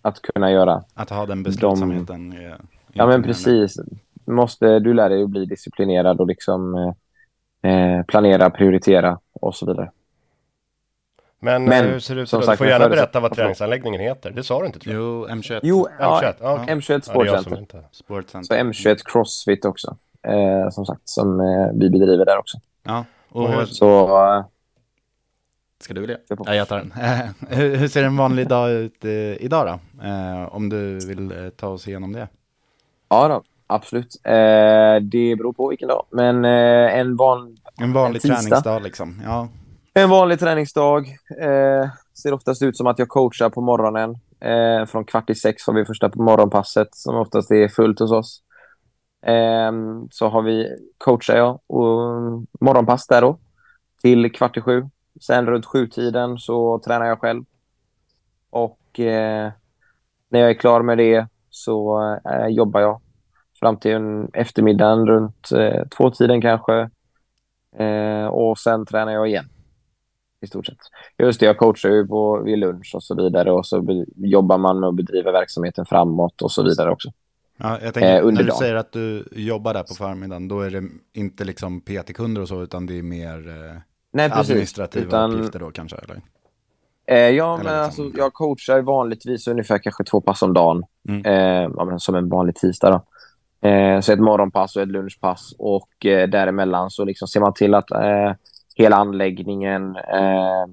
att 0.02 0.22
kunna 0.22 0.52
göra. 0.52 0.84
Att 0.94 1.10
ha 1.10 1.26
den 1.26 1.44
beslutsamheten. 1.44 2.32
är 2.34 2.58
Ja, 2.94 3.08
men 3.08 3.24
precis. 3.24 3.78
Måste, 4.26 4.80
du 4.80 4.94
lär 4.94 5.10
dig 5.10 5.24
att 5.24 5.30
bli 5.30 5.46
disciplinerad 5.46 6.22
och 6.22 6.28
liksom 6.28 6.76
eh, 7.64 7.72
eh, 7.72 8.04
planera, 8.06 8.50
prioritera 8.50 9.20
och 9.34 9.56
så 9.56 9.66
vidare. 9.66 9.92
Men, 11.40 11.64
Men, 11.66 11.86
eh, 11.86 11.92
hur 11.92 12.00
ser 12.00 12.16
det 12.16 12.22
ut 12.22 12.30
som 12.30 12.38
då? 12.38 12.42
Du 12.42 12.46
sagt, 12.46 12.58
får 12.58 12.68
gärna 12.68 12.90
berätta 12.90 13.20
vad 13.20 13.36
träningsanläggningen 13.36 14.02
heter. 14.02 14.32
Det 14.32 14.44
sa 14.44 14.60
du 14.60 14.66
inte 14.66 14.80
tror 14.80 14.96
jag. 14.96 15.04
Jo, 15.04 15.28
M21. 15.28 15.60
Jo, 15.64 15.88
ja, 16.00 16.22
M21, 16.24 16.34
ja, 16.42 16.60
okej. 16.64 16.76
M21 16.76 16.92
Ja, 16.92 16.96
det 16.96 16.96
är 16.96 17.02
Sports 17.02 17.32
jag 17.32 17.44
som 17.44 17.56
Center. 17.56 17.78
inte... 17.78 17.84
Sportcenter. 17.92 18.48
Så 18.74 18.90
M21 18.90 18.98
Crossfit 19.06 19.66
också, 19.66 19.98
eh, 20.28 20.70
som 20.70 20.86
sagt, 20.86 21.10
som 21.10 21.40
eh, 21.40 21.68
vi 21.74 21.90
bedriver 21.90 22.26
där 22.26 22.38
också. 22.38 22.58
Ja, 22.84 23.06
och 23.30 23.44
Och 23.44 23.50
hur- 23.50 23.66
Så 23.66 24.24
eh, 24.34 24.46
ska 25.80 25.94
du 25.94 26.18
på. 26.18 26.44
Ja, 26.48 26.56
jag 26.56 26.68
tar 26.68 26.78
den. 26.78 26.94
hur, 27.50 27.76
hur 27.76 27.88
ser 27.88 28.04
en 28.04 28.18
vanlig 28.18 28.48
dag 28.48 28.72
ut 28.72 29.06
eh, 29.06 29.12
idag 29.12 29.68
då? 29.68 30.04
Eh, 30.08 30.56
om 30.56 30.70
du 30.70 31.00
vill 31.08 31.32
eh, 31.32 31.50
ta 31.50 31.68
oss 31.68 31.88
igenom 31.88 32.14
det. 32.14 32.28
ja, 33.10 33.28
då, 33.28 33.44
absolut. 33.68 34.22
Eh, 34.24 35.02
det 35.02 35.36
beror 35.38 35.54
på 35.54 35.68
vilken 35.70 35.88
dag, 35.88 36.06
men 36.12 36.46
en, 36.46 37.16
van, 37.16 37.58
En 37.78 37.94
vanlig 37.94 38.22
tisdag. 38.22 38.36
träningsdag 38.38 38.82
liksom. 38.82 39.22
Ja, 39.26 39.50
en 39.94 40.10
vanlig 40.10 40.40
träningsdag 40.40 41.16
ser 42.24 42.34
oftast 42.34 42.62
ut 42.62 42.78
som 42.78 42.88
att 42.88 43.00
jag 43.00 43.08
coachar 43.08 43.50
på 43.50 43.62
morgonen. 43.62 44.18
Från 44.88 45.06
kvart 45.06 45.30
i 45.30 45.36
sex 45.36 45.68
har 45.68 45.74
vi 45.74 45.86
första 45.86 46.10
på 46.10 46.22
morgonpasset 46.22 46.96
som 46.96 47.16
oftast 47.16 47.52
är 47.52 47.68
fullt 47.68 48.00
hos 48.00 48.12
oss. 48.12 48.42
Så 50.12 50.30
har 50.30 50.42
vi, 50.42 50.68
coachar 50.98 51.38
jag 51.38 51.60
och 51.68 51.88
morgonpass 52.62 53.08
där 53.08 53.22
då 53.22 53.40
till 54.02 54.32
kvart 54.32 54.58
i 54.58 54.62
sju. 54.62 54.90
Sen 55.22 55.46
runt 55.46 55.66
sjutiden 55.66 56.38
så 56.38 56.80
tränar 56.86 57.06
jag 57.06 57.20
själv. 57.20 57.44
Och 58.50 59.00
eh, 59.00 59.52
när 60.30 60.40
jag 60.40 60.50
är 60.50 60.54
klar 60.54 60.82
med 60.82 60.98
det 60.98 61.28
så 61.50 62.02
eh, 62.26 62.48
jobbar 62.48 62.82
jag 62.82 63.02
fram 63.60 63.78
till 63.78 63.92
en 63.92 64.30
eftermiddagen 64.34 65.08
runt 65.08 65.52
eh, 65.52 65.88
tvåtiden 65.98 66.42
kanske. 66.42 66.90
Eh, 67.80 68.26
och 68.28 68.58
sen 68.60 68.86
tränar 68.86 69.12
jag 69.12 69.28
igen. 69.28 69.46
I 70.42 70.48
stort 70.48 70.66
sett. 70.66 70.78
Just 71.18 71.40
det, 71.40 71.46
jag 71.46 71.58
coachar 71.58 71.90
ju 71.90 72.08
på, 72.08 72.42
vid 72.42 72.60
lunch 72.60 72.92
och 72.96 73.04
så 73.04 73.16
vidare 73.16 73.52
och 73.52 73.66
så 73.66 73.82
be, 73.82 74.06
jobbar 74.16 74.58
man 74.58 74.80
med 74.80 74.90
att 74.90 74.96
bedriva 74.96 75.32
verksamheten 75.32 75.86
framåt 75.86 76.42
och 76.42 76.52
så 76.52 76.64
vidare 76.64 76.92
också. 76.92 77.10
ja 77.58 77.80
jag 77.82 77.94
tänker, 77.94 78.20
Eh, 78.20 78.26
när 78.26 78.44
du 78.44 78.44
dagen. 78.44 78.58
säger 78.58 78.76
att 78.76 78.92
du 78.92 79.28
jobbar 79.32 79.74
där 79.74 79.84
på 79.84 79.94
förmiddagen, 79.94 80.48
då 80.48 80.62
är 80.62 80.72
det 80.72 80.84
inte 81.14 81.44
liksom 81.46 81.82
PT-kunder 81.82 82.42
och 82.42 82.48
så, 82.48 82.64
utan 82.64 82.86
det 82.86 83.00
är 83.00 83.04
mer 83.04 83.48
eh, 83.48 83.82
Nej, 84.18 84.30
precis. 84.30 84.50
administrativa 84.50 85.08
Utan- 85.08 85.32
uppgifter 85.34 85.60
då 85.60 85.72
kanske? 85.72 85.98
Eller? 85.98 86.22
Eh, 87.08 87.18
ja, 87.36 87.54
Eller 87.60 87.64
men 87.64 87.86
liksom- 87.86 88.06
alltså, 88.06 88.20
jag 88.20 88.34
coachar 88.34 88.82
vanligtvis 88.82 89.48
ungefär 89.48 89.78
kanske 89.78 90.04
två 90.04 90.22
pass 90.22 90.42
om 90.42 90.54
dagen. 90.54 90.84
Mm. 91.10 91.26
Eh, 91.26 91.72
ja, 91.78 92.00
som 92.00 92.16
en 92.16 92.30
vanlig 92.30 92.56
tisdag. 92.56 92.90
Då. 93.62 93.68
Eh, 93.70 94.00
så 94.02 94.14
ett 94.14 94.20
morgonpass 94.20 94.76
och 94.76 94.82
ett 94.82 94.88
lunchpass. 94.88 95.54
Och 95.58 96.06
eh, 96.06 96.30
däremellan 96.30 96.90
så 96.90 97.06
liksom 97.06 97.28
ser 97.28 97.40
man 97.40 97.54
till 97.54 97.74
att 97.74 97.92
eh, 97.92 98.34
hela 98.76 98.96
anläggningen 98.96 99.96
eh, 99.96 100.66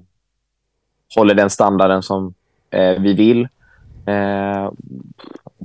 håller 1.15 1.33
den 1.33 1.49
standarden 1.49 2.03
som 2.03 2.33
eh, 2.69 2.99
vi 3.01 3.13
vill. 3.13 3.47
Eh, 4.05 4.71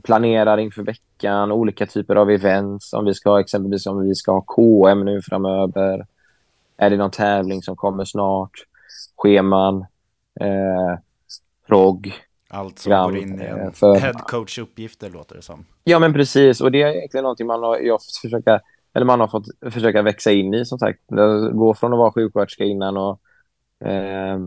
planerar 0.03 0.59
inför 0.59 0.83
veckan 0.83 1.53
olika 1.53 1.87
typer 1.87 2.17
av 2.17 2.31
events. 2.31 2.93
Om 2.93 3.05
vi 3.05 3.15
ska 3.15 3.41
exempelvis 3.41 3.87
om 3.87 4.09
vi 4.09 4.15
ska 4.15 4.33
ha 4.33 4.41
KM 4.41 5.05
nu 5.05 5.23
framöver. 5.23 6.07
Är 6.81 6.91
det 6.91 6.97
någon 6.97 7.11
tävling 7.11 7.63
som 7.63 7.77
kommer 7.77 8.05
snart? 8.05 8.51
Scheman. 9.17 9.81
Eh, 10.41 10.99
progg. 11.67 12.13
Allt 12.51 12.79
som 12.79 12.91
Program, 12.91 13.11
går 13.11 13.19
in 13.19 13.41
i 13.41 13.45
eh, 13.45 13.51
en 13.53 13.73
för- 13.73 13.95
head 13.97 14.13
coach-uppgifter 14.13 15.11
låter 15.11 15.37
det 15.37 15.43
som. 15.43 15.65
Ja, 15.85 15.99
men 15.99 16.13
precis. 16.13 16.61
Och 16.61 16.73
det 16.73 16.83
är 16.83 16.89
egentligen 16.97 17.23
någonting 17.23 17.47
man 17.47 17.63
har, 17.63 17.79
jag 17.79 18.01
försöka, 18.23 18.61
eller 18.95 19.07
man 19.07 19.21
har 19.21 19.29
fått 19.29 19.47
försöka 19.73 20.03
växa 20.03 20.33
in 20.33 20.55
i, 20.55 20.65
som 20.65 20.79
sagt. 20.79 21.01
Gå 21.53 21.75
från 21.75 21.93
att 21.93 21.99
vara 21.99 22.13
sjuksköterska 22.13 22.65
innan 22.65 22.97
och 22.97 23.21
eh, 23.89 24.39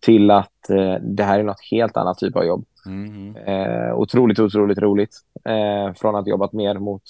till 0.00 0.30
att 0.30 0.70
eh, 0.70 0.94
det 1.02 1.22
här 1.24 1.38
är 1.38 1.42
något 1.42 1.60
helt 1.70 1.96
annat 1.96 2.18
typ 2.18 2.36
av 2.36 2.44
jobb. 2.44 2.64
Mm. 2.86 3.36
Eh, 3.36 3.94
otroligt, 3.94 4.38
otroligt 4.38 4.78
roligt. 4.78 5.16
Eh, 5.44 5.94
från 5.94 6.16
att 6.16 6.26
jobbat 6.26 6.52
mer 6.52 6.78
mot 6.78 7.02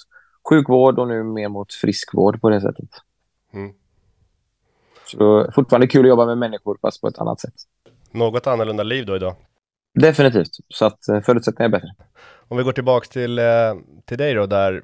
sjukvård 0.49 0.99
och 0.99 1.07
nu 1.07 1.23
mer 1.23 1.49
mot 1.49 1.73
friskvård 1.73 2.41
på 2.41 2.49
det 2.49 2.61
sättet. 2.61 2.89
Mm. 3.53 3.73
Så 5.11 5.51
fortfarande 5.55 5.87
kul 5.87 6.05
att 6.05 6.09
jobba 6.09 6.25
med 6.25 6.37
människor, 6.37 6.77
fast 6.81 7.01
på 7.01 7.07
ett 7.07 7.19
annat 7.19 7.39
sätt. 7.39 7.53
Något 8.11 8.47
annorlunda 8.47 8.83
liv 8.83 9.05
då 9.05 9.15
idag. 9.15 9.35
Definitivt. 9.93 10.49
Så 10.69 10.85
att 10.85 11.07
eh, 11.07 11.21
förutsättningarna 11.21 11.77
är 11.77 11.79
bättre. 11.79 11.95
Om 12.47 12.57
vi 12.57 12.63
går 12.63 12.71
tillbaks 12.71 13.09
till, 13.09 13.39
eh, 13.39 13.45
till 14.05 14.17
dig 14.17 14.33
då 14.33 14.45
där, 14.45 14.83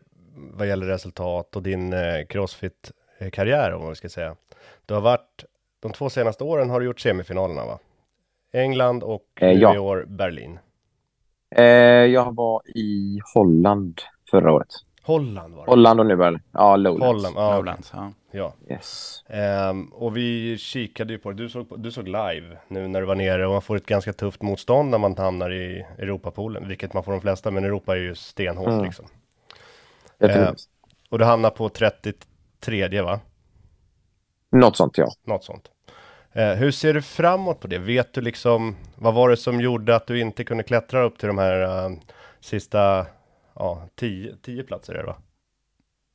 vad 0.53 0.67
gäller 0.67 0.85
resultat 0.85 1.55
och 1.55 1.63
din 1.63 1.93
eh, 1.93 2.25
crossfit-karriär 2.29 3.73
om 3.73 3.85
man 3.85 3.95
ska 3.95 4.09
säga. 4.09 4.35
Du 4.85 4.93
har 4.93 5.01
varit, 5.01 5.43
de 5.79 5.91
två 5.93 6.09
senaste 6.09 6.43
åren 6.43 6.69
har 6.69 6.79
du 6.79 6.85
gjort 6.85 6.99
semifinalerna 6.99 7.65
va? 7.65 7.79
England 8.53 9.03
och 9.03 9.23
Eh, 9.41 9.51
ja. 9.51 9.75
i 9.75 9.77
år 9.77 10.05
Berlin. 10.07 10.59
Eh, 11.55 11.65
jag 12.05 12.35
var 12.35 12.61
i 12.75 13.19
Holland 13.33 14.01
förra 14.31 14.51
året. 14.53 14.67
Holland 15.07 15.55
var 15.55 15.65
det. 15.65 15.71
Holland 15.71 15.99
och 15.99 16.05
nu 16.05 16.15
Berlin. 16.15 16.39
Ja, 16.51 16.75
Lowlands. 16.75 17.05
Holland, 17.05 17.35
ja. 17.37 17.55
Lowlands, 17.55 17.91
ja. 17.93 18.11
ja. 18.31 18.53
Yes. 18.69 19.23
Ehm, 19.29 19.85
och 19.93 20.17
vi 20.17 20.57
kikade 20.57 21.13
ju 21.13 21.19
på 21.19 21.31
det, 21.31 21.43
du 21.43 21.49
såg, 21.49 21.73
du 21.77 21.91
såg 21.91 22.07
live 22.07 22.57
nu 22.67 22.87
när 22.87 22.99
du 23.01 23.07
var 23.07 23.15
nere 23.15 23.45
och 23.45 23.51
man 23.51 23.61
får 23.61 23.75
ett 23.75 23.85
ganska 23.85 24.13
tufft 24.13 24.41
motstånd 24.41 24.89
när 24.89 24.97
man 24.97 25.17
hamnar 25.17 25.51
i 25.53 25.85
Europapoolen, 25.97 26.67
vilket 26.67 26.93
man 26.93 27.03
får 27.03 27.11
de 27.11 27.21
flesta, 27.21 27.51
men 27.51 27.63
Europa 27.65 27.95
är 27.95 27.99
ju 27.99 28.15
stenhårt 28.15 28.67
Mm. 28.67 28.83
liksom. 28.85 29.05
Ehm, 30.19 30.55
och 31.09 31.19
du 31.19 31.25
hamnar 31.25 31.49
på 31.49 31.69
33 31.69 33.01
va? 33.01 33.19
Något 34.51 34.77
sånt, 34.77 34.97
ja. 34.97 35.07
Något 35.25 35.43
sånt. 35.43 35.71
Eh, 36.33 36.53
hur 36.53 36.71
ser 36.71 36.93
du 36.93 37.01
framåt 37.01 37.59
på 37.59 37.67
det? 37.67 37.77
Vet 37.77 38.13
du 38.13 38.21
liksom, 38.21 38.75
vad 38.95 39.13
var 39.13 39.29
det 39.29 39.37
som 39.37 39.61
gjorde 39.61 39.95
att 39.95 40.07
du 40.07 40.19
inte 40.19 40.43
kunde 40.43 40.63
klättra 40.63 41.03
upp 41.03 41.17
till 41.19 41.27
de 41.27 41.37
här 41.37 41.85
eh, 41.85 41.91
sista, 42.39 43.05
ja, 43.59 43.81
10 43.95 44.35
10 44.45 44.63
platser 44.63 44.93
är 44.93 44.97
det 44.97 45.05
va? 45.05 45.15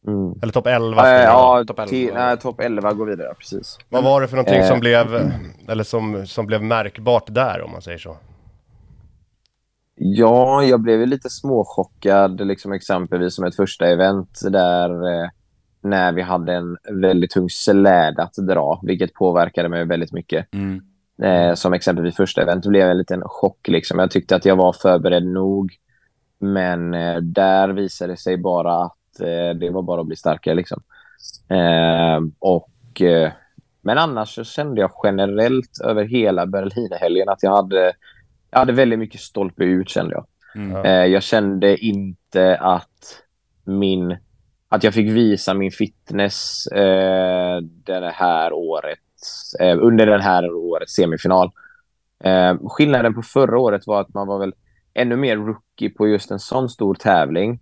Mm. 0.07 0.35
Eller 0.43 0.53
topp 0.53 0.67
11? 0.67 0.89
Eh, 0.89 0.93
skulle 0.95 1.19
det 1.19 1.27
vara. 1.33 1.65
ja, 1.79 1.87
till- 1.87 2.15
nej, 2.15 2.37
topp 2.39 2.61
11 2.61 2.93
går 2.93 3.07
vidare, 3.07 3.35
precis. 3.39 3.79
Vad 3.89 4.05
var 4.05 4.21
det 4.21 4.29
för 4.29 4.37
någonting 4.37 4.59
Eh, 4.61 4.69
som 4.69 4.81
blev, 4.81 5.31
eller 5.69 5.85
som, 5.85 6.27
som 6.27 6.47
blev 6.47 6.63
märkbart 6.63 7.25
där 7.35 7.63
om 7.63 7.71
man 7.73 7.83
säger 7.83 7.99
så? 7.99 8.17
Ja, 9.95 10.65
jag 10.65 10.81
blev 10.81 11.01
ju 11.01 11.07
lite 11.07 11.31
småchockad, 11.31 12.47
liksom 12.47 12.73
exempelvis 12.73 13.35
som 13.35 13.45
ett 13.45 13.57
första 13.57 13.87
event 13.87 14.41
där 14.51 14.91
eh, 14.91 15.29
när 15.83 16.13
vi 16.13 16.23
hade 16.23 16.53
en 16.53 16.77
väldigt 17.01 17.31
tung 17.31 17.51
släd 17.51 18.19
att 18.21 18.35
dra, 18.35 18.81
vilket 18.83 19.15
påverkade 19.15 19.69
mig 19.69 19.85
väldigt 19.85 20.13
mycket. 20.13 20.55
Mm. 20.55 20.83
Eh, 21.23 21.55
som 21.55 21.73
exempelvis 21.73 22.17
första 22.17 22.43
event 22.43 22.67
blev 22.67 22.89
en 22.91 22.99
liten 22.99 23.23
chock. 23.25 23.69
Liksom. 23.69 23.99
Jag 23.99 24.11
tyckte 24.11 24.37
att 24.37 24.45
jag 24.45 24.57
var 24.57 24.73
förberedd 24.73 25.27
nog, 25.27 25.73
men 26.43 26.95
eh, 26.95 27.17
där 27.17 27.69
visade 27.69 28.13
det 28.13 28.17
sig 28.17 28.37
bara 28.37 28.85
att 28.85 29.21
eh, 29.21 29.59
det 29.59 29.71
var 29.71 29.83
bara 29.83 30.01
att 30.01 30.07
bli 30.07 30.17
starkare. 30.17 30.55
Liksom. 30.55 30.83
Eh, 31.49 32.21
och, 32.39 33.03
eh, 33.03 33.33
men 33.83 33.99
annars 33.99 34.35
så 34.35 34.45
kände 34.45 34.81
jag 34.81 34.91
generellt 35.05 35.81
över 35.85 36.05
hela 36.05 36.47
Berlinhelgen 36.47 37.29
att 37.29 37.43
jag 37.43 37.57
hade, 37.57 37.93
jag 38.51 38.59
hade 38.59 38.73
väldigt 38.73 38.99
mycket 38.99 39.21
stolpe 39.21 39.65
ut 39.65 39.89
kände 39.89 40.15
jag. 40.15 40.27
Mm. 40.55 40.85
Eh, 40.85 41.07
jag 41.07 41.23
kände 41.23 41.77
inte 41.77 42.57
att 42.57 43.23
min 43.65 44.17
att 44.69 44.85
jag 44.85 44.95
fick 44.95 45.11
visa 45.11 45.55
min 45.55 45.71
fitness 45.71 46.67
eh, 46.67 47.61
det 47.61 48.13
här 48.15 48.53
året 48.53 48.99
eh, 49.61 49.79
under 49.81 50.07
den 50.07 50.21
här 50.21 50.53
årets 50.55 50.93
semifinal. 50.93 51.51
Eh, 52.25 52.57
skillnaden 52.69 53.15
på 53.15 53.23
förra 53.23 53.59
året 53.59 53.87
var 53.87 54.01
att 54.01 54.15
man 54.15 54.27
var 54.27 54.39
väl 54.39 54.55
ännu 54.95 55.17
mer 55.17 55.37
rookie 55.37 55.91
på 55.91 56.09
just 56.09 56.31
en 56.31 56.39
sån 56.39 56.69
stor 56.69 56.95
tävling. 56.95 57.61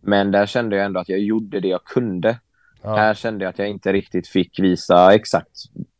Men 0.00 0.30
där 0.30 0.46
kände 0.46 0.76
jag 0.76 0.84
ändå 0.86 1.00
att 1.00 1.08
jag 1.08 1.18
gjorde 1.20 1.60
det 1.60 1.68
jag 1.68 1.84
kunde. 1.84 2.38
Ja. 2.82 2.96
Här 2.96 3.14
kände 3.14 3.44
jag 3.44 3.50
att 3.50 3.58
jag 3.58 3.68
inte 3.68 3.92
riktigt 3.92 4.28
fick 4.28 4.58
visa 4.58 5.14
exakt 5.14 5.48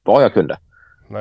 vad 0.02 0.22
jag 0.22 0.34
kunde. 0.34 0.58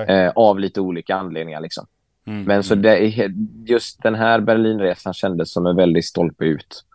Eh, 0.07 0.31
av 0.35 0.59
lite 0.59 0.81
olika 0.81 1.15
anledningar. 1.15 1.61
Liksom. 1.61 1.85
Mm. 2.25 2.43
Men 2.43 2.63
så 2.63 2.75
det, 2.75 3.19
är- 3.21 3.33
just 3.65 4.03
den 4.03 4.15
här 4.15 4.39
Berlinresan 4.39 5.13
kändes 5.13 5.53
som 5.53 5.65
en 5.65 5.75
väldigt 5.75 6.05
stolpe 6.05 6.45
ut. 6.45 6.85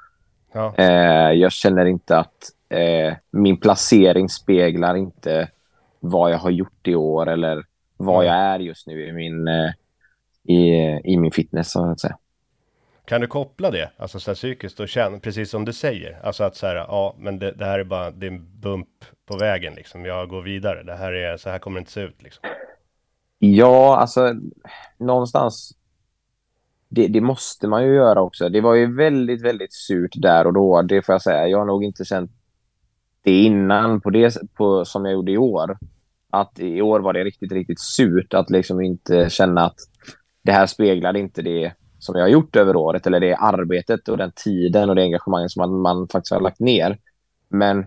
Ja. 0.53 0.75
Eh, 0.79 1.33
jag 1.33 1.53
känner 1.53 1.87
inte 1.87 2.19
att 2.19 2.51
eh, 2.69 3.15
min 3.31 3.57
placering 3.61 4.29
speglar 4.29 4.95
inte 4.97 5.49
vad 6.01 6.33
jag 6.33 6.39
har 6.39 6.51
gjort 6.51 6.89
i 6.89 6.95
år 6.95 7.29
eller 7.29 7.65
vad 7.97 8.25
jag 8.25 8.35
är 8.35 8.59
just 8.59 8.87
nu 8.87 9.07
i 9.09 9.13
min, 9.13 9.49
eh, 9.49 9.71
i, 10.45 10.71
i 11.05 11.17
min 11.17 11.31
fitness. 11.33 11.71
Så 11.71 11.85
att 11.91 12.01
säga. 12.01 12.17
Kan 13.07 13.21
du 13.21 13.27
koppla 13.27 13.71
det, 13.71 13.91
alltså 13.97 14.21
så 14.21 14.31
här 14.31 14.35
psykiskt 14.35 14.81
och 14.81 14.89
känna, 14.89 15.19
precis 15.19 15.51
som 15.51 15.65
du 15.65 15.73
säger, 15.73 16.21
alltså 16.23 16.45
att 16.45 16.57
så 16.57 16.67
här, 16.67 16.75
ja, 16.75 17.15
men 17.19 17.39
det, 17.39 17.53
det 17.53 17.65
här 17.65 17.79
är 17.79 17.85
bara, 17.85 18.11
det 18.11 18.27
är 18.27 18.31
en 18.31 18.61
bump 18.61 18.89
på 19.27 19.37
vägen 19.37 19.75
liksom, 19.75 20.05
jag 20.05 20.29
går 20.29 20.43
vidare, 20.43 20.83
det 20.83 20.97
här 20.97 21.13
är, 21.13 21.37
så 21.37 21.51
här 21.51 21.59
kommer 21.59 21.77
det 21.77 21.81
inte 21.81 21.93
se 21.93 22.01
ut 22.01 22.23
liksom. 22.23 22.45
Ja, 23.39 23.97
alltså 23.97 24.35
någonstans. 24.99 25.73
Det, 26.89 27.09
det 27.09 27.21
måste 27.21 27.69
man 27.69 27.85
ju 27.85 27.95
göra 27.95 28.21
också. 28.21 28.49
Det 28.49 28.61
var 28.61 28.75
ju 28.75 28.97
väldigt, 28.97 29.43
väldigt 29.43 29.73
surt 29.73 30.13
där 30.15 30.47
och 30.47 30.53
då. 30.53 30.83
Det 30.83 31.03
får 31.03 31.13
jag 31.13 31.23
säga. 31.23 31.49
Jag 31.49 31.59
har 31.59 31.65
nog 31.65 31.85
inte 31.85 32.05
känt 32.05 32.31
det 33.23 33.43
innan 33.43 34.01
på 34.01 34.11
det 34.11 34.55
på, 34.55 34.85
som 34.85 35.05
jag 35.05 35.15
gjorde 35.15 35.33
i 35.33 35.39
år. 35.39 35.79
Att 36.31 36.59
i 36.59 36.83
år 36.83 37.01
var 37.01 37.13
det 37.13 37.25
riktigt, 37.25 37.53
riktigt 37.53 37.81
surt 37.81 38.35
att 38.35 38.51
liksom 38.51 38.81
inte 38.81 39.31
känna 39.31 39.65
att 39.65 39.79
det 40.43 40.53
här 40.53 40.67
speglade 40.67 41.19
inte 41.19 41.43
det 41.43 41.73
som 42.07 42.17
jag 42.17 42.23
har 42.23 42.29
gjort 42.29 42.57
över 42.57 42.77
året 42.77 43.07
eller 43.07 43.21
det 43.21 43.35
arbetet 43.35 44.09
och 44.09 44.17
den 44.17 44.33
tiden 44.33 44.89
och 44.91 44.97
det 44.97 45.03
engagemanget 45.03 45.51
som 45.51 45.61
man, 45.61 45.81
man 45.81 46.09
faktiskt 46.09 46.33
har 46.33 46.41
lagt 46.41 46.61
ner. 46.61 46.99
Men 47.49 47.87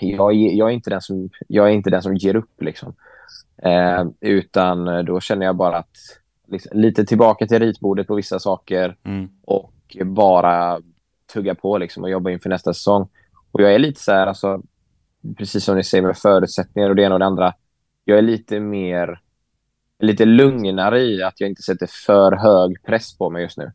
jag, 0.00 0.34
jag, 0.34 0.68
är 0.68 0.72
inte 0.72 0.90
den 0.90 1.00
som, 1.00 1.30
jag 1.48 1.66
är 1.66 1.72
inte 1.72 1.90
den 1.90 2.02
som 2.02 2.16
ger 2.16 2.36
upp 2.36 2.62
liksom. 2.62 2.94
Eh, 3.62 4.06
utan 4.20 5.04
då 5.04 5.20
känner 5.20 5.46
jag 5.46 5.56
bara 5.56 5.76
att 5.76 5.96
liksom, 6.46 6.80
lite 6.80 7.04
tillbaka 7.04 7.46
till 7.46 7.58
ritbordet 7.58 8.06
på 8.06 8.14
vissa 8.14 8.38
saker 8.38 8.96
Mm. 9.04 9.28
och 9.44 9.72
bara 10.04 10.80
tugga 11.32 11.54
på 11.54 11.78
liksom, 11.78 12.02
och 12.02 12.10
jobba 12.10 12.30
inför 12.30 12.48
nästa 12.48 12.74
säsong. 12.74 13.08
Och 13.52 13.62
jag 13.62 13.74
är 13.74 13.78
lite 13.78 14.00
så 14.00 14.12
här, 14.12 14.26
alltså, 14.26 14.62
precis 15.36 15.64
som 15.64 15.76
ni 15.76 15.84
säger 15.84 16.02
med 16.02 16.16
förutsättningar 16.16 16.88
och 16.88 16.96
det 16.96 17.02
ena 17.02 17.14
och 17.14 17.18
det 17.18 17.26
andra. 17.26 17.54
Jag 18.04 18.18
är 18.18 18.22
lite 18.22 18.60
mer, 18.60 19.20
lite 19.98 20.24
lugnare 20.24 21.00
i 21.00 21.22
att 21.22 21.40
jag 21.40 21.50
inte 21.50 21.62
sätter 21.62 21.88
för 22.06 22.32
hög 22.32 22.82
press 22.82 23.18
på 23.18 23.30
mig 23.30 23.42
just 23.42 23.58
nu. 23.58 23.72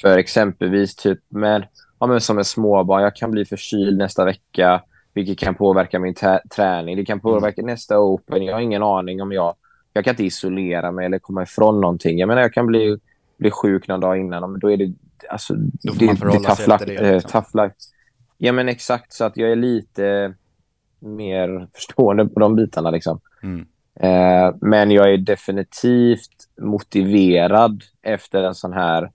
För 0.00 0.18
exempelvis 0.18 0.96
typ 0.96 1.18
med, 1.28 1.66
ja, 1.98 2.06
men 2.06 2.20
som 2.20 2.38
en 2.38 2.44
småbarn, 2.44 3.02
jag 3.02 3.16
kan 3.16 3.30
bli 3.30 3.44
förkyld 3.44 3.98
nästa 3.98 4.24
vecka, 4.24 4.82
vilket 5.14 5.38
kan 5.38 5.54
påverka 5.54 5.98
min 5.98 6.14
träning. 6.56 6.96
Det 6.96 7.04
kan 7.04 7.20
påverka 7.20 7.62
nästa 7.62 7.98
Open. 7.98 8.44
Jag 8.44 8.54
har 8.54 8.60
ingen 8.60 8.82
aning 8.82 9.22
om 9.22 9.32
jag... 9.32 9.54
Jag 9.92 10.04
kan 10.04 10.12
inte 10.12 10.24
isolera 10.24 10.92
mig 10.92 11.06
eller 11.06 11.18
komma 11.18 11.42
ifrån 11.42 11.80
någonting. 11.80 12.18
Jag 12.18 12.26
menar, 12.26 12.42
jag 12.42 12.52
kan 12.52 12.66
bli, 12.66 12.98
bli 13.38 13.50
sjuk 13.50 13.88
någon 13.88 14.00
dag 14.00 14.18
innan, 14.18 14.50
men 14.50 14.60
då 14.60 14.70
är 14.70 14.76
det... 14.76 14.94
Alltså, 15.28 15.54
Då 15.56 15.92
får 15.92 16.00
det, 16.00 16.06
man 16.06 16.16
förhålla 16.16 16.48
det 16.48 16.56
sig 16.56 16.74
efter 16.74 16.86
det, 16.86 16.94
eh, 16.94 17.14
liksom. 17.14 17.42
tough. 17.52 17.68
Ja, 18.38 18.52
men 18.52 18.68
exakt. 18.68 19.12
Så 19.12 19.24
att 19.24 19.36
jag 19.36 19.52
är 19.52 19.56
lite 19.56 20.34
mer 20.98 21.68
förstående 21.74 22.26
på 22.26 22.40
de 22.40 22.56
bitarna. 22.56 22.90
Liksom. 22.90 23.20
Mm. 23.42 23.66
Eh, 24.00 24.54
men 24.60 24.90
jag 24.90 25.12
är 25.12 25.16
definitivt 25.18 26.48
motiverad 26.60 27.82
efter 28.02 28.42
en 28.42 28.54
sån 28.54 28.72
här, 28.72 29.10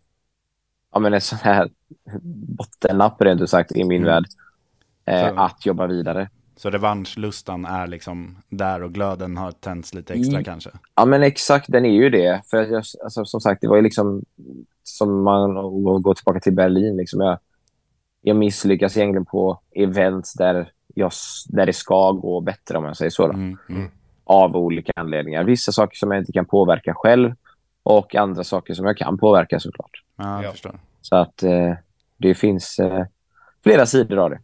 ja, 0.94 1.00
men 1.00 1.14
en 1.14 1.22
sån 1.22 1.40
här 1.42 1.70
bottennapp 2.58 3.22
rent 3.22 3.42
ut 3.42 3.50
sagt 3.50 3.72
i 3.72 3.84
min 3.84 4.02
Mm. 4.02 4.06
värld. 4.14 4.26
Eh, 5.06 5.40
att 5.40 5.66
jobba 5.66 5.88
vidare. 5.88 6.30
Så 6.56 6.70
revanschlustan 6.70 7.66
är 7.66 7.88
liksom 7.88 8.38
där 8.50 8.84
och 8.84 8.94
glöden 8.94 9.38
har 9.38 9.52
tänts 9.52 9.94
lite 9.94 10.14
extra 10.14 10.34
Mm. 10.34 10.44
kanske? 10.44 10.70
Ja, 10.96 11.06
men 11.06 11.24
exakt, 11.24 11.66
den 11.72 11.86
är 11.86 11.90
ju 11.94 12.10
det. 12.10 12.42
För 12.46 12.58
jag, 12.58 12.84
alltså, 13.04 13.26
som 13.26 13.42
sagt, 13.42 13.62
det 13.62 13.68
var 13.68 13.76
ju 13.76 13.82
liksom 13.82 14.24
som 14.84 15.24
man 15.24 15.58
att 15.58 16.04
gå 16.04 16.14
tillbaka 16.14 16.40
till 16.40 16.54
Berlin. 16.56 16.98
Liksom. 16.98 17.22
Jag, 17.22 17.40
jag 18.22 18.38
misslyckas 18.38 18.98
egentligen 18.98 19.26
på 19.26 19.60
events 19.76 20.34
där, 20.34 20.72
jag, 20.96 21.12
där 21.50 21.66
det 21.66 21.74
ska 21.74 22.12
gå 22.12 22.42
bättre, 22.42 22.78
om 22.78 22.86
jag 22.86 22.98
säger 22.98 23.10
så. 23.12 23.24
Mm. 23.32 23.58
Mm. 23.70 23.92
Av 24.30 24.56
olika 24.58 24.92
anledningar. 24.96 25.44
Vissa 25.44 25.72
saker 25.72 25.98
som 25.98 26.12
jag 26.12 26.22
inte 26.22 26.32
kan 26.32 26.46
påverka 26.46 26.94
själv 26.96 27.34
och 27.84 28.16
andra 28.16 28.44
saker 28.44 28.74
som 28.74 28.86
jag 28.86 28.98
kan 28.98 29.18
påverka 29.18 29.60
såklart. 29.60 30.04
Ja, 30.18 30.36
jag 30.36 30.44
Ja. 30.44 30.52
förstår. 30.52 30.80
Så 31.02 31.16
att 31.16 31.44
eh, 31.44 31.74
det 32.18 32.36
finns 32.36 32.80
eh, 32.80 33.06
flera 33.64 33.86
sidor 33.86 34.18
av 34.20 34.30
det. 34.30 34.40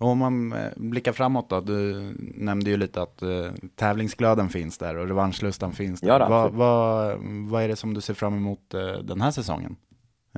Och 0.00 0.08
om 0.08 0.18
man 0.18 0.52
eh, 0.52 0.58
blickar 0.76 1.12
framåt 1.12 1.50
då, 1.50 1.60
du 1.60 1.94
nämnde 2.34 2.70
ju 2.70 2.76
lite 2.76 3.02
att 3.02 3.22
eh, 3.22 3.28
tävlingsglöden 3.76 4.48
finns 4.48 4.78
där 4.78 4.96
och 4.96 5.08
revanschlustan 5.08 5.72
finns 5.72 6.00
där. 6.00 6.08
Ja, 6.08 6.18
då, 6.18 6.28
vad, 6.28 6.52
vad, 6.52 7.18
vad 7.50 7.62
är 7.62 7.68
det 7.68 7.76
som 7.76 7.94
du 7.94 8.00
ser 8.00 8.14
fram 8.14 8.34
emot 8.36 8.74
eh, 8.74 8.80
den 9.02 9.20
här 9.20 9.30
säsongen? 9.30 9.76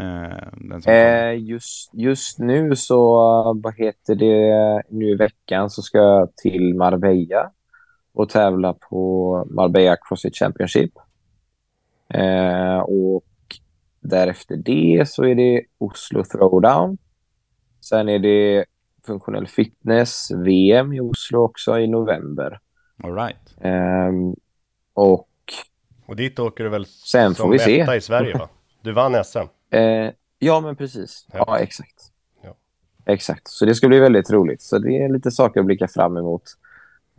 Eh, 0.01 0.05
den 0.53 0.83
som 0.83 0.93
kommer. 0.93 1.31
Eh, 1.33 1.39
just, 1.43 1.91
just 1.95 2.39
nu 2.39 2.77
så, 2.77 3.15
vad 3.63 3.75
heter 3.77 4.15
det, 4.15 4.83
nu 4.91 5.09
i 5.11 5.15
veckan 5.15 5.71
så 5.71 5.83
ska 5.83 5.99
jag 5.99 6.37
till 6.37 6.75
Marbella 6.75 7.51
och 8.13 8.29
tävla 8.29 8.73
på 8.73 9.47
Marbella 9.51 9.97
CrossFit 10.09 10.37
Championship. 10.37 10.93
Eh, 12.15 12.79
och 12.79 13.25
därefter 14.01 14.57
det 14.57 15.09
så 15.09 15.25
är 15.25 15.35
det 15.35 15.63
Oslo 15.79 16.25
Throwdown. 16.25 16.99
Sen 17.81 18.09
är 18.09 18.19
det 18.19 18.65
funktionell 19.07 19.47
fitness, 19.47 20.31
VM 20.31 20.93
i 20.93 21.01
Oslo 21.01 21.39
också 21.39 21.79
i 21.79 21.87
november. 21.87 22.59
All 23.03 23.15
right. 23.15 23.55
Ehm, 23.61 24.35
och 24.95 25.29
Och 26.07 26.17
dit 26.17 26.39
åker 26.39 26.65
du 26.65 26.71
väl 26.71 26.87
Sen 26.87 27.35
som 27.35 27.45
får 27.47 27.53
vi 27.53 27.59
se. 27.59 27.81
etta 27.81 27.97
i 27.97 28.01
Sverige 28.01 28.39
va? 28.39 28.49
Du 28.83 28.93
vann 28.93 29.25
SM. 29.25 29.39
eh, 29.71 30.11
ja, 30.39 30.61
men 30.61 30.77
precis. 30.77 31.27
Ja. 31.33 31.45
Ja, 31.47 31.59
exakt. 31.59 32.07
Exakt, 33.07 33.49
så 33.49 33.65
det 33.65 33.75
ska 33.75 33.89
bli 33.89 33.99
väldigt 34.01 34.31
roligt. 34.31 34.63
Så 34.63 34.79
det 34.79 34.99
är 35.03 35.13
lite 35.13 35.31
saker 35.31 35.61
att 35.61 35.67
blicka 35.67 35.89
fram 35.89 36.17
emot. 36.17 36.43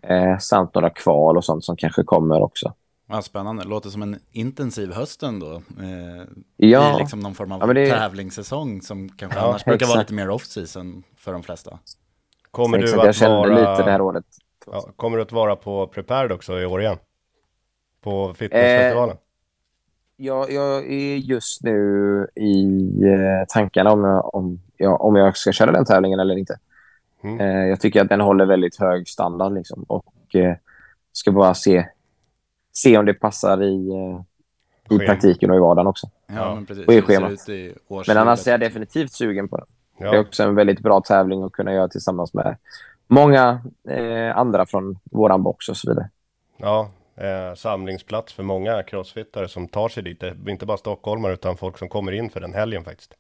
Eh, 0.02 0.38
samt 0.38 0.76
några 0.76 0.90
kval 0.90 1.38
och 1.38 1.46
sånt 1.46 1.66
som 1.66 1.76
kanske 1.78 2.04
kommer 2.04 2.42
också. 2.42 2.74
Ja, 3.08 3.22
spännande. 3.22 3.64
Låter 3.64 3.90
som 3.90 4.02
en 4.02 4.20
intensiv 4.32 4.92
höst 4.94 5.24
ändå. 5.24 5.52
Eh, 5.56 6.24
Ja. 6.58 6.96
I 6.96 7.00
liksom 7.00 7.20
någon 7.20 7.34
form 7.36 7.52
av 7.52 7.60
Ja, 7.68 7.74
det- 7.74 7.90
tävlingssäsong 7.90 8.82
som 8.82 9.10
kanske 9.10 9.40
Ja, 9.40 9.46
annars 9.48 9.66
brukar 9.66 9.86
vara 9.88 10.00
lite 10.00 10.14
mer 10.14 10.30
off-season 10.30 11.04
för 11.18 11.34
de 11.34 11.44
flesta. 11.44 11.80
Kommer 12.52 12.78
Exakt, 12.78 12.94
du 12.94 13.00
jag 13.02 13.10
att 13.10 13.16
kände 13.16 13.38
vara... 13.38 13.48
lite 13.72 13.84
det 13.86 13.92
här 13.92 14.02
året. 14.02 14.26
Ja, 14.66 14.86
kommer 14.96 15.18
du 15.18 15.24
att 15.24 15.32
vara 15.32 15.56
på 15.56 15.88
Prepared 15.88 16.32
också 16.32 16.60
i 16.60 16.66
år 16.66 16.82
igen? 16.82 16.98
På 18.04 18.34
fitnessfestivalen? 18.34 19.18
Jag, 20.18 20.52
jag 20.52 20.92
är 20.92 21.16
just 21.16 21.64
nu 21.64 22.28
i 22.36 22.64
eh, 23.06 23.46
tankarna 23.48 23.92
om 23.92 24.04
jag, 24.04 24.36
om, 24.36 24.60
jag, 24.78 25.02
om 25.02 25.16
jag 25.16 25.38
ska 25.38 25.52
köra 25.52 25.72
den 25.72 25.86
tävlingen 25.86 26.20
eller 26.20 26.38
inte. 26.38 26.60
Mm. 27.24 27.40
Eh, 27.40 27.68
jag 27.68 27.80
tycker 27.82 28.02
att 28.02 28.10
den 28.10 28.22
håller 28.22 28.46
väldigt 28.46 28.80
hög 28.80 29.08
standard 29.08 29.54
liksom, 29.54 29.84
och 29.84 30.36
eh, 30.36 30.56
ska 31.12 31.32
bara 31.32 31.54
se, 31.54 31.86
se 32.74 32.98
om 32.98 33.06
det 33.06 33.14
passar 33.14 33.64
i, 33.64 33.90
eh, 33.90 34.22
i 34.96 34.98
Schema. 35.00 35.06
praktiken 35.06 35.50
och 35.52 35.56
i 35.56 35.60
vardagen 35.60 35.88
också. 35.88 36.10
Ja, 36.28 36.34
Ja. 36.36 36.56
men 36.56 36.66
precis. 36.66 36.88
Och 36.88 36.94
i 36.94 37.02
schemat. 37.02 37.50
i 37.50 37.76
Men 38.08 38.18
annars 38.18 38.48
är 38.48 38.52
jag 38.52 38.60
definitivt 38.60 39.12
sugen 39.12 39.48
på 39.50 39.58
den. 39.58 39.66
Det 39.98 40.06
är 40.06 40.14
Ja. 40.14 40.20
också 40.20 40.44
en 40.44 40.56
väldigt 40.56 40.80
bra 40.80 41.02
tävling 41.02 41.44
att 41.44 41.52
kunna 41.52 41.74
göra 41.74 41.88
tillsammans 41.88 42.34
med 42.34 42.58
många 43.08 43.62
eh, 43.90 44.38
andra 44.38 44.66
från 44.66 45.00
våran 45.04 45.44
box 45.44 45.70
och 45.70 45.78
så 45.78 45.90
vidare. 45.92 46.10
Ja, 46.58 46.90
eh, 47.16 47.56
samlingsplats 47.56 48.34
för 48.34 48.44
många 48.44 48.84
crossfittare 48.84 49.48
som 49.48 49.68
tar 49.68 49.90
sig 49.90 50.04
dit. 50.04 50.20
Det 50.20 50.28
är 50.28 50.50
inte 50.50 50.66
bara 50.66 50.78
stockholmare 50.78 51.34
utan 51.34 51.58
folk 51.58 51.78
som 51.78 51.90
kommer 51.90 52.12
in 52.12 52.30
för 52.30 52.40
den 52.40 52.54
helgen 52.54 52.84
faktiskt. 52.84 53.14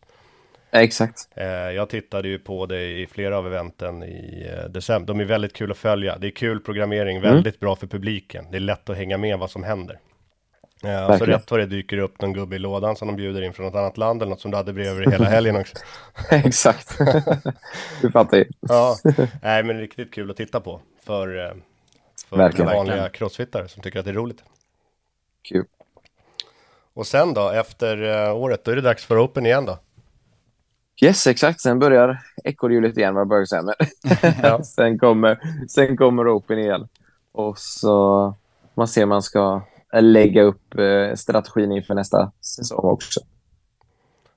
Exakt. 0.71 1.29
Eh, 1.35 1.45
jag 1.47 1.89
tittade 1.89 2.27
ju 2.27 2.39
på 2.39 2.65
det 2.65 2.81
i 2.99 3.07
flera 3.07 3.37
av 3.37 3.47
eventen 3.47 4.03
i 4.03 4.49
eh, 4.57 4.69
december. 4.69 5.07
De 5.07 5.19
är 5.19 5.25
väldigt 5.25 5.53
kul 5.53 5.71
att 5.71 5.77
följa. 5.77 6.17
Det 6.17 6.27
är 6.27 6.31
kul 6.31 6.59
programmering, 6.59 7.17
Mm. 7.17 7.33
väldigt 7.33 7.59
bra 7.59 7.75
för 7.75 7.87
publiken. 7.87 8.45
Det 8.51 8.57
är 8.57 8.61
lätt 8.61 8.89
att 8.89 8.97
hänga 8.97 9.17
med 9.17 9.39
vad 9.39 9.51
som 9.51 9.63
händer. 9.63 9.99
Eh, 10.83 11.01
så 11.05 11.07
Verkligen. 11.07 11.33
rätt 11.39 11.51
vad 11.51 11.59
det 11.59 11.65
dyker 11.65 11.97
upp 11.97 12.21
någon 12.21 12.33
gubbe 12.33 12.55
i 12.55 12.59
lådan 12.59 12.95
som 12.95 13.07
de 13.07 13.15
bjuder 13.15 13.41
in 13.41 13.53
från 13.53 13.65
något 13.65 13.75
annat 13.75 13.97
land 13.97 14.21
eller 14.21 14.29
något 14.29 14.41
som 14.41 14.51
du 14.51 14.57
hade 14.57 14.73
bredvid 14.73 15.03
dig 15.07 15.11
hela 15.11 15.25
helgen 15.29 15.55
också. 15.55 15.75
Exakt. 16.31 16.97
du 18.01 18.11
fattar 18.11 18.37
ju. 18.37 18.45
Ja, 18.59 18.97
nej 19.41 19.63
men 19.63 19.79
riktigt 19.79 20.13
kul 20.13 20.31
att 20.31 20.37
titta 20.37 20.59
på 20.59 20.81
för, 21.05 21.55
för 22.29 22.37
Verkligen. 22.37 22.65
vanliga 22.65 22.95
Verkligen. 22.95 23.11
crossfittare 23.11 23.67
som 23.67 23.81
tycker 23.83 23.99
att 23.99 24.05
det 24.05 24.11
är 24.11 24.15
roligt. 24.15 24.43
Kul. 25.49 25.65
Och 26.93 27.07
sen 27.07 27.33
då, 27.33 27.49
efter 27.49 28.31
året, 28.31 28.63
då 28.65 28.71
är 28.71 28.75
det 28.75 28.81
dags 28.81 29.05
för 29.05 29.25
Open 29.25 29.45
igen 29.45 29.65
då. 29.65 29.77
Yes, 31.01 31.27
exakt. 31.27 31.61
Sen 31.61 31.79
börjar 31.79 32.17
ekorrhjulet 32.43 32.97
igen, 32.97 33.27
börjar 33.27 33.45
säga. 33.45 33.61
Men 34.41 34.63
sen, 34.65 34.99
kommer, 34.99 35.39
sen 35.67 35.97
kommer 35.97 36.37
Open 36.37 36.59
igen. 36.59 36.87
Och 37.31 37.57
så 37.57 38.33
man 38.75 38.87
ser 38.87 39.05
man 39.05 39.21
ska 39.21 39.61
lägga 39.99 40.41
upp 40.41 40.75
eh, 40.79 41.15
strategin 41.15 41.71
inför 41.71 41.93
nästa 41.95 42.31
säsong 42.41 42.85
också. 42.85 43.19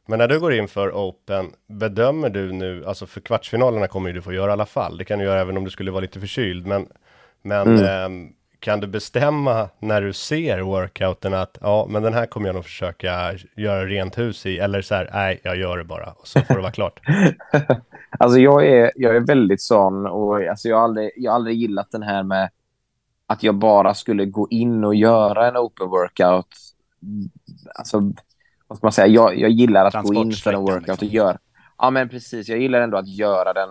Men 0.07 0.19
när 0.19 0.29
du 0.29 0.41
går 0.41 0.53
in 0.55 0.69
för 0.69 0.91
Open, 0.93 1.51
bedömer 1.67 2.31
du 2.31 2.53
nu, 2.53 2.85
alltså 2.87 3.07
för 3.07 3.21
kvartsfinalerna 3.21 3.87
kommer 3.89 4.09
ju 4.09 4.15
du 4.15 4.23
få 4.23 4.33
göra 4.33 4.51
i 4.51 4.53
alla 4.53 4.67
fall. 4.67 4.99
Det 4.99 5.05
kan 5.05 5.19
du 5.19 5.25
göra 5.25 5.41
även 5.41 5.57
om 5.57 5.65
du 5.65 5.71
skulle 5.71 5.91
vara 5.91 6.01
lite 6.01 6.21
förkyld. 6.21 6.67
Men, 6.67 6.87
men 7.43 7.69
Mm. 7.69 7.85
ehm, 7.85 8.33
kan 8.65 8.81
du 8.81 8.87
bestämma 8.87 9.69
när 9.79 10.03
du 10.03 10.13
ser 10.13 10.61
workouten 10.61 11.35
att 11.35 11.59
ja, 11.61 11.87
men 11.89 12.03
den 12.03 12.15
här 12.15 12.27
kommer 12.27 12.47
jag 12.47 12.55
nog 12.55 12.65
försöka 12.65 13.33
göra 13.57 13.87
rent 13.87 14.19
hus 14.19 14.47
i. 14.47 14.59
Eller 14.59 14.83
så 14.83 14.95
här, 14.95 15.11
nej, 15.13 15.41
jag 15.43 15.57
gör 15.57 15.79
det 15.79 15.85
bara 15.85 16.13
och 16.13 16.27
så 16.29 16.41
får 16.41 16.55
det 16.55 16.61
vara 16.61 16.73
klart. 16.73 17.01
Alltså 18.19 18.39
jag 18.39 18.67
är, 18.67 18.93
jag 18.97 19.17
är 19.17 19.21
väldigt 19.21 19.63
sån 19.63 20.07
och 20.07 20.43
alltså 20.43 20.69
jag, 20.69 20.77
har 20.77 20.85
aldrig, 20.85 21.11
jag 21.17 21.31
har 21.31 21.37
aldrig 21.37 21.57
gillat 21.57 21.91
den 21.91 22.03
här 22.03 22.23
med 22.23 22.51
att 23.27 23.43
jag 23.43 23.55
bara 23.55 23.95
skulle 23.95 24.25
gå 24.25 24.49
in 24.51 24.85
och 24.85 24.95
göra 24.95 25.49
en 25.49 25.57
open 25.57 25.89
workout. 25.89 26.47
Alltså, 27.75 28.13
vad 28.67 28.79
ska 28.79 28.87
man 28.87 28.93
säga? 28.93 29.07
Jag, 29.07 29.39
jag 29.39 29.51
gillar 29.51 29.85
att 29.85 30.05
gå 30.05 30.15
in 30.15 30.33
för 30.33 30.53
en 30.53 30.61
workout 30.61 31.03
och 31.03 31.09
göra... 31.09 31.39
Ja, 31.79 31.91
men 31.91 32.09
precis. 32.09 32.49
Jag 32.49 32.59
gillar 32.59 32.81
ändå 32.81 32.99
att 32.99 33.09
göra 33.09 33.53
den 33.53 33.69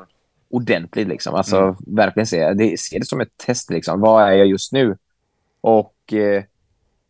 ordentligt. 0.54 1.08
Liksom. 1.08 1.36
Alltså, 1.36 1.58
Mm. 1.58 1.76
verkligen 1.88 2.28
se 2.28 2.54
det, 2.54 2.80
se 2.80 3.00
det 3.00 3.06
som 3.06 3.22
ett 3.22 3.38
test. 3.38 3.70
Liksom. 3.70 4.02
Vad 4.02 4.24
är 4.24 4.32
jag 4.32 4.48
just 4.48 4.74
nu? 4.74 4.98
Och 5.62 6.14
eh, 6.14 6.44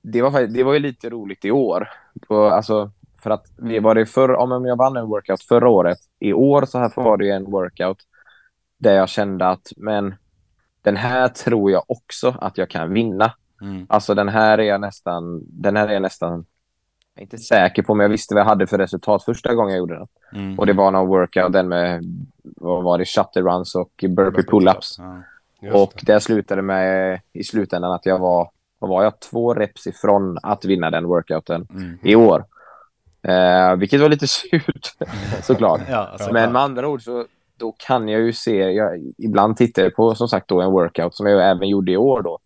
det, 0.02 0.22
var, 0.22 0.42
det 0.42 0.64
var 0.64 0.74
ju 0.74 0.80
lite 0.80 1.10
roligt 1.10 1.46
i 1.46 1.52
år. 1.52 1.90
På, 2.28 2.46
alltså, 2.46 2.92
för 3.24 3.30
att 3.30 3.46
vi 3.58 3.80
var 3.80 3.96
det 3.96 4.06
förr, 4.06 4.48
men 4.48 4.66
jag 4.70 4.76
vann 4.76 4.98
en 4.98 5.08
workout 5.08 5.44
förra 5.44 5.70
året. 5.70 5.98
I 6.20 6.34
år 6.34 6.66
så 6.66 6.80
här 6.80 6.92
var 6.96 7.18
det 7.18 7.26
ju 7.26 7.32
en 7.32 7.52
workout 7.52 7.98
där 8.78 8.94
jag 8.96 9.10
kände 9.10 9.48
att 9.48 9.68
men 9.78 10.16
den 10.82 10.98
här 10.98 11.28
tror 11.28 11.72
jag 11.72 11.84
också 11.88 12.36
att 12.42 12.58
jag 12.58 12.70
kan 12.70 12.94
vinna. 12.94 13.34
Mm. 13.62 13.86
Alltså 13.90 14.14
den 14.14 14.30
här 14.30 14.58
är 14.58 14.64
jag 14.64 14.82
nästan, 14.82 15.42
den 15.48 15.76
här 15.78 15.88
är 15.88 15.94
jag 15.94 16.02
nästan, 16.02 16.46
jag 17.16 17.22
är 17.22 17.24
inte 17.24 17.38
säker 17.38 17.84
på, 17.84 17.96
men 17.96 18.04
jag 18.04 18.10
visste 18.10 18.34
vad 18.36 18.42
jag 18.42 18.46
hade 18.46 18.68
för 18.68 18.78
resultat 18.78 19.24
första 19.24 19.54
gången 19.56 19.72
jag 19.72 19.78
gjorde 19.80 19.96
den. 19.98 20.08
Mm. 20.34 20.60
Och 20.60 20.66
det 20.66 20.74
var 20.74 20.92
någon 20.92 21.08
workout, 21.08 21.54
den 21.54 21.68
med, 21.68 22.04
vad 22.44 22.84
var 22.84 22.98
det, 22.98 23.06
shutter 23.06 23.42
runs 23.42 23.76
och 23.76 23.92
burpee 24.10 24.42
pull-ups. 24.42 25.00
Ja. 25.62 25.82
Och 25.82 25.94
det. 26.02 26.14
det 26.14 26.20
slutade 26.20 26.62
med 26.62 27.20
i 27.34 27.44
slutändan 27.44 27.92
att 27.92 28.06
jag 28.06 28.20
var, 28.20 28.50
vad 28.80 28.90
var 28.90 29.04
jag, 29.04 29.20
två 29.20 29.54
reps 29.54 29.88
ifrån 29.88 30.38
att 30.44 30.66
vinna 30.66 30.90
den 30.92 31.06
workouten 31.08 31.68
Mm. 31.72 31.98
i 32.04 32.16
år. 32.16 32.46
Eh, 33.22 33.76
vilket 33.76 34.02
var 34.02 34.10
lite 34.10 34.28
surt 34.52 34.94
såklart. 35.42 35.82
Ja, 35.90 35.98
alltså, 35.98 36.34
Men 36.34 36.52
med 36.52 36.62
andra 36.62 36.88
ord 36.88 37.02
så 37.04 37.26
då 37.58 37.72
kan 37.72 38.10
jag 38.10 38.22
ju 38.22 38.34
se, 38.34 38.56
jag, 38.72 39.12
ibland 39.18 39.58
tittar 39.58 39.84
jag 39.84 39.96
på 39.96 40.16
som 40.16 40.28
sagt 40.28 40.48
då 40.48 40.62
en 40.62 40.72
workout 40.72 41.16
som 41.16 41.26
jag 41.26 41.50
även 41.50 41.70
gjorde 41.70 41.92
i 41.92 41.98
år 41.98 42.22
då. 42.22 42.40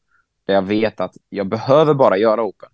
Där 0.46 0.54
jag 0.54 0.62
vet 0.62 1.00
att 1.00 1.14
jag 1.30 1.48
behöver 1.48 1.94
bara 1.94 2.18
göra 2.18 2.44
open. 2.44 2.70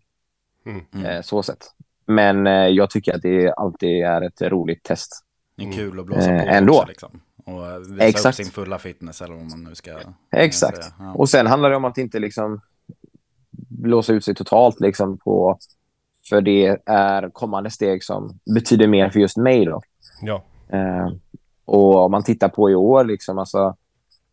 Mm. 0.66 1.06
Eh, 1.06 1.22
så 1.22 1.44
sett. 1.44 1.66
Men 2.06 2.48
eh, 2.48 2.54
jag 2.54 2.90
tycker 2.90 3.16
att 3.16 3.22
det 3.22 3.52
alltid 3.54 3.90
är 4.06 4.22
ett 4.22 4.42
roligt 4.42 4.84
test. 4.84 5.24
Det 5.56 5.64
är 5.64 5.72
kul 5.72 6.00
att 6.00 6.06
blåsa 6.06 6.32
Eh, 6.32 6.44
på 6.44 6.50
ändå. 6.50 6.74
också 6.74 6.88
liksom. 6.88 7.22
Och 7.46 7.92
visa 7.92 8.06
Exakt. 8.06 8.40
upp 8.40 8.46
sin 8.46 8.54
fulla 8.54 8.80
fitness 8.80 9.22
eller 9.22 9.36
vad 9.36 9.50
man 9.50 9.64
nu 9.64 9.76
ska 9.76 9.92
Exakt. 10.32 10.92
Ja. 11.00 11.14
Och 11.14 11.30
sen 11.30 11.48
handlar 11.48 11.70
det 11.70 11.76
om 11.76 11.86
att 11.86 11.98
inte 11.98 12.20
liksom 12.20 12.62
blåsa 13.68 14.14
ut 14.14 14.26
sig 14.26 14.36
totalt 14.36 14.80
liksom 14.80 15.18
på 15.18 15.58
för 16.30 16.42
det 16.42 16.80
är 16.86 17.30
kommande 17.30 17.70
steg 17.70 18.04
som 18.04 18.40
betyder 18.56 18.88
mer 18.88 19.10
för 19.10 19.20
just 19.20 19.38
mig 19.38 19.66
då. 19.66 19.82
Ja, 20.22 20.44
Eh, 20.70 21.12
och 21.66 21.96
om 22.06 22.12
man 22.12 22.24
tittar 22.24 22.50
på 22.50 22.70
i 22.70 22.76
år, 22.76 23.04
liksom, 23.04 23.38
alltså, 23.38 23.76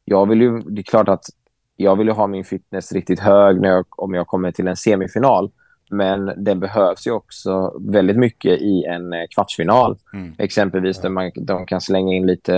jag 0.05 0.29
vill 0.29 0.41
ju, 0.41 0.61
det 0.61 0.81
är 0.81 0.83
klart 0.83 1.09
att 1.09 1.25
jag 1.77 1.97
vill 1.97 2.07
ju 2.07 2.13
ha 2.13 2.27
min 2.27 2.45
fitness 2.45 2.93
riktigt 2.93 3.21
hög 3.21 3.61
när 3.61 3.69
jag, 3.69 3.85
om 3.91 4.15
jag 4.15 4.27
kommer 4.27 4.53
till 4.53 4.69
en 4.69 4.77
semifinal. 4.77 5.51
Men 5.91 6.45
den 6.45 6.61
behövs 6.61 7.07
ju 7.07 7.11
också 7.11 7.81
väldigt 7.81 8.17
mycket 8.17 8.61
i 8.61 8.85
en 8.85 9.13
eh, 9.13 9.27
kvartsfinal. 9.35 9.99
Mm. 10.13 10.35
Exempelvis 10.39 11.01
där 11.01 11.09
man, 11.09 11.31
de 11.35 11.67
kan 11.67 11.81
slänga 11.81 12.15
in 12.15 12.27
lite 12.27 12.57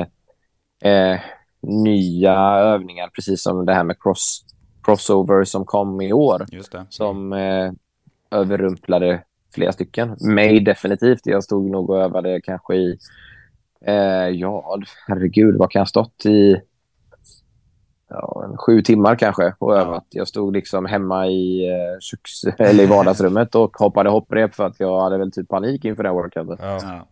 eh, 0.82 1.20
nya 1.60 2.34
övningar, 2.58 3.08
precis 3.08 3.42
som 3.42 3.66
det 3.66 3.74
här 3.74 3.84
med 3.84 3.96
cross, 4.00 4.44
crossover 4.82 5.44
som 5.44 5.64
kom 5.64 6.00
i 6.00 6.12
år. 6.12 6.46
Som 6.88 7.32
eh, 7.32 7.72
överrumplade 8.30 9.22
flera 9.54 9.72
stycken. 9.72 10.16
Mig 10.20 10.60
definitivt. 10.60 11.20
Jag 11.24 11.44
stod 11.44 11.70
nog 11.70 11.90
och 11.90 11.98
övade 11.98 12.40
kanske 12.40 12.74
i 12.74 12.98
Eh, 13.86 14.28
ja, 14.28 14.78
herregud, 15.06 15.56
vad 15.56 15.70
kan 15.70 15.80
jag 15.80 15.84
ha 15.84 15.86
stått 15.86 16.26
i? 16.26 16.60
Ja, 18.14 18.44
en 18.44 18.56
sju 18.56 18.82
timmar 18.82 19.16
kanske 19.16 19.54
och 19.58 19.76
övat. 19.76 20.04
Jag 20.10 20.28
stod 20.28 20.52
liksom 20.52 20.86
hemma 20.86 21.26
i, 21.26 21.68
eh, 21.70 21.98
köks, 22.00 22.44
eller 22.58 22.84
i 22.84 22.86
vardagsrummet 22.86 23.54
och 23.54 23.76
hoppade 23.76 24.10
hopprep 24.10 24.54
för 24.54 24.64
att 24.66 24.80
jag 24.80 25.00
hade 25.00 25.18
väl 25.18 25.32
typ 25.32 25.48
panik 25.48 25.84
inför 25.84 26.02
den 26.02 26.12
workouten. 26.14 26.56
ja. 26.60 26.78
Ja. 26.82 27.06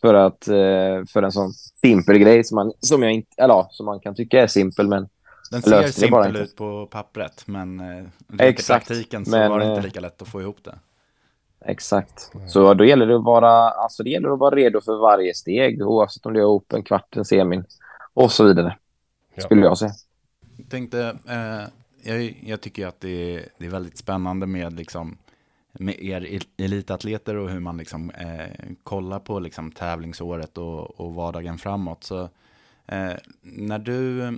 För, 0.00 0.14
att, 0.14 0.48
eh, 0.48 1.04
för 1.12 1.22
en 1.22 1.32
sån 1.32 1.52
simpel 1.52 2.18
grej 2.18 2.44
som 2.44 2.54
man, 2.56 2.72
som 2.80 3.02
jag 3.02 3.12
inte, 3.12 3.28
eller, 3.42 3.54
ja, 3.54 3.68
som 3.70 3.86
man 3.86 4.00
kan 4.00 4.14
tycka 4.14 4.42
är 4.42 4.46
simpel, 4.46 4.88
men 4.88 5.08
Den 5.50 5.62
ser 5.62 5.70
löste 5.70 6.00
det 6.06 6.10
bara 6.10 6.24
simpel 6.24 6.42
inte. 6.42 6.50
ut 6.52 6.56
på 6.56 6.86
pappret, 6.90 7.42
men 7.46 7.80
eh, 7.80 8.04
Exakt, 8.38 8.90
i 8.90 8.94
praktiken 8.94 9.24
så 9.24 9.30
men, 9.30 9.50
var 9.50 9.58
det 9.58 9.64
eh, 9.64 9.70
inte 9.70 9.82
lika 9.82 10.00
lätt 10.00 10.22
att 10.22 10.28
få 10.28 10.40
ihop 10.40 10.58
det. 10.64 10.74
Exakt. 11.64 12.30
Så 12.48 12.74
då 12.74 12.84
gäller 12.84 13.06
det 13.06 13.16
att 13.16 13.24
vara, 13.24 13.50
alltså 13.70 14.02
det 14.02 14.10
gäller 14.10 14.28
att 14.32 14.38
vara 14.38 14.54
redo 14.56 14.80
för 14.80 14.96
varje 14.96 15.34
steg, 15.34 15.82
oavsett 15.82 16.26
om 16.26 16.32
det 16.32 16.40
är 16.40 16.48
open, 16.56 16.82
kvarten, 16.82 17.24
semin 17.24 17.64
och 18.14 18.32
så 18.32 18.44
vidare. 18.44 18.76
Ja. 19.34 19.42
Skulle 19.42 19.62
jag 19.62 19.78
säga. 19.78 19.92
Tänkte, 20.68 21.18
eh, 21.28 21.62
jag, 22.12 22.38
jag 22.46 22.60
tycker 22.60 22.86
att 22.86 23.00
det 23.00 23.34
är, 23.36 23.48
det 23.58 23.66
är 23.66 23.70
väldigt 23.70 23.96
spännande 23.98 24.46
med, 24.46 24.72
liksom, 24.72 25.18
med 25.72 26.02
er 26.02 26.24
el- 26.26 26.46
elitatleter 26.56 27.36
och 27.36 27.50
hur 27.50 27.60
man 27.60 27.76
liksom, 27.76 28.10
eh, 28.10 28.72
kollar 28.82 29.18
på 29.18 29.38
liksom, 29.40 29.72
tävlingsåret 29.72 30.58
och, 30.58 31.00
och 31.00 31.14
vardagen 31.14 31.58
framåt. 31.58 32.04
Så, 32.04 32.22
eh, 32.86 33.12
när, 33.42 33.78
du, 33.78 34.30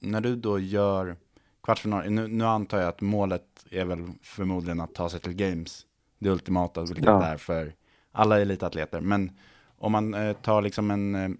när 0.00 0.20
du 0.20 0.36
då 0.36 0.58
gör 0.58 1.16
kvartsfinal, 1.62 2.10
nu, 2.10 2.28
nu 2.28 2.44
antar 2.44 2.78
jag 2.78 2.88
att 2.88 3.00
målet 3.00 3.66
är 3.70 3.84
väl 3.84 4.08
förmodligen 4.22 4.80
att 4.80 4.94
ta 4.94 5.08
sig 5.08 5.20
till 5.20 5.32
Games, 5.34 5.86
det 6.18 6.30
ultimata, 6.30 6.80
vilket 6.80 7.04
Ja. 7.04 7.18
det 7.18 7.24
är 7.26 7.36
för 7.36 7.74
alla 8.12 8.40
elitatleter. 8.40 9.00
Men 9.00 9.30
om 9.78 9.92
man 9.92 10.14
eh, 10.14 10.32
tar 10.32 10.62
liksom 10.62 10.90
en, 10.90 11.14
eh, 11.14 11.30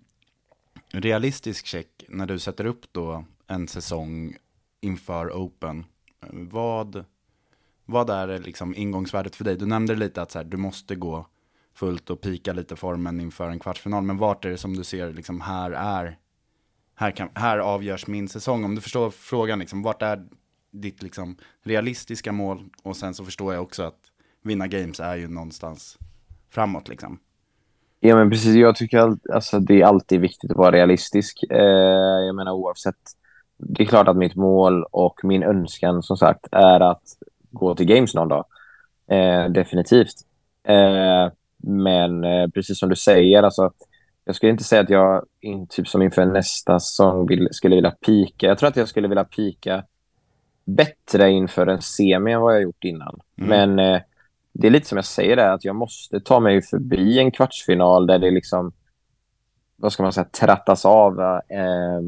realistisk 0.92 1.66
check 1.66 2.04
när 2.08 2.26
du 2.26 2.38
sätter 2.38 2.64
upp 2.64 2.92
då 2.92 3.24
en 3.52 3.68
säsong 3.68 4.36
inför 4.80 5.30
Open. 5.30 5.84
Vad, 6.30 7.04
vad 7.84 8.10
är 8.10 8.38
liksom 8.38 8.74
ingångsvärdet 8.74 9.36
för 9.36 9.44
dig? 9.44 9.56
Du 9.56 9.66
nämnde 9.66 9.94
lite 9.94 10.22
att 10.22 10.30
så 10.30 10.38
här, 10.38 10.44
du 10.44 10.56
måste 10.56 10.94
gå 10.94 11.26
fullt 11.74 12.10
och 12.10 12.20
pika 12.20 12.52
lite 12.52 12.76
formen 12.76 13.20
inför 13.20 13.48
en 13.48 13.58
kvartsfinal. 13.58 14.02
Men 14.02 14.18
vart 14.18 14.44
är 14.44 14.50
det 14.50 14.58
som 14.58 14.76
du 14.76 14.84
ser, 14.84 15.12
liksom, 15.12 15.40
här 15.40 15.70
är, 15.70 16.18
här, 16.94 17.10
kan, 17.10 17.28
här 17.34 17.58
avgörs 17.58 18.06
min 18.06 18.28
säsong. 18.28 18.64
Om 18.64 18.74
du 18.74 18.80
förstår 18.80 19.10
frågan, 19.10 19.58
liksom, 19.58 19.82
vart 19.82 20.02
är 20.02 20.26
ditt 20.70 21.02
liksom, 21.02 21.36
realistiska 21.62 22.32
mål? 22.32 22.64
Och 22.82 22.96
sen 22.96 23.14
så 23.14 23.24
förstår 23.24 23.54
jag 23.54 23.62
också 23.62 23.82
att 23.82 24.00
vinna 24.42 24.66
games 24.66 25.00
är 25.00 25.16
ju 25.16 25.28
någonstans 25.28 25.98
framåt 26.50 26.88
liksom. 26.88 27.18
Ja, 28.00 28.16
men 28.16 28.30
precis. 28.30 28.54
Jag 28.54 28.76
tycker 28.76 28.98
all, 28.98 29.18
alltså, 29.32 29.60
det 29.60 29.80
är 29.80 29.84
alltid 29.84 30.20
viktigt 30.20 30.50
att 30.50 30.56
vara 30.56 30.72
realistisk. 30.72 31.42
Eh, 31.50 32.26
jag 32.26 32.34
menar 32.34 32.52
oavsett. 32.52 32.96
Det 33.64 33.82
är 33.82 33.86
klart 33.86 34.08
att 34.08 34.16
mitt 34.16 34.36
mål 34.36 34.84
och 34.90 35.20
min 35.22 35.42
önskan 35.42 36.02
som 36.02 36.16
sagt 36.16 36.48
är 36.52 36.80
att 36.80 37.02
gå 37.50 37.74
till 37.74 37.86
games 37.86 38.14
någon 38.14 38.28
dag. 38.28 38.44
Eh, 39.06 39.44
definitivt. 39.44 40.14
Eh, 40.64 41.32
men 41.56 42.24
eh, 42.24 42.48
precis 42.48 42.78
som 42.78 42.88
du 42.88 42.96
säger, 42.96 43.42
alltså, 43.42 43.70
jag 44.24 44.36
skulle 44.36 44.52
inte 44.52 44.64
säga 44.64 44.82
att 44.82 44.90
jag, 44.90 45.24
in, 45.40 45.66
typ 45.66 45.88
som 45.88 46.02
inför 46.02 46.26
nästa 46.26 46.80
säsong, 46.80 47.26
vill, 47.26 47.48
skulle 47.52 47.74
vilja 47.76 47.90
pika. 47.90 48.46
Jag 48.46 48.58
tror 48.58 48.68
att 48.68 48.76
jag 48.76 48.88
skulle 48.88 49.08
vilja 49.08 49.24
pika 49.24 49.84
bättre 50.64 51.30
inför 51.30 51.66
en 51.66 51.82
semi 51.82 52.32
än 52.32 52.40
vad 52.40 52.54
jag 52.54 52.62
gjort 52.62 52.84
innan. 52.84 53.20
Mm. 53.36 53.48
Men 53.48 53.94
eh, 53.94 54.00
det 54.52 54.66
är 54.66 54.70
lite 54.70 54.88
som 54.88 54.96
jag 54.96 55.04
säger 55.04 55.36
där, 55.36 55.52
att 55.52 55.64
jag 55.64 55.76
måste 55.76 56.20
ta 56.20 56.40
mig 56.40 56.62
förbi 56.62 57.18
en 57.18 57.30
kvartsfinal 57.30 58.06
där 58.06 58.18
det 58.18 58.30
liksom, 58.30 58.72
vad 59.76 59.92
ska 59.92 60.02
man 60.02 60.12
säga, 60.12 60.24
trattas 60.24 60.84
av 60.84 61.20
eh, 61.20 62.00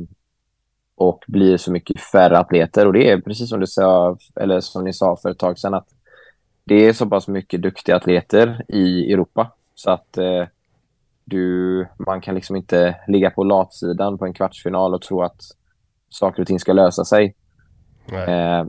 och 1.09 1.25
blir 1.27 1.57
så 1.57 1.73
mycket 1.73 2.01
färre 2.01 2.39
atleter. 2.39 2.87
Och 2.87 2.93
det 2.93 3.11
är 3.11 3.21
precis 3.21 3.49
som 3.49 3.61
du 3.61 3.67
sa, 3.67 4.19
eller 4.41 4.61
som 4.61 4.85
ni 4.85 4.93
sa 4.93 5.17
för 5.17 5.31
ett 5.31 5.39
tag 5.39 5.59
sedan, 5.59 5.75
att 5.75 5.89
det 6.65 6.87
är 6.87 6.93
så 6.93 7.07
pass 7.07 7.29
mycket 7.29 7.63
duktiga 7.63 7.97
atleter 7.97 8.65
i 8.69 9.13
Europa 9.13 9.53
så 9.75 9.91
att 9.91 10.19
eh, 10.19 10.47
du, 11.25 11.87
man 11.99 12.21
kan 12.21 12.35
liksom 12.35 12.57
inte 12.57 12.97
ligga 13.07 13.31
på 13.31 13.45
latsidan 13.45 14.19
på 14.19 14.27
en 14.27 14.35
kvartsfinal 14.35 14.95
och 14.95 15.03
tro 15.03 15.23
att 15.23 15.43
saker 16.09 16.43
och 16.43 16.49
ting 16.49 16.61
ska 16.61 16.73
lösa 16.73 17.05
sig. 17.05 17.35
Eh, 18.13 18.65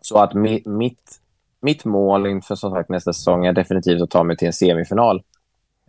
så 0.00 0.18
att 0.18 0.34
mi, 0.34 0.62
mitt, 0.66 1.20
mitt 1.60 1.84
mål 1.84 2.26
inför 2.26 2.54
som 2.54 2.70
sagt 2.70 2.88
nästa 2.88 3.12
säsong 3.12 3.46
är 3.46 3.52
definitivt 3.52 4.02
att 4.02 4.10
ta 4.10 4.22
mig 4.22 4.36
till 4.36 4.46
en 4.46 4.52
semifinal. 4.52 5.22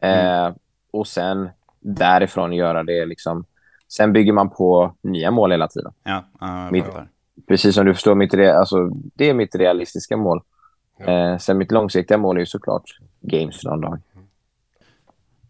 Eh, 0.01 0.45
mm. 0.45 0.53
Och 0.91 1.07
sen 1.07 1.49
därifrån 1.79 2.53
göra 2.53 2.83
det 2.83 3.05
liksom. 3.05 3.45
Sen 3.87 4.13
bygger 4.13 4.33
man 4.33 4.49
på 4.49 4.95
nya 5.01 5.31
mål 5.31 5.51
hela 5.51 5.67
tiden. 5.67 5.93
Ja, 6.03 6.23
uh, 6.41 6.71
mitt, 6.71 6.85
precis 7.47 7.75
som 7.75 7.85
du 7.85 7.93
förstår, 7.93 8.15
mitt, 8.15 8.33
alltså, 8.33 8.89
det 8.89 9.29
är 9.29 9.33
mitt 9.33 9.55
realistiska 9.55 10.17
mål. 10.17 10.41
Ja. 10.97 11.05
Eh, 11.05 11.37
sen 11.37 11.57
mitt 11.57 11.71
långsiktiga 11.71 12.17
mål 12.17 12.35
är 12.35 12.39
ju 12.39 12.45
såklart 12.45 12.99
games 13.21 13.63
någon 13.63 13.81
dag. 13.81 13.99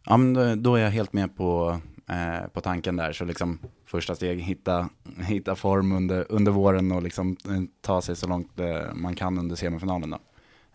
Ja, 0.06 0.18
men 0.18 0.64
då 0.64 0.76
är 0.76 0.82
jag 0.82 0.90
helt 0.90 1.14
med 1.14 1.38
på, 1.38 1.80
eh, 2.10 2.48
på 2.54 2.62
tanken 2.62 2.96
där. 2.96 3.12
Så 3.12 3.26
liksom 3.26 3.60
första 3.86 4.16
steg, 4.16 4.40
hitta, 4.40 4.90
hitta 5.28 5.56
form 5.56 5.92
under, 5.92 6.26
under 6.30 6.52
våren 6.52 6.92
och 6.92 7.04
liksom 7.04 7.38
eh, 7.46 7.62
ta 7.82 8.02
sig 8.02 8.16
så 8.16 8.28
långt 8.28 8.60
eh, 8.60 8.94
man 8.94 9.16
kan 9.16 9.40
under 9.40 9.56
semifinalen. 9.56 10.10
Då. 10.10 10.18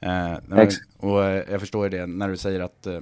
Eh, 0.00 0.38
och 0.96 1.24
eh, 1.24 1.44
jag 1.50 1.60
förstår 1.60 1.84
ju 1.84 1.90
det 1.90 2.06
när 2.06 2.28
du 2.28 2.36
säger 2.36 2.60
att 2.60 2.86
eh, 2.86 3.00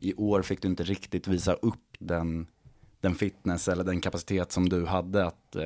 i 0.00 0.14
år 0.14 0.42
fick 0.42 0.62
du 0.62 0.68
inte 0.68 0.82
riktigt 0.82 1.28
visa 1.28 1.52
upp 1.52 1.96
den, 1.98 2.46
den 3.04 3.14
fitness 3.14 3.68
eller 3.68 3.84
den 3.84 4.00
kapacitet 4.00 4.52
som 4.52 4.68
du 4.68 4.86
hade. 4.86 5.26
Att 5.26 5.56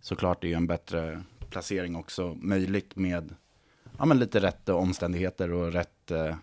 såklart 0.00 0.44
är 0.44 0.48
ju 0.48 0.54
en 0.54 0.66
bättre 0.66 1.22
placering 1.50 1.96
också 1.96 2.36
möjligt 2.40 2.96
med 2.96 3.34
ja, 3.98 4.04
men 4.04 4.18
lite 4.18 4.40
rätt 4.40 4.68
omständigheter 4.68 5.52
och 5.52 5.72
rätt 5.72 6.10
eh, 6.10 6.34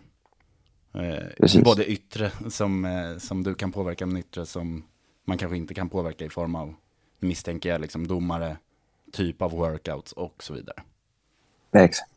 eh 0.94 1.62
både 1.64 1.86
yttre 1.86 2.30
som, 2.48 2.84
eh, 2.84 3.18
som 3.18 3.42
du 3.42 3.54
kan 3.54 3.72
påverka 3.72 4.06
men 4.06 4.16
yttre 4.16 4.46
som 4.46 4.84
man 5.24 5.38
kanske 5.38 5.56
inte 5.56 5.74
kan 5.74 5.88
påverka 5.88 6.24
i 6.24 6.28
form 6.28 6.54
av, 6.54 6.74
misstänker 7.18 7.68
jag, 7.68 7.80
liksom 7.80 8.06
domare, 8.06 8.56
typ 9.12 9.42
av 9.42 9.50
workouts 9.50 10.12
och 10.12 10.42
så 10.42 10.54
vidare. 10.54 10.82
Exakt. 11.72 12.10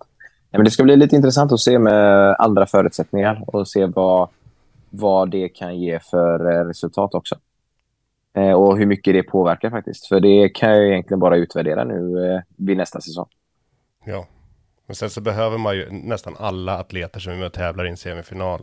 Ja, 0.49 0.57
men 0.57 0.65
det 0.65 0.71
ska 0.71 0.83
bli 0.83 0.95
lite 0.95 1.15
intressant 1.15 1.51
att 1.51 1.59
se 1.59 1.79
med 1.79 2.35
andra 2.39 2.65
förutsättningar 2.65 3.43
och 3.47 3.67
se 3.67 3.85
vad, 3.85 4.29
vad 4.89 5.29
det 5.29 5.49
kan 5.49 5.79
ge 5.79 5.99
för 5.99 6.51
eh, 6.51 6.65
resultat 6.65 7.13
också. 7.13 7.35
Eh, 8.38 8.51
och 8.51 8.77
hur 8.77 8.85
mycket 8.85 9.13
det 9.13 9.23
påverkar 9.23 9.69
faktiskt. 9.69 10.07
För 10.07 10.19
det 10.19 10.49
kan 10.49 10.71
jag 10.71 10.88
egentligen 10.88 11.19
bara 11.19 11.38
utvärdera 11.38 11.83
nu 11.83 12.31
eh, 12.33 12.41
vid 12.57 12.77
nästa 12.77 13.01
säsong. 13.01 13.27
Ja, 14.05 14.25
men 14.85 14.95
sen 14.95 15.09
så 15.09 15.21
behöver 15.21 15.57
man 15.57 15.75
ju 15.75 15.91
nästan 15.91 16.35
alla 16.39 16.79
atleter 16.79 17.19
som 17.19 17.33
är 17.33 17.38
med 17.38 17.45
och 17.45 17.53
tävlar 17.53 17.85
i 17.85 17.89
en 17.89 17.97
semifinal. 17.97 18.61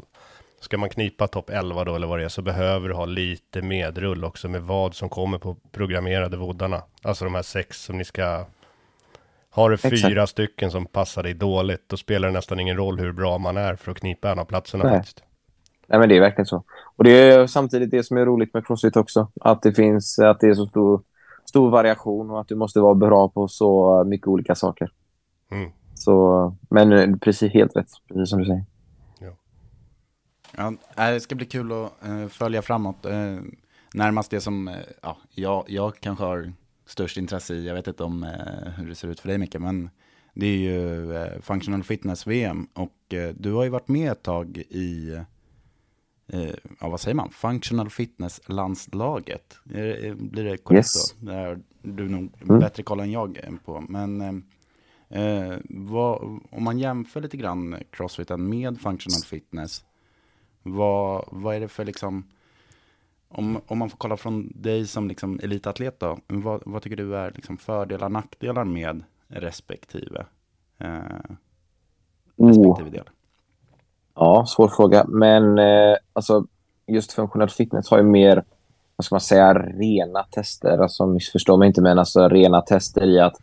Ska 0.61 0.79
man 0.79 0.89
knipa 0.89 1.27
topp 1.27 1.51
11 1.51 1.85
då 1.85 1.95
eller 1.95 2.07
vad 2.07 2.19
det 2.19 2.25
är 2.25 2.29
så 2.29 2.43
behöver 2.43 2.89
du 2.89 2.95
ha 2.95 3.05
lite 3.05 3.63
medrull 3.63 4.25
också 4.25 4.49
med 4.49 4.63
vad 4.63 4.95
som 4.95 5.09
kommer 5.09 5.39
på 5.39 5.57
programmerade 5.73 6.37
voddarna. 6.37 6.83
Alltså 7.03 7.25
de 7.25 7.35
här 7.35 7.43
sex 7.43 7.83
som 7.85 7.99
ni 7.99 8.05
ska... 8.05 8.45
Har 9.51 9.71
du 9.71 9.77
fyra 9.77 10.09
Exakt. 10.09 10.31
stycken 10.31 10.71
som 10.71 10.87
passar 10.87 11.23
dig 11.23 11.35
dåligt, 11.35 11.89
då 11.89 11.97
spelar 11.97 12.29
det 12.29 12.35
nästan 12.35 12.61
ingen 12.61 12.77
roll 12.77 12.99
hur 12.99 13.13
bra 13.13 13.39
man 13.39 13.57
är 13.57 13.77
för 13.77 13.91
att 13.91 13.99
knipa 13.99 14.31
en 14.31 14.39
av 14.39 14.45
platserna 14.45 14.85
Nej. 14.85 14.93
faktiskt. 14.97 15.23
Nej, 15.87 15.99
men 15.99 16.09
det 16.09 16.17
är 16.17 16.21
verkligen 16.21 16.47
så. 16.47 16.65
Och 16.97 17.05
det 17.05 17.11
är 17.11 17.47
samtidigt 17.47 17.91
det 17.91 18.05
som 18.05 18.17
är 18.17 18.27
roligt 18.27 18.55
med 18.55 18.67
Crossfit 18.67 18.97
också. 18.97 19.29
Att 19.41 19.63
det 19.63 19.73
finns, 19.73 20.19
att 20.19 20.41
det 20.41 20.47
är 20.49 20.55
så 20.55 20.67
stor, 20.67 21.03
stor 21.45 21.71
variation 21.71 22.31
och 22.31 22.41
att 22.41 22.49
du 22.49 22.55
måste 22.55 22.81
vara 22.81 22.95
bra 22.95 23.29
på 23.29 23.49
så 23.49 24.05
mycket 24.05 24.27
olika 24.27 24.55
saker. 24.55 24.91
Mm. 25.51 25.71
Så, 25.95 26.57
men 26.71 26.93
eh, 26.93 27.17
precis 27.17 27.53
helt 27.53 27.77
rätt, 27.77 27.89
precis 28.09 28.31
som 28.31 28.39
du 28.39 28.45
säger. 28.45 28.65
Ja. 29.19 30.73
Ja, 30.97 31.11
det 31.11 31.21
ska 31.21 31.35
bli 31.35 31.47
kul 31.47 31.73
att 31.73 32.09
uh, 32.09 32.29
följa 32.29 32.63
framåt. 32.63 33.07
Uh, 33.07 33.41
närmast 33.95 34.31
det 34.31 34.41
som 34.41 34.69
uh, 34.69 34.75
ja, 35.03 35.17
jag, 35.35 35.65
jag 35.69 35.97
kanske 36.01 36.25
har 36.25 36.53
störst 36.87 37.17
intresse 37.17 37.55
i, 37.55 37.67
jag 37.67 37.75
vet 37.75 37.89
inte 37.89 38.05
om 38.05 38.27
hur 38.77 38.89
det 38.89 38.95
ser 38.95 39.09
ut 39.09 39.21
för 39.21 39.29
dig 39.29 39.39
Micke, 39.39 39.59
men 39.59 39.91
det 40.35 40.47
är 40.47 40.57
ju 40.57 41.41
Functional 41.43 41.83
Fitness-VM 41.83 42.69
och 42.75 43.15
du 43.35 43.53
har 43.53 43.65
ju 43.65 43.69
varit 43.71 43.89
med 43.89 44.13
ett 44.13 44.23
tag 44.23 44.57
i 44.57 45.19
ja, 46.81 46.89
vad 46.89 47.01
säger 47.01 47.15
man, 47.15 47.31
Functional 47.31 47.91
Fitness-landslaget. 47.91 49.59
Blir 49.65 50.45
det 50.45 50.57
korrekt 50.57 50.87
yes. 50.87 51.15
då? 51.21 51.27
Det 51.27 51.37
har 51.37 51.61
du 51.83 52.09
nog 52.09 52.33
mm. 52.43 52.61
bättre 52.61 52.83
koll 52.83 53.01
än 53.01 53.13
jag 53.13 53.39
på. 53.65 53.85
Men 53.89 54.43
Eh, 55.15 55.57
vad, 55.65 56.41
om 56.51 56.65
man 56.65 56.79
jämför 56.79 57.21
lite 57.21 57.37
grann 57.37 57.77
crossfiten 57.91 58.49
med 58.49 58.81
functional 58.81 59.23
fitness, 59.23 59.85
vad, 60.63 61.25
vad 61.33 61.57
är 61.57 61.61
det 61.61 61.69
för 61.69 61.85
liksom, 61.85 62.25
om, 63.29 63.61
om 63.67 63.79
man 63.79 63.91
får 63.91 63.99
kolla 63.99 64.17
från 64.17 64.53
dig 64.55 64.87
som 64.87 65.09
liksom 65.09 65.41
elitatlet 65.43 66.01
då, 66.01 66.19
vad, 66.27 66.63
vad 66.67 66.83
tycker 66.83 66.97
du 66.97 67.17
är 67.17 67.33
liksom 67.33 67.57
fördelar 67.57 68.07
och 68.07 68.13
nackdelar 68.13 68.65
med 68.65 69.05
respektive, 69.29 70.27
eh, 70.79 71.01
respektive 72.37 72.89
oh. 72.89 72.91
del? 72.91 73.11
Ja, 74.15 74.45
svår 74.49 74.69
fråga. 74.69 75.05
Men 75.09 75.59
eh, 75.59 75.97
alltså, 76.13 76.47
just 76.87 77.13
funktionell 77.13 77.51
fitness 77.51 77.91
har 77.91 77.99
ju 77.99 78.05
mer, 78.05 78.45
vad 78.97 79.05
ska 79.05 79.15
man 79.15 79.21
säga, 79.21 79.55
rena 79.55 80.23
tester. 80.23 80.79
Alltså 80.79 81.07
missförstå 81.07 81.57
mig 81.57 81.69
inte, 81.69 81.81
men 81.81 81.99
alltså 81.99 82.29
rena 82.29 82.61
tester 82.61 83.05
i 83.05 83.21
att 83.21 83.37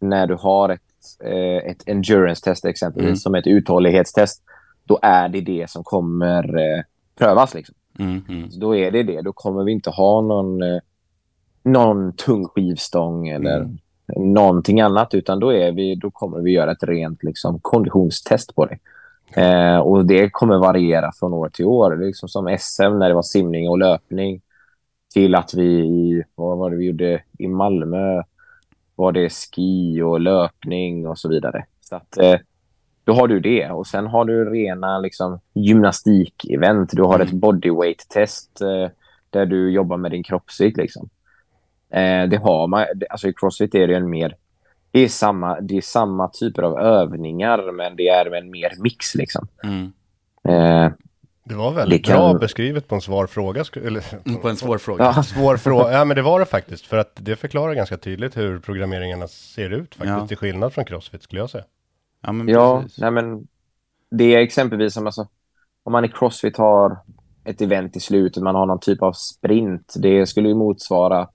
när 0.00 0.26
du 0.26 0.34
har 0.34 0.68
ett 0.68 0.80
Eh, 1.20 1.70
ett 1.70 1.88
endurance-test 1.88 2.64
exempelvis, 2.64 3.06
mm. 3.06 3.16
som 3.16 3.34
ett 3.34 3.46
uthållighetstest, 3.46 4.42
då 4.84 4.98
är 5.02 5.28
det 5.28 5.40
det 5.40 5.70
som 5.70 5.84
kommer 5.84 6.58
eh, 6.58 6.82
prövas. 7.18 7.54
Liksom. 7.54 7.74
Mm, 7.98 8.24
mm. 8.28 8.48
då 8.60 8.76
är 8.76 8.90
det 8.90 9.02
det. 9.02 9.22
Då 9.22 9.32
kommer 9.32 9.64
vi 9.64 9.72
inte 9.72 9.90
ha 9.90 10.20
någon, 10.20 10.62
eh, 10.62 10.78
någon 11.62 12.12
tung 12.12 12.44
skivstång 12.44 13.28
eller 13.28 13.56
mm. 13.56 13.78
någonting 14.34 14.80
annat, 14.80 15.14
utan 15.14 15.40
då, 15.40 15.52
är 15.52 15.72
vi, 15.72 15.94
då 15.94 16.10
kommer 16.10 16.40
vi 16.40 16.50
göra 16.50 16.72
ett 16.72 16.82
rent 16.82 17.22
liksom, 17.22 17.58
konditionstest 17.62 18.54
på 18.54 18.66
det. 18.66 18.78
Eh, 19.34 19.78
och 19.78 20.06
det 20.06 20.30
kommer 20.30 20.58
variera 20.58 21.12
från 21.12 21.32
år 21.32 21.48
till 21.48 21.64
år. 21.64 21.96
Liksom 21.96 22.28
som 22.28 22.56
SM 22.58 22.98
när 22.98 23.08
det 23.08 23.14
var 23.14 23.22
simning 23.22 23.68
och 23.68 23.78
löpning 23.78 24.40
till 25.14 25.34
att 25.34 25.54
vi, 25.54 26.24
vad 26.34 26.58
var 26.58 26.70
det 26.70 26.76
vi 26.76 26.86
gjorde 26.86 27.22
i 27.38 27.48
Malmö, 27.48 28.22
var 28.94 29.12
det 29.12 29.32
ski 29.32 30.02
och 30.02 30.20
löpning 30.20 31.08
och 31.08 31.18
så 31.18 31.28
vidare. 31.28 31.64
Så 31.80 31.96
att, 31.96 32.18
eh, 32.18 32.36
då 33.04 33.12
har 33.12 33.28
du 33.28 33.40
det. 33.40 33.70
Och 33.70 33.86
sen 33.86 34.06
har 34.06 34.24
du 34.24 34.44
rena 34.44 34.98
liksom, 34.98 35.40
gymnastik-event. 35.54 36.88
Du 36.92 37.02
har 37.02 37.14
mm. 37.14 37.26
ett 37.26 37.32
bodyweight-test 37.32 38.60
eh, 38.60 38.90
där 39.30 39.46
du 39.46 39.70
jobbar 39.70 39.96
med 39.96 40.10
din 40.10 40.22
kroppsvikt. 40.22 40.76
Liksom. 40.76 41.08
Eh, 41.90 42.28
det 42.28 42.36
har 42.36 42.66
man. 42.66 42.84
Alltså, 43.10 43.28
I 43.28 43.32
crossfit 43.32 43.74
är 43.74 43.86
det 43.86 43.96
en 43.96 44.10
mer... 44.10 44.36
Det 44.96 45.00
är, 45.04 45.08
samma, 45.08 45.60
det 45.60 45.76
är 45.76 45.80
samma 45.80 46.28
typer 46.28 46.62
av 46.62 46.78
övningar, 46.78 47.72
men 47.72 47.96
det 47.96 48.08
är 48.08 48.34
en 48.34 48.50
mer 48.50 48.72
mix. 48.82 49.14
Liksom. 49.14 49.48
Mm. 49.64 49.92
Eh, 50.48 50.92
Det 51.44 51.54
var 51.54 51.72
väldigt 51.72 52.04
Det 52.04 52.12
kan- 52.12 52.16
bra 52.32 52.38
beskrivet 52.38 52.88
på 52.88 52.94
en 52.94 53.00
svår 53.00 53.26
fråga. 53.26 53.64
Eller, 53.74 54.04
Mm, 54.26 54.40
på 54.40 54.48
en 54.48 54.56
svår 54.56 54.78
fråga. 54.78 55.04
Ja. 55.16 55.22
Svår 55.34 55.56
fråga, 55.56 55.92
ja 55.98 56.04
men 56.04 56.16
det 56.16 56.22
var 56.22 56.40
det 56.40 56.46
faktiskt. 56.46 56.86
För 56.86 56.96
att 56.96 57.12
det 57.14 57.36
förklarar 57.36 57.74
ganska 57.74 57.96
tydligt 57.96 58.36
hur 58.36 58.58
programmeringarna 58.58 59.28
ser 59.28 59.70
ut 59.70 59.94
faktiskt. 59.94 60.18
Ja. 60.18 60.26
Till 60.26 60.36
skillnad 60.36 60.72
från 60.72 60.84
Crossfit 60.84 61.22
skulle 61.22 61.40
jag 61.40 61.50
säga. 61.50 61.64
Ja, 62.22 62.32
men 62.32 62.48
Ja, 62.48 62.84
nej 62.98 63.10
men 63.10 63.46
det 64.10 64.34
är 64.34 64.38
exempelvis 64.38 64.94
som 64.94 65.06
alltså, 65.06 65.28
om 65.82 65.92
man 65.92 66.04
i 66.04 66.08
Crossfit 66.08 66.56
har 66.56 66.98
ett 67.44 67.60
event 67.60 67.96
i 67.96 68.00
slutet, 68.00 68.42
man 68.42 68.54
har 68.54 68.66
någon 68.66 68.80
typ 68.80 69.02
av 69.02 69.12
sprint. 69.12 69.94
Det 69.96 70.26
skulle 70.26 70.48
ju 70.48 70.54
motsvara 70.54 71.28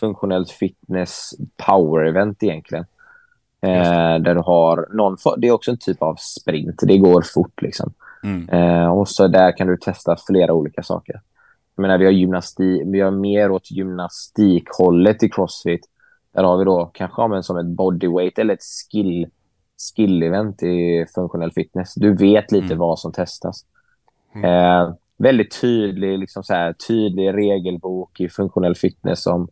funktionellt 0.00 0.50
fitness 0.50 1.30
power-event 1.66 2.36
egentligen. 2.40 2.84
Eh, 3.66 4.18
där 4.22 4.34
du 4.34 4.40
har 4.40 4.88
någon, 4.92 5.16
det 5.38 5.48
är 5.48 5.52
också 5.52 5.70
en 5.70 5.78
typ 5.78 6.02
av 6.02 6.16
sprint. 6.18 6.80
Det 6.82 6.98
går 6.98 7.22
fort 7.22 7.62
liksom. 7.62 7.92
Mm. 8.22 8.48
Eh, 8.48 8.88
och 8.88 9.08
så 9.08 9.28
där 9.28 9.56
kan 9.56 9.66
du 9.66 9.76
testa 9.76 10.16
flera 10.26 10.52
olika 10.54 10.82
saker. 10.82 11.20
Jag 11.76 11.82
menar, 11.82 11.98
vi 11.98 12.04
har 12.04 12.12
gymnastik, 12.12 12.82
vi 12.86 13.00
har 13.00 13.10
mer 13.10 13.50
åt 13.50 13.70
gymnastikhållet 13.70 15.22
i 15.22 15.28
Crossfit. 15.28 15.80
Där 16.34 16.44
har 16.44 16.56
vi 16.58 16.64
då 16.64 16.90
kanske 16.94 17.22
ja, 17.22 17.28
men 17.28 17.42
som 17.42 17.56
ett 17.56 17.66
bodyweight 17.66 18.38
eller 18.38 18.54
ett 18.54 18.62
skill, 18.62 19.26
skill-event 19.78 20.62
i 20.62 21.06
funktionell 21.14 21.52
fitness. 21.52 21.94
Du 21.94 22.14
vet 22.14 22.52
lite 22.52 22.66
Mm. 22.66 22.78
vad 22.78 22.98
som 22.98 23.12
testas. 23.12 23.64
Eh, 24.44 24.94
väldigt 25.18 25.60
tydlig, 25.60 26.18
liksom 26.18 26.42
så 26.42 26.54
här, 26.54 26.72
tydlig 26.72 27.34
regelbok 27.34 28.20
i 28.20 28.28
funktionell 28.28 28.74
fitness 28.74 29.26
om 29.26 29.48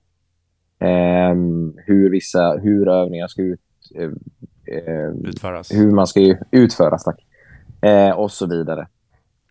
ehm, 0.79 1.75
hur 1.87 2.11
vissa 2.11 2.53
hur 2.63 2.89
övningar 2.89 3.27
ska 3.27 3.43
ut, 3.43 3.61
eh, 3.61 3.63
eh, 3.63 3.74
Utföras. 5.25 5.73
hur 5.73 5.91
man 5.91 6.07
ska 6.07 6.37
utföras, 6.51 7.05
tack. 7.05 7.27
Eh, 7.83 8.11
och 8.11 8.31
så 8.33 8.47
vidare. 8.47 8.89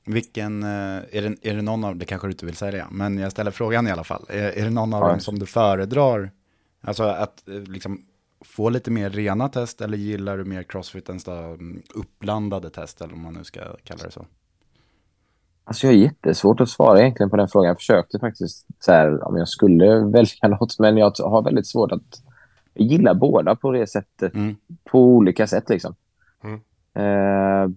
Vilken, 0.05 0.63
eh, 0.63 0.69
är 0.69 1.21
det, 1.21 1.35
är 1.49 1.55
det 1.55 1.61
någon 1.61 1.83
av, 1.83 1.95
det 1.95 2.05
kanske 2.05 2.27
du 2.27 2.31
inte 2.31 2.45
vill 2.45 2.55
säga, 2.55 2.87
men 2.91 3.17
jag 3.17 3.31
ställer 3.31 3.51
frågan 3.51 3.87
i 3.87 3.91
alla 3.91 4.03
fall. 4.03 4.25
Är, 4.29 4.57
är 4.57 4.63
det 4.63 4.69
någon 4.69 4.93
av 4.93 5.01
Ja. 5.01 5.07
dem 5.09 5.19
som 5.19 5.39
du 5.39 5.45
föredrar? 5.45 6.31
Alltså 6.81 7.03
att 7.03 7.47
eh, 7.49 7.55
liksom 7.55 8.01
få 8.45 8.69
lite 8.69 8.91
mer 8.91 9.09
rena 9.09 9.49
test 9.49 9.81
eller 9.81 9.97
gillar 9.97 10.37
du 10.37 10.43
mer 10.43 10.63
crossfitens 10.63 11.23
då, 11.23 11.31
mm, 11.31 11.81
uppblandade 11.95 12.69
test 12.69 13.01
eller 13.01 13.13
om 13.13 13.21
man 13.21 13.33
nu 13.33 13.43
ska 13.43 13.59
kalla 13.83 14.03
det 14.03 14.11
så? 14.11 14.25
Alltså 15.65 15.87
jag 15.87 15.93
har 15.93 15.97
jättesvårt 15.97 16.61
att 16.61 16.69
svara 16.69 16.99
egentligen 17.01 17.29
på 17.29 17.37
den 17.37 17.47
frågan. 17.47 17.67
Jag 17.67 17.77
försökte 17.77 18.19
faktiskt 18.19 18.65
så 18.79 18.91
här, 18.91 19.23
om 19.27 19.37
jag 19.37 19.47
skulle 19.47 19.99
välja 19.99 20.47
något, 20.59 20.79
men 20.79 20.97
jag 20.97 21.13
har 21.19 21.41
väldigt 21.43 21.67
svårt 21.67 21.91
att 21.91 22.21
jag 22.73 22.87
gillar 22.87 23.13
båda 23.13 23.55
på 23.55 23.71
det 23.71 23.87
sättet, 23.87 24.33
Mm. 24.35 24.55
på 24.83 24.99
olika 24.99 25.47
sätt 25.47 25.69
liksom. 25.69 25.95
Mm. 26.43 26.55
Eh, 26.95 27.69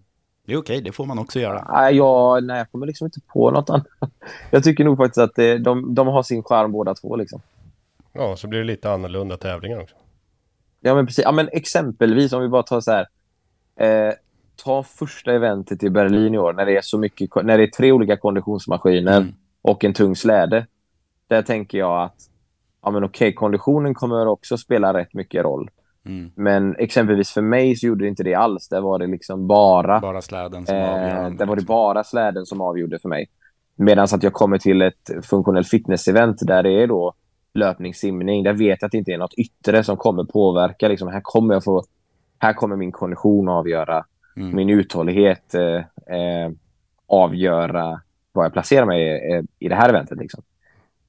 Det 0.47 0.53
är 0.53 0.57
okej, 0.57 0.81
det 0.81 0.93
får 0.93 1.07
man 1.07 1.19
också 1.19 1.41
göra. 1.41 1.69
nej, 1.73 1.97
jag, 1.97 2.45
nej, 2.45 2.59
jag 2.59 2.71
kommer 2.71 2.87
liksom 2.87 3.05
inte 3.05 3.21
på 3.33 3.51
något 3.51 3.71
annat. 3.71 3.87
Jag 4.51 4.65
tycker 4.65 4.85
nog 4.85 4.97
faktiskt 4.97 5.19
att 5.19 5.35
det, 5.35 5.59
de, 5.59 5.95
de 5.95 6.07
har 6.07 6.23
sin 6.23 6.43
charm 6.43 6.73
båda 6.73 6.95
två 6.95 7.17
liksom. 7.17 7.41
Ja, 8.13 8.37
så 8.37 8.49
blir 8.49 8.59
det 8.59 8.65
lite 8.65 8.91
annorlunda 8.91 9.37
tävlingar 9.37 9.81
också. 9.83 9.97
Ja, 10.81 10.95
men 10.95 11.07
precis. 11.07 11.25
Ja, 11.25 11.33
men 11.33 11.49
exempelvis 11.53 12.33
om 12.33 12.43
vi 12.43 12.49
bara 12.49 12.63
tar 12.63 12.81
så 12.81 12.91
här. 12.93 13.07
Eh, 13.77 14.15
ta 14.65 14.83
första 14.83 15.33
eventet 15.33 15.83
i 15.83 15.91
Berlin 15.91 16.35
i 16.35 16.39
år 16.39 16.53
när 16.53 16.67
det 16.67 16.77
är 16.77 16.81
så 16.81 16.99
mycket, 16.99 17.35
när 17.45 17.59
det 17.59 17.63
är 17.65 17.67
tre 17.71 17.93
olika 17.93 18.17
konditionsmaskiner 18.17 19.17
Mm. 19.17 19.35
och 19.63 19.85
en 19.85 19.93
tung 19.95 20.17
släde. 20.17 20.67
Där 21.29 21.43
tänker 21.43 21.79
jag 21.79 22.03
att 22.03 22.17
ja, 22.87 22.93
men 22.93 23.05
okej, 23.05 23.34
konditionen 23.34 23.95
kommer 23.95 24.26
också 24.26 24.59
spela 24.59 24.95
rätt 24.95 25.14
mycket 25.14 25.45
roll. 25.45 25.70
Mm. 26.07 26.30
Men 26.34 26.76
exempelvis 26.76 27.30
för 27.30 27.43
mig 27.43 27.76
så 27.76 27.87
gjorde 27.87 28.05
det 28.05 28.09
inte 28.09 28.22
det 28.22 28.34
alls. 28.34 28.68
Där 28.68 28.80
var 28.80 28.99
det 28.99 29.07
liksom 29.07 29.47
bara, 29.47 30.01
Bara 30.01 30.22
släden 30.22 30.66
som 30.66 30.76
eh, 30.76 30.93
avgörande. 30.93 31.39
där 31.39 31.47
var 31.47 31.57
det 31.57 31.61
liksom. 31.61 31.74
bara 31.74 32.05
släden 32.05 32.47
som 32.47 32.61
avgjorde 32.61 32.99
för 32.99 33.09
mig. 33.09 33.26
Medan 33.76 34.05
att 34.12 34.22
jag 34.22 34.32
kommer 34.32 34.59
till 34.59 34.82
ett 34.82 35.11
funktionell 35.22 35.64
fitness-event 35.64 36.37
där 36.41 36.62
det 36.62 36.82
är 36.82 36.87
då 36.87 37.12
löpning, 37.55 37.95
simning. 37.95 38.43
Där 38.43 38.53
vet 38.53 38.78
jag 38.80 38.87
att 38.87 38.93
det 38.93 38.99
inte 38.99 39.12
är 39.12 39.18
något 39.18 39.34
yttre 39.34 39.84
som 39.84 39.97
kommer 39.97 40.24
påverka. 40.24 40.89
Liksom, 40.89 41.09
här 41.09 41.20
kommer 41.22 41.55
jag 41.55 41.64
få, 41.64 41.84
här 42.39 42.53
kommer 42.53 42.76
min 42.76 42.93
kondition 42.93 43.49
avgöra. 43.49 44.05
Mm. 44.37 44.57
Min 44.57 44.70
uthållighet 44.70 45.55
eh, 45.55 46.16
eh, 46.16 46.51
avgöra 47.07 48.01
var 48.32 48.45
jag 48.45 48.53
placerar 48.53 48.87
mig 48.87 49.32
eh, 49.32 49.43
i 49.59 49.68
det 49.68 49.74
här 49.74 49.89
eventet. 49.89 50.18
Liksom. 50.18 50.43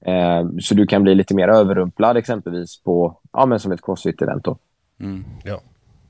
Eh, 0.02 0.48
så 0.62 0.74
du 0.74 0.88
kan 0.88 1.04
bli 1.04 1.16
lite 1.16 1.36
mer 1.36 1.48
överrumplad 1.48 2.18
exempelvis 2.18 2.84
på, 2.84 3.20
ja 3.34 3.45
men 3.45 3.60
som 3.60 3.72
ett 3.72 3.82
crossfit-event 3.82 4.41
då. 4.43 4.58
Mm. 5.00 5.26
Ja. 5.43 5.60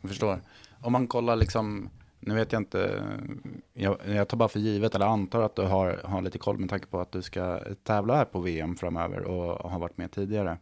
Jag 0.01 0.09
förstår. 0.09 0.41
Om 0.81 0.91
man 0.91 1.07
kollar 1.07 1.35
liksom, 1.35 1.89
nu 2.19 2.35
vet 2.35 2.51
jag 2.51 2.59
inte, 2.59 3.03
jag, 3.73 3.97
jag 4.07 4.27
tar 4.27 4.37
bara 4.37 4.49
för 4.49 4.59
givet 4.59 4.95
eller 4.95 5.05
antar 5.05 5.41
att 5.41 5.55
du 5.55 5.61
har, 5.61 6.01
har 6.03 6.21
lite 6.21 6.37
koll 6.37 6.57
med 6.57 6.69
tanke 6.69 6.87
på 6.87 6.99
att 6.99 7.11
du 7.11 7.21
ska 7.21 7.59
tävla 7.83 8.15
här 8.15 8.25
på 8.25 8.39
VM 8.39 8.75
framöver 8.75 9.21
och 9.21 9.71
har 9.71 9.79
varit 9.79 9.97
med 9.97 10.11
tidigare. 10.11 10.57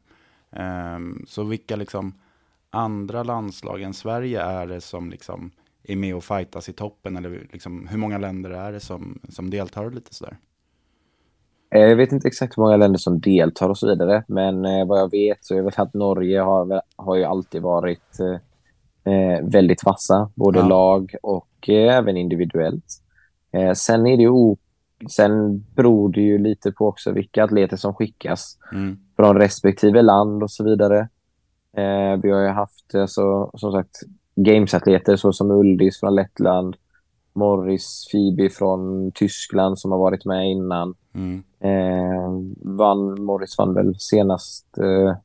Ehm, 0.51 1.25
så 1.27 1.43
vilka 1.43 1.75
liksom 1.75 2.13
andra 2.69 3.23
landslag 3.23 3.81
än 3.81 3.93
Sverige 3.93 4.41
är 4.41 4.67
det 4.67 4.81
som 4.81 5.09
liksom 5.09 5.51
är 5.83 5.95
med 5.95 6.15
och 6.15 6.23
fightas 6.23 6.69
i 6.69 6.73
toppen? 6.73 7.17
Eller 7.17 7.47
liksom, 7.51 7.87
hur 7.87 7.97
många 7.97 8.17
länder 8.17 8.49
är 8.49 8.71
det 8.71 8.79
som, 8.79 9.19
som 9.29 9.49
deltar 9.49 9.91
lite 9.91 10.13
sådär? 10.13 10.37
Eh, 11.69 11.81
Jag 11.81 11.95
vet 11.95 12.11
inte 12.11 12.27
exakt 12.27 12.57
hur 12.57 12.63
många 12.63 12.77
länder 12.77 12.99
som 12.99 13.19
deltar 13.19 13.69
och 13.69 13.77
så 13.77 13.87
vidare, 13.87 14.23
men 14.27 14.65
eh, 14.65 14.85
vad 14.85 14.99
jag 14.99 15.11
vet 15.11 15.45
så 15.45 15.55
är 15.57 15.61
väl 15.61 15.73
att 15.77 15.93
Norge 15.93 16.39
har, 16.41 16.81
har 16.95 17.15
ju 17.15 17.23
alltid 17.23 17.61
varit 17.61 18.19
eh, 18.19 19.13
eh, 19.13 19.39
väldigt 19.43 19.85
vassa, 19.85 20.29
både 20.35 20.59
Ja. 20.59 20.67
lag 20.67 21.15
och 21.23 21.69
eh, 21.69 21.95
även 21.97 22.17
individuellt. 22.17 22.85
Eh, 23.51 23.73
sen 23.73 24.07
är 24.07 24.17
det 24.17 24.23
ju 24.23 24.29
o- 24.29 24.57
sen 25.09 25.59
beror 25.75 26.09
det 26.09 26.21
ju 26.21 26.37
lite 26.37 26.71
på 26.71 26.87
också 26.87 27.11
vilka 27.11 27.43
atleter 27.43 27.77
som 27.77 27.93
skickas 27.93 28.57
Mm. 28.73 28.97
från 29.15 29.37
respektive 29.37 30.01
land 30.01 30.43
och 30.43 30.51
så 30.51 30.63
vidare. 30.63 31.09
Vi 32.23 32.31
har 32.31 32.41
ju 32.41 32.47
haft 32.47 32.93
eh, 32.93 33.05
så, 33.05 33.51
som 33.57 33.71
sagt 33.71 33.99
Games-atleter 34.35 35.15
så 35.15 35.33
som 35.33 35.51
Uldis 35.51 35.99
från 35.99 36.15
Lettland, 36.15 36.75
Morris 37.33 38.07
Fibi 38.11 38.49
från 38.49 39.11
Tyskland 39.11 39.79
som 39.79 39.91
har 39.91 39.99
varit 39.99 40.25
med 40.25 40.51
innan. 40.51 40.93
Mm. 41.15 41.43
Eh, 41.65 42.29
vann, 42.61 43.23
Morris 43.23 43.57
vann 43.57 43.73
väl 43.73 43.95
senast, 43.99 44.77
eh, 44.77 45.15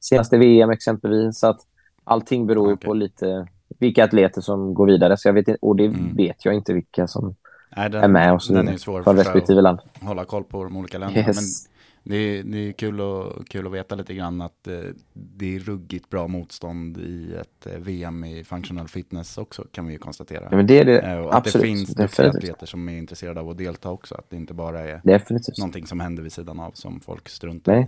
senaste 0.00 0.38
VM 0.38 0.70
exempelvis. 0.70 1.38
Så 1.38 1.46
att 1.46 1.60
allting 2.04 2.46
beror 2.46 2.70
ju 2.70 2.76
på 2.76 2.94
lite 2.94 3.48
vilka 3.78 4.04
atleter 4.04 4.40
som 4.40 4.74
går 4.74 4.86
vidare. 4.86 5.16
Så 5.16 5.28
jag 5.28 5.32
vet 5.32 5.48
och 5.60 5.76
det 5.76 5.84
Mm. 5.84 6.14
vet 6.16 6.44
jag 6.44 6.54
inte 6.54 6.72
vilka 6.72 7.06
som 7.06 7.34
Nej, 7.76 7.90
den, 7.90 8.04
är 8.04 8.08
med 8.08 8.42
så 8.42 8.52
den 8.52 8.56
är 8.56 8.62
vidare 8.62 8.74
ju 8.74 8.78
svår 8.78 9.02
från 9.02 9.16
för 9.16 9.24
respektive 9.24 9.60
land. 9.60 9.78
hålla 10.00 10.24
koll 10.24 10.44
på 10.44 10.64
de 10.64 10.76
olika 10.76 10.98
länderna. 10.98 11.26
Yes. 11.28 11.68
Det 12.08 12.16
är, 12.16 12.42
det 12.42 12.58
är 12.68 12.72
kul, 12.72 13.00
att, 13.00 13.48
kul 13.48 13.66
att 13.66 13.72
veta 13.72 13.94
lite 13.94 14.14
grann 14.14 14.40
att 14.40 14.66
eh, 14.66 14.74
det 15.12 15.54
är 15.56 15.58
ruggigt 15.58 16.10
bra 16.10 16.28
motstånd 16.28 16.98
i 16.98 17.34
ett 17.40 17.66
eh, 17.66 17.78
VM 17.78 18.24
i 18.24 18.44
functional 18.44 18.88
fitness 18.88 19.38
också 19.38 19.64
kan 19.72 19.86
vi 19.86 19.92
ju 19.92 19.98
konstatera. 19.98 20.48
Ja, 20.50 20.56
men 20.56 20.66
det 20.66 20.78
är 20.78 20.84
det. 20.84 21.00
Eh, 21.00 21.18
och 21.18 21.30
att 21.30 21.46
Absolut. 21.46 21.62
det 21.62 21.68
finns 21.68 21.94
duktiga 21.94 22.28
atleter 22.28 22.66
som 22.66 22.88
är 22.88 22.98
intresserade 22.98 23.40
av 23.40 23.48
att 23.50 23.58
delta 23.58 23.90
också. 23.90 24.14
Att 24.14 24.30
det 24.30 24.36
inte 24.36 24.54
bara 24.54 24.80
är 24.80 25.00
Definitivt. 25.04 25.58
någonting 25.58 25.86
som 25.86 26.00
händer 26.00 26.22
vid 26.22 26.32
sidan 26.32 26.60
av 26.60 26.70
som 26.70 27.00
folk 27.00 27.28
struntar 27.28 27.80
i. 27.80 27.86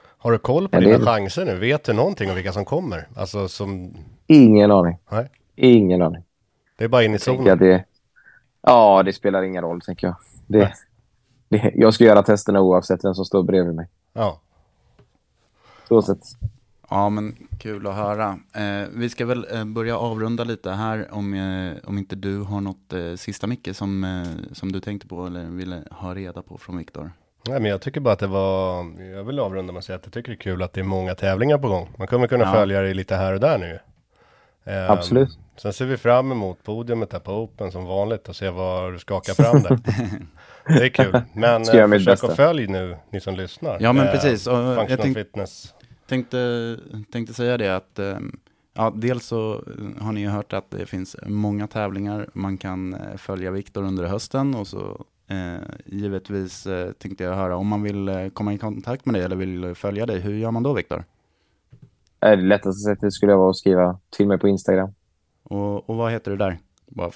Har 0.00 0.32
du 0.32 0.38
koll 0.38 0.68
på 0.68 0.76
Ja, 0.76 0.80
dina 0.80 0.98
det. 0.98 1.04
chanser 1.04 1.44
nu? 1.44 1.58
Vet 1.58 1.84
du 1.84 1.92
någonting 1.92 2.28
om 2.30 2.34
vilka 2.36 2.52
som 2.52 2.64
kommer? 2.64 3.08
Alltså 3.16 3.48
som, 3.48 3.94
Ingen 4.26 4.70
aning. 4.70 4.96
nej, 5.10 5.28
Ingen 5.56 6.02
aning. 6.02 6.22
det 6.78 6.84
är 6.84 6.88
bara 6.88 7.04
in 7.04 7.14
i 7.14 7.18
zonen. 7.18 7.58
det, 7.58 7.84
ja, 8.62 9.02
det 9.02 9.12
spelar 9.12 9.42
ingen 9.42 9.62
roll, 9.62 9.80
tänker 9.80 10.06
jag. 10.06 10.16
Det, 10.46 10.58
Nej. 10.58 10.74
Det, 11.48 11.72
jag 11.74 11.94
ska 11.94 12.04
göra 12.04 12.22
testerna 12.22 12.60
oavsett 12.60 13.04
vem 13.04 13.14
som 13.14 13.24
står 13.24 13.42
bredvid 13.42 13.74
mig. 13.74 13.88
Ja. 14.12 14.40
Så 15.88 16.02
sett. 16.02 16.18
Ja, 16.90 17.08
men 17.08 17.36
kul 17.58 17.86
att 17.86 17.94
höra. 17.94 18.38
Eh, 18.54 18.88
vi 18.94 19.08
ska 19.08 19.26
väl 19.26 19.46
eh, 19.52 19.64
börja 19.64 19.98
avrunda 19.98 20.44
lite 20.44 20.70
här 20.70 21.08
om, 21.12 21.34
eh, 21.34 21.72
om 21.88 21.98
inte 21.98 22.16
du 22.16 22.42
har 22.42 22.60
något 22.60 22.92
eh, 22.92 23.14
sista 23.16 23.46
Micke 23.46 23.68
som, 23.76 24.04
eh, 24.04 24.52
som 24.54 24.72
du 24.72 24.80
tänkte 24.80 25.08
på 25.08 25.26
eller 25.26 25.44
ville 25.44 25.82
ha 25.90 26.14
reda 26.14 26.42
på 26.42 26.58
från 26.58 26.76
Viktor. 26.76 27.12
Nej, 27.48 27.60
men 27.60 27.70
jag 27.70 27.80
tycker 27.80 28.00
bara 28.00 28.12
att 28.12 28.18
det 28.18 28.26
var, 28.26 28.84
jag 29.14 29.24
vill 29.24 29.38
avrunda 29.38 29.72
med 29.72 29.78
att 29.78 29.84
säga 29.84 29.96
att 29.96 30.04
jag 30.04 30.12
tycker 30.12 30.30
det 30.30 30.36
är 30.36 30.40
kul 30.40 30.62
att 30.62 30.72
det 30.72 30.80
är 30.80 30.84
många 30.84 31.14
tävlingar 31.14 31.58
på 31.58 31.68
gång. 31.68 31.90
Man 31.98 32.06
kommer 32.06 32.26
kunna 32.26 32.44
Ja. 32.44 32.52
följa 32.52 32.80
det 32.80 32.94
lite 32.94 33.16
här 33.16 33.32
och 33.32 33.40
där 33.40 33.58
nu. 33.58 33.78
Ehm, 34.64 34.90
Absolut. 34.90 35.38
Sen 35.56 35.72
ser 35.72 35.86
vi 35.86 35.96
fram 35.96 36.32
emot 36.32 36.62
podiumet 36.62 37.12
här 37.12 37.20
på 37.20 37.32
Open 37.32 37.72
som 37.72 37.84
vanligt 37.84 38.28
och 38.28 38.36
se 38.36 38.50
vad 38.50 38.92
du 38.92 38.98
skakar 38.98 39.34
fram 39.34 39.62
där. 39.62 39.78
det 40.66 40.84
är 40.84 40.88
kul. 40.88 41.20
Men 41.32 41.64
Ska 41.64 41.78
eh, 41.80 41.88
försök 41.88 42.06
bästa. 42.06 42.26
att 42.26 42.36
följ 42.36 42.66
nu, 42.66 42.96
ni 43.10 43.20
som 43.20 43.34
lyssnar. 43.34 43.76
Ja, 43.80 43.92
men 43.92 44.06
Eh, 44.06 44.12
precis. 44.12 44.46
Och, 44.46 44.54
jag 44.54 44.76
Functional 44.76 45.02
tänk- 45.02 45.16
fitness. 45.16 45.74
Tänkte, 46.08 46.76
tänkte 47.12 47.34
säga 47.34 47.56
det 47.58 47.76
att 47.76 47.98
eh, 47.98 48.18
ja, 48.74 48.92
dels 48.96 49.26
så 49.26 49.62
har 50.00 50.12
ni 50.12 50.20
ju 50.20 50.28
hört 50.28 50.52
att 50.52 50.70
det 50.70 50.86
finns 50.86 51.16
många 51.26 51.66
tävlingar 51.66 52.28
man 52.34 52.56
kan 52.58 52.94
eh, 52.94 53.16
följa 53.16 53.50
Viktor 53.50 53.82
under 53.82 54.04
hösten 54.04 54.54
och 54.54 54.66
så 54.66 55.04
eh, 55.30 55.62
givetvis 55.86 56.66
eh, 56.66 56.92
tänkte 56.92 57.24
jag 57.24 57.34
höra 57.34 57.56
om 57.56 57.66
man 57.68 57.82
vill 57.82 58.08
eh, 58.08 58.28
komma 58.28 58.52
i 58.54 58.58
kontakt 58.58 59.06
med 59.06 59.14
dig 59.14 59.22
eller 59.22 59.36
vill 59.36 59.74
följa 59.74 60.06
dig, 60.06 60.20
hur 60.20 60.34
gör 60.34 60.50
man 60.50 60.62
då 60.62 60.72
Viktor? 60.72 61.04
Eh, 62.20 62.30
Det 62.30 62.36
lättaste 62.36 62.80
sättet 62.80 63.12
skulle 63.12 63.32
jag 63.32 63.38
vara 63.38 63.50
att 63.50 63.56
skriva 63.56 63.98
till 64.16 64.26
mig 64.28 64.38
på 64.38 64.48
Instagram. 64.48 64.90
Och, 65.42 65.90
och 65.90 65.96
vad 65.96 66.12
heter 66.12 66.30
du 66.30 66.36
där? 66.36 66.58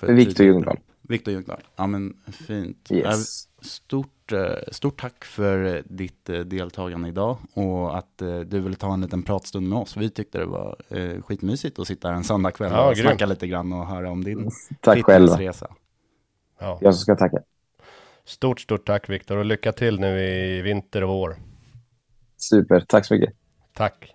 Viktor. 0.06 0.46
Ljungdahl. 0.46 0.78
Viktor 1.08 1.34
Ljungdahl. 1.34 1.62
Ja, 1.76 1.86
men 1.86 2.16
fint. 2.46 2.88
Yes. 2.90 3.06
Eh, 3.06 3.64
Stort, 3.64 4.32
eh, 4.32 4.54
stort 4.72 5.00
tack 5.00 5.24
för 5.24 5.82
ditt 5.86 6.28
eh, 6.28 6.38
deltagande 6.40 7.08
idag 7.08 7.36
och 7.54 7.98
att 7.98 8.18
du 8.46 8.60
ville 8.60 8.76
ta 8.76 8.94
en 8.94 9.00
liten 9.00 9.22
pratstund 9.22 9.68
med 9.68 9.78
oss. 9.78 9.96
Vi 9.96 10.10
tyckte 10.10 10.38
det 10.38 10.44
var 10.46 10.76
skitmysigt 11.22 11.78
att 11.78 11.86
sitta 11.86 12.08
här 12.08 12.14
en 12.14 12.24
söndagkväll 12.24 12.72
Ja, 12.72 12.88
och 12.88 12.94
grymt. 12.94 13.08
snacka 13.08 13.26
lite 13.26 13.46
grann 13.46 13.72
och 13.72 13.86
höra 13.86 14.10
om 14.10 14.24
din 14.24 14.50
Tack 14.80 14.96
fitnessresa. 14.96 15.74
Ja. 16.58 16.78
Jag 16.80 16.94
ska 16.94 17.16
tacka. 17.16 17.38
Stort, 18.24 18.60
stort 18.60 18.86
tack 18.86 19.08
Viktor 19.08 19.36
och 19.36 19.44
lycka 19.44 19.72
till 19.72 20.00
nu 20.00 20.20
i 20.20 20.62
vinter 20.62 21.02
och 21.02 21.08
vår. 21.08 21.36
Super, 22.36 22.80
tack 22.88 23.06
så 23.06 23.14
mycket. 23.14 23.34
Tack. 23.72 24.14